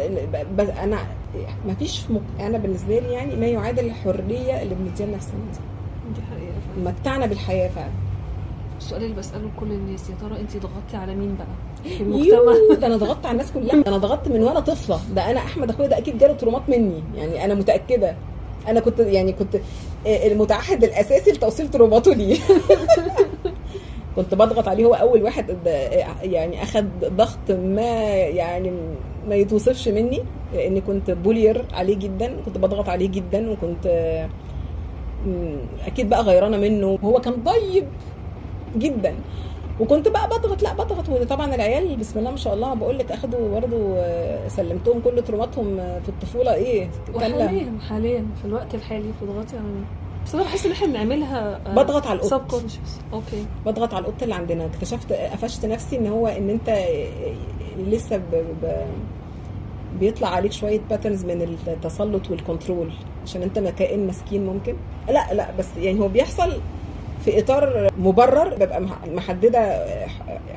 أنا 0.83 0.97
ما 1.67 1.73
فيش 1.79 2.01
مك... 2.09 2.21
أنا 2.39 2.57
بالنسبة 2.57 2.99
لي 2.99 3.13
يعني 3.13 3.35
ما 3.35 3.45
يعادل 3.45 3.85
الحرية 3.85 4.61
اللي 4.61 4.75
بنديها 4.75 5.05
لنفسنا 5.07 5.33
دي. 5.53 5.59
متعنا 6.77 7.25
بالحياة 7.25 7.69
فعلا. 7.69 7.91
السؤال 8.77 9.03
اللي 9.03 9.15
بسأله 9.15 9.49
لكل 9.57 9.71
الناس 9.71 10.09
يا 10.09 10.15
ترى 10.21 10.39
انت 10.39 10.57
ضغطتي 10.57 10.97
على 10.97 11.15
مين 11.15 11.35
بقى؟ 11.35 11.47
في 11.97 12.03
المجتمع. 12.03 12.75
ده 12.79 12.87
أنا 12.87 12.97
ضغطت 12.97 13.25
على 13.25 13.31
الناس 13.31 13.51
كلها. 13.51 13.75
ده 13.81 13.87
أنا 13.87 13.97
ضغطت 13.97 14.27
من 14.27 14.43
وأنا 14.43 14.59
طفلة. 14.59 14.99
ده 15.15 15.31
أنا 15.31 15.39
أحمد 15.39 15.69
أخويا 15.69 15.87
ده 15.87 15.97
أكيد 15.97 16.17
جاله 16.17 16.33
ترومات 16.33 16.61
مني. 16.69 17.03
يعني 17.15 17.45
أنا 17.45 17.53
متأكدة. 17.53 18.15
أنا 18.67 18.79
كنت 18.79 18.99
يعني 18.99 19.33
كنت 19.33 19.57
المتعهد 20.07 20.83
الأساسي 20.83 21.31
لتوصيل 21.31 21.67
تروماته 21.69 22.13
لي 22.13 22.37
كنت 24.15 24.35
بضغط 24.35 24.67
عليه. 24.67 24.85
هو 24.85 24.93
أول 24.93 25.23
واحد 25.23 25.57
يعني 26.21 26.63
أخد 26.63 26.87
ضغط 27.03 27.51
ما 27.51 27.81
يعني 28.15 28.71
ما 29.29 29.35
يتوصفش 29.35 29.87
مني 29.87 30.23
لأني 30.53 30.81
كنت 30.81 31.11
بولير 31.11 31.65
عليه 31.73 31.95
جدا. 31.95 32.35
كنت 32.45 32.57
بضغط 32.57 32.89
عليه 32.89 33.07
جدا. 33.09 33.51
وكنت 33.51 33.87
أكيد 35.85 36.09
بقى 36.09 36.21
غيرانة 36.21 36.57
منه. 36.57 36.99
هو 37.03 37.21
كان 37.21 37.33
طيب 37.43 37.85
جدا. 38.77 39.15
وكنت 39.79 40.07
بقى 40.07 40.27
بضغط 40.27 40.63
لا 40.63 40.73
بضغط 40.73 41.09
وطبعا 41.09 41.55
العيال 41.55 41.95
بسم 41.95 42.19
الله 42.19 42.31
ما 42.31 42.37
شاء 42.37 42.53
الله 42.53 42.73
بقول 42.73 42.97
لك 42.97 43.11
أخدوا 43.11 43.59
برضه 43.59 43.97
سلمتهم 44.47 45.01
كل 45.01 45.23
تروماتهم 45.23 45.75
في 45.75 46.09
الطفولة. 46.09 46.53
إيه؟ 46.53 46.89
وحاليا 47.13 47.79
حاليا 47.89 48.25
في 48.41 48.45
الوقت 48.47 48.75
الحالي 48.75 49.11
بتضغطي 49.21 49.57
على؟ 49.57 49.83
بس 50.25 50.35
أنا 50.35 50.43
بحس 50.43 50.65
إن 50.65 50.71
إحنا 50.71 50.87
بنعملها 50.87 51.59
بضغط 51.75 52.07
على 52.07 52.19
القط. 52.19 52.53
okay. 53.13 53.45
بضغط 53.65 53.93
على 53.93 54.05
القط 54.05 54.23
اللي 54.23 54.35
عندنا. 54.35 54.65
اكتشفت 54.65 55.13
قفشت 55.13 55.65
نفسي 55.65 55.97
إن 55.97 56.07
هو 56.07 56.27
إن 56.27 56.49
أنت 56.49 56.79
لسه 57.77 58.17
ب... 58.17 58.35
ب... 58.61 58.85
بيطلع 60.03 60.27
عليك 60.27 60.51
شوية 60.51 60.79
patterns 60.89 61.25
من 61.25 61.57
التسلط 61.67 62.29
وال 62.31 62.44
control 62.44 62.91
عشان 63.25 63.43
انت 63.43 63.59
كائن 63.59 64.07
مسكين 64.07 64.45
ممكن. 64.45 64.75
لا 65.07 65.33
لا 65.33 65.47
بس 65.59 65.65
يعني 65.77 65.99
هو 65.99 66.07
بيحصل 66.07 66.51
في 67.25 67.39
إطار 67.39 67.91
مبرر 67.97 68.55
ببقى 68.55 68.81
مح- 68.81 69.05
محددة 69.07 69.85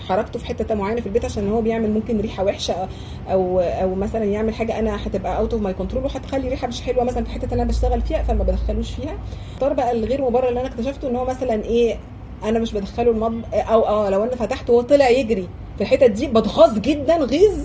حركته 0.09 0.39
في 0.39 0.47
حتة 0.47 0.75
معينة 0.75 1.01
في 1.01 1.07
البيت 1.07 1.25
عشان 1.25 1.51
هو 1.53 1.61
بيعمل 1.61 1.91
ممكن 1.91 2.21
ريحة 2.21 2.45
وحشة 2.45 2.89
أو 3.29 3.61
أو 3.61 3.95
مثلا 3.95 4.25
يعمل 4.25 4.55
حاجة 4.55 4.79
أنا 4.79 5.07
هتبقى 5.07 5.39
out 5.39 5.53
of 5.53 5.63
my 5.63 5.73
control 5.75 6.05
وهتخلي 6.05 6.49
ريحة 6.49 6.69
مش 6.69 6.83
حلوة 6.83 7.05
مثلا 7.05 7.25
في 7.25 7.31
حتة 7.31 7.55
أنا 7.55 7.65
بشتغل 7.65 8.01
فيها 8.03 8.23
فما 8.23 8.45
بدخلوش 8.45 8.91
فيها. 8.91 9.17
الاطار 9.53 9.73
بقى 9.73 9.93
الغير 9.93 10.23
مبرر 10.23 10.49
اللي 10.49 10.61
أنا 10.61 10.69
اكتشفته 10.69 11.09
إن 11.09 11.17
هو 11.17 11.25
مثلا 11.25 11.65
إيه 11.65 11.97
أنا 12.45 12.59
مش 12.59 12.73
بدخله 12.73 13.11
المطبخ 13.11 13.45
أو 13.55 13.87
آه 13.87 14.11
لو 14.11 14.23
أنا 14.25 14.37
فتحته 14.37 14.73
وهو 14.73 14.83
طلع 14.83 15.09
يجري 15.09 15.49
في 15.77 15.83
الحتت 15.83 16.11
دي 16.11 16.27
بتغاظ 16.27 16.79
جدا 16.79 17.17
غيظ. 17.17 17.59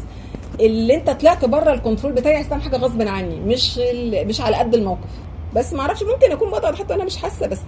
اللي 0.62 0.96
انت 0.96 1.10
طلعت 1.10 1.46
بره 1.46 1.74
ال 1.74 1.79
control 1.79 2.14
بتاعي 2.14 2.36
عايز 2.36 2.50
تعمل 2.50 2.62
حاجة 2.62 2.78
غصب 2.78 3.02
عني 3.02 3.36
مش 3.40 3.80
ال... 3.80 4.28
مش 4.28 4.42
على 4.42 4.56
قد 4.56 4.74
الموقف. 4.76 5.10
بس 5.56 5.74
ما 5.74 5.82
أعرفش 5.82 6.04
ممكن 6.04 6.32
اكون 6.32 6.50
بضغط 6.50 6.76
حتى 6.76 6.94
أنا 6.94 7.04
مش 7.06 7.18
حاسة 7.18 7.48
بس 7.48 7.60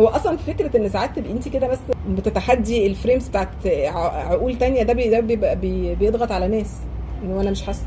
هو 0.00 0.08
أصلا 0.08 0.36
فكرة 0.36 0.76
إن 0.76 0.88
ساعات 0.88 1.16
تبقي 1.16 1.32
انت 1.32 1.48
كده 1.48 1.68
بس 1.68 1.78
بتتحدي 2.08 2.86
ال 2.86 2.92
frames 2.92 3.28
بتاعت 3.28 3.48
عقول 3.96 4.58
تانية 4.58 4.82
ده 4.82 4.92
بي... 4.92 5.08
ده 5.08 5.20
بيبقى 5.20 5.56
بي... 5.56 5.94
بيضغط 5.94 6.32
على 6.32 6.48
ناس 6.48 6.76
إن 7.22 7.32
هو 7.32 7.40
أنا 7.40 7.50
مش 7.50 7.62
حاسة. 7.62 7.86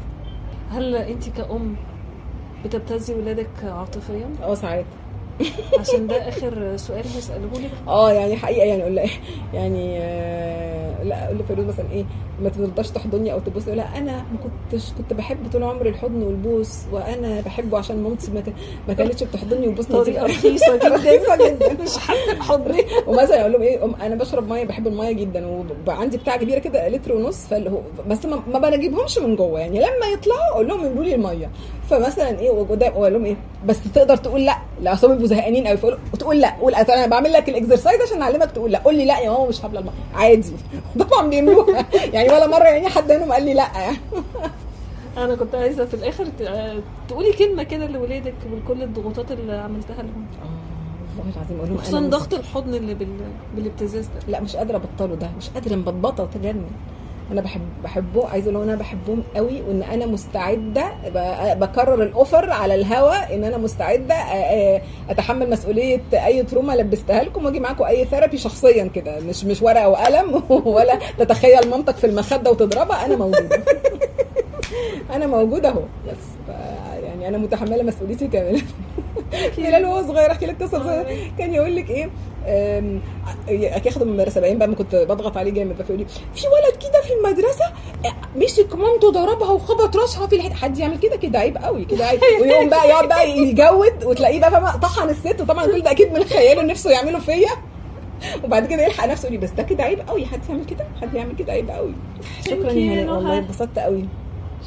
هل 0.71 0.95
انت 0.95 1.29
كأم 1.29 1.75
بتبتزي 2.65 3.13
ولادك 3.13 3.49
عاطفيا؟ 3.63 4.29
آه 4.43 4.53
ساعات. 4.55 4.85
عشان 5.79 6.07
ده 6.07 6.29
آخر 6.29 6.77
سؤال 6.77 7.05
هسأله 7.17 7.49
لك. 7.59 7.71
آه 7.87 8.11
يعني 8.11 8.35
حقيقة 8.35 8.65
يعني 8.65 8.81
أقول 8.81 8.95
لها 8.95 9.09
يعني 9.53 9.97
آه، 9.99 11.03
لا 11.03 11.25
أقول 11.25 11.37
لفيروز 11.37 11.65
مثلا 11.65 11.85
إيه 11.91 12.05
ما 12.43 12.49
ترضاش 12.49 12.91
تحضني 12.91 13.33
أو 13.33 13.39
تبوسي. 13.39 13.75
لا 13.75 13.97
أنا 13.97 14.11
ما 14.11 14.37
كنتش 14.43 14.91
كنت 14.97 15.13
بحب 15.13 15.37
طول 15.53 15.63
عمري 15.63 15.89
الحضن 15.89 16.23
والبوس 16.23 16.79
وأنا 16.91 17.41
بحبه 17.41 17.77
عشان 17.77 18.03
مامتي 18.03 18.31
ما, 18.31 18.43
ما 18.87 18.93
كانتش 18.93 19.23
بتحضني 19.23 19.67
وتبوسني 19.67 19.97
طريقة 20.03 20.25
رخيصة 20.25 20.75
جدا. 20.75 20.87
رخيصة 20.95 21.35
جدا. 21.35 21.83
مش 21.83 21.97
حتى 21.97 22.35
حضني 22.39 22.83
ومثلا 23.07 23.41
أقول 23.41 23.51
لهم 23.51 23.61
إيه 23.61 23.85
أنا 23.85 24.15
بشرب 24.15 24.49
مية 24.49 24.63
بحب 24.63 24.87
المية 24.87 25.11
جدا 25.11 25.47
وبقى 25.47 25.99
عندي 25.99 26.17
بتاع 26.17 26.37
كبيرة 26.37 26.59
كده 26.59 26.87
لتر 26.87 27.13
ونص 27.13 27.45
فاللي 27.45 27.69
هو 27.69 27.81
بس 28.07 28.25
ما, 28.25 28.59
بجيبهمش 28.69 29.17
من 29.17 29.35
جوه. 29.35 29.59
يعني 29.59 29.79
لما 29.79 30.05
يطلعوا 30.13 30.51
أقول 30.53 30.67
لهم 30.67 30.85
يملوا 30.85 31.03
لي 31.03 31.15
المية. 31.15 31.51
فمثلا 31.89 32.39
إيه 32.39 32.49
وده 32.49 32.87
أقول 32.87 33.13
لهم 33.13 33.25
إيه 33.25 33.35
بس 33.65 33.77
تقدر 33.95 34.17
تقول 34.17 34.45
لأ. 34.45 34.57
لأ 34.81 34.93
اصل 34.93 35.09
بيبقوا 35.09 35.27
زهقانين 35.27 35.67
قوي 35.67 35.97
وتقول 36.13 36.39
لأ 36.41 36.55
قول 36.61 36.75
أنا 36.75 37.07
بعمل 37.07 37.33
لك 37.33 37.49
الاكسرسايز 37.49 38.01
عشان 38.01 38.21
أعلمك 38.21 38.51
تقول 38.51 38.71
لأ. 38.71 38.79
قول 38.79 38.95
لي 38.95 39.05
لأ 39.05 39.19
يا 39.19 39.29
ماما 39.29 39.47
مش 39.47 39.65
هبله 39.65 39.83
عادي. 40.13 40.51
طبعا 40.99 41.27
بيملوها 41.29 41.85
يعني 42.13 42.29
ولا 42.29 42.47
مرة 42.47 42.63
يعني 42.63 42.89
حد 42.89 43.11
منهم 43.11 43.31
قال 43.31 43.45
لي 43.45 43.53
لأ. 43.53 43.67
يعني 43.75 43.97
أنا 45.17 45.35
كنت 45.35 45.55
عايزة 45.55 45.85
في 45.85 45.93
الآخر 45.93 46.25
تقولي 47.07 47.33
كلمة 47.33 47.63
كده 47.63 47.87
لولادك 47.87 48.33
بكل 48.51 48.83
الضغوطات 48.83 49.31
اللي 49.31 49.53
عملتها 49.53 49.95
لهم. 50.03 50.25
والله 51.17 51.33
العظيم 51.37 51.57
أقول 51.59 51.79
خصوصا 51.79 51.99
ضغط 51.99 52.33
الحضن 52.33 52.73
اللي 52.73 52.93
بال... 52.93 53.07
بالابتزاز 53.55 54.05
ده. 54.05 54.19
لأ 54.27 54.41
مش 54.41 54.55
قادرة 54.55 54.75
أبطله 54.77 55.15
ده. 55.15 55.29
مش 55.37 55.49
قادرة 55.49 55.75
مبطبطة 55.75 56.23
وتجنن 56.23 56.65
أنا 57.31 57.41
بحب 57.41 57.61
بحبه 57.83 58.27
عايزة 58.27 58.51
أقول 58.51 58.63
أنا 58.63 58.75
بحبهم 58.75 59.23
قوي 59.35 59.61
وإن 59.61 59.83
أنا 59.83 60.05
مستعدة 60.05 60.91
بكرر 61.53 62.03
الأوفر 62.03 62.49
على 62.51 62.75
الهوا 62.75 63.33
إن 63.33 63.43
أنا 63.43 63.57
مستعدة 63.57 64.15
أتحمل 65.09 65.49
مسؤولية 65.49 66.01
أي 66.13 66.43
تروما 66.43 66.73
لبستها 66.73 67.23
لكم 67.23 67.45
وأجي 67.45 67.59
معاكم 67.59 67.83
أي 67.83 68.05
ثيرابي 68.05 68.37
شخصيا 68.37 68.89
كده. 68.95 69.19
مش 69.19 69.45
مش 69.45 69.61
ورقة 69.61 69.89
وقلم 69.89 70.43
ولا 70.75 70.99
تتخيل 71.19 71.69
مامتك 71.69 71.95
في 71.95 72.07
المخدة 72.07 72.51
وتضربها. 72.51 73.05
أنا 73.05 73.15
موجودة. 73.15 73.63
أنا 75.15 75.27
موجودة 75.27 75.69
أهو. 75.69 75.81
بس 76.07 76.53
يعني 77.03 77.27
أنا 77.27 77.37
متحملة 77.37 77.83
مسؤوليتي 77.83 78.27
كاملة. 78.27 78.61
هلال 79.57 79.85
وهو 79.85 80.07
صغير 80.07 80.31
أحكي 80.31 80.45
لك 80.45 80.63
قصة 80.63 80.83
صغيرة. 80.83 81.31
كان 81.37 81.53
يقول 81.53 81.75
لك 81.75 81.89
إيه 81.89 82.09
ياخده 83.85 84.05
من 84.05 84.11
المدرسة. 84.11 84.41
باين 84.41 84.57
بقى 84.57 84.67
ما 84.67 84.75
كنت 84.75 84.95
بضغط 84.95 85.37
عليه 85.37 85.51
جامد 85.51 85.81
فيقول 85.81 85.99
لي 85.99 86.05
في 86.35 86.45
ولد 86.47 86.75
كده 86.83 87.01
في 87.01 87.13
المدرسة 87.13 87.65
أه، 88.05 88.13
مسك 88.35 88.75
مامته 88.75 89.11
ضربها 89.11 89.51
وخبط 89.51 89.97
راسها 89.97 90.27
في 90.27 90.35
الحته 90.35 90.55
حد 90.55 90.77
يعمل 90.77 90.99
كده؟ 90.99 91.15
كده 91.15 91.39
عيب 91.39 91.57
قوي 91.57 91.85
كده 91.85 92.05
عيب. 92.05 92.19
ويقوم 92.41 92.69
بقى 92.69 92.89
يقعد 92.89 93.07
بقى 93.07 93.29
يجود 93.31 94.03
وتلاقيه 94.05 94.39
بقى 94.39 94.51
فاهمة 94.51 94.77
طحن 94.77 95.09
الست. 95.09 95.41
وطبعا 95.41 95.65
كل 95.65 95.81
ده 95.81 95.91
أكيد 95.91 96.11
من 96.13 96.23
خياله 96.23 96.61
نفسه 96.61 96.91
يعمله 96.91 97.19
فيا. 97.19 97.49
وبعد 98.43 98.65
كده 98.67 98.83
يلحق 98.83 99.05
نفسه 99.07 99.25
يقول 99.27 99.39
لي 99.39 99.45
بس 99.47 99.51
ده 99.51 99.63
كده 99.63 99.83
عيب 99.83 99.99
قوي 100.09 100.25
حد 100.25 100.39
يعمل 100.49 100.65
كده؟ 100.65 100.85
حد 101.01 101.13
يعمل 101.13 101.35
كده 101.35 101.51
عيب 101.53 101.69
قوي. 101.69 101.93
شكرا 102.45 102.71
يا 102.71 103.03
هلا 103.03 103.11
والله. 103.11 103.37
اتبسطت 103.37 103.79
قوي. 103.79 104.05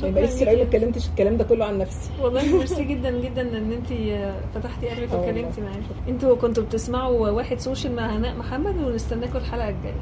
بقالي 0.03 0.27
كتير 0.27 0.49
قوي 0.49 0.57
ما. 0.57 0.63
اتكلمتش 0.63 1.09
الكلام 1.09 1.37
ده 1.37 1.45
كله 1.45 1.65
عن 1.65 1.79
نفسي 1.79 2.11
والله 2.23 2.57
ميرسي 2.57 2.85
جدا 2.85 3.11
جدا 3.11 3.43
إن 3.43 3.73
انت 3.73 3.89
فتحتي 4.55 4.89
قلبك 4.89 5.13
آه. 5.13 5.17
واتكلمتي 5.17 5.61
معايا 5.61 5.83
أنتوا 6.09 6.37
كنتوا 6.37 6.65
بتسمعوا 6.65 7.31
واحد 7.31 7.59
سوشيال 7.61 7.97
مع 7.97 8.07
هناء 8.17 8.37
محمد 8.37 8.77
ونستناكم 8.77 9.37
الحلقة 9.39 9.69
الجاية 9.69 9.95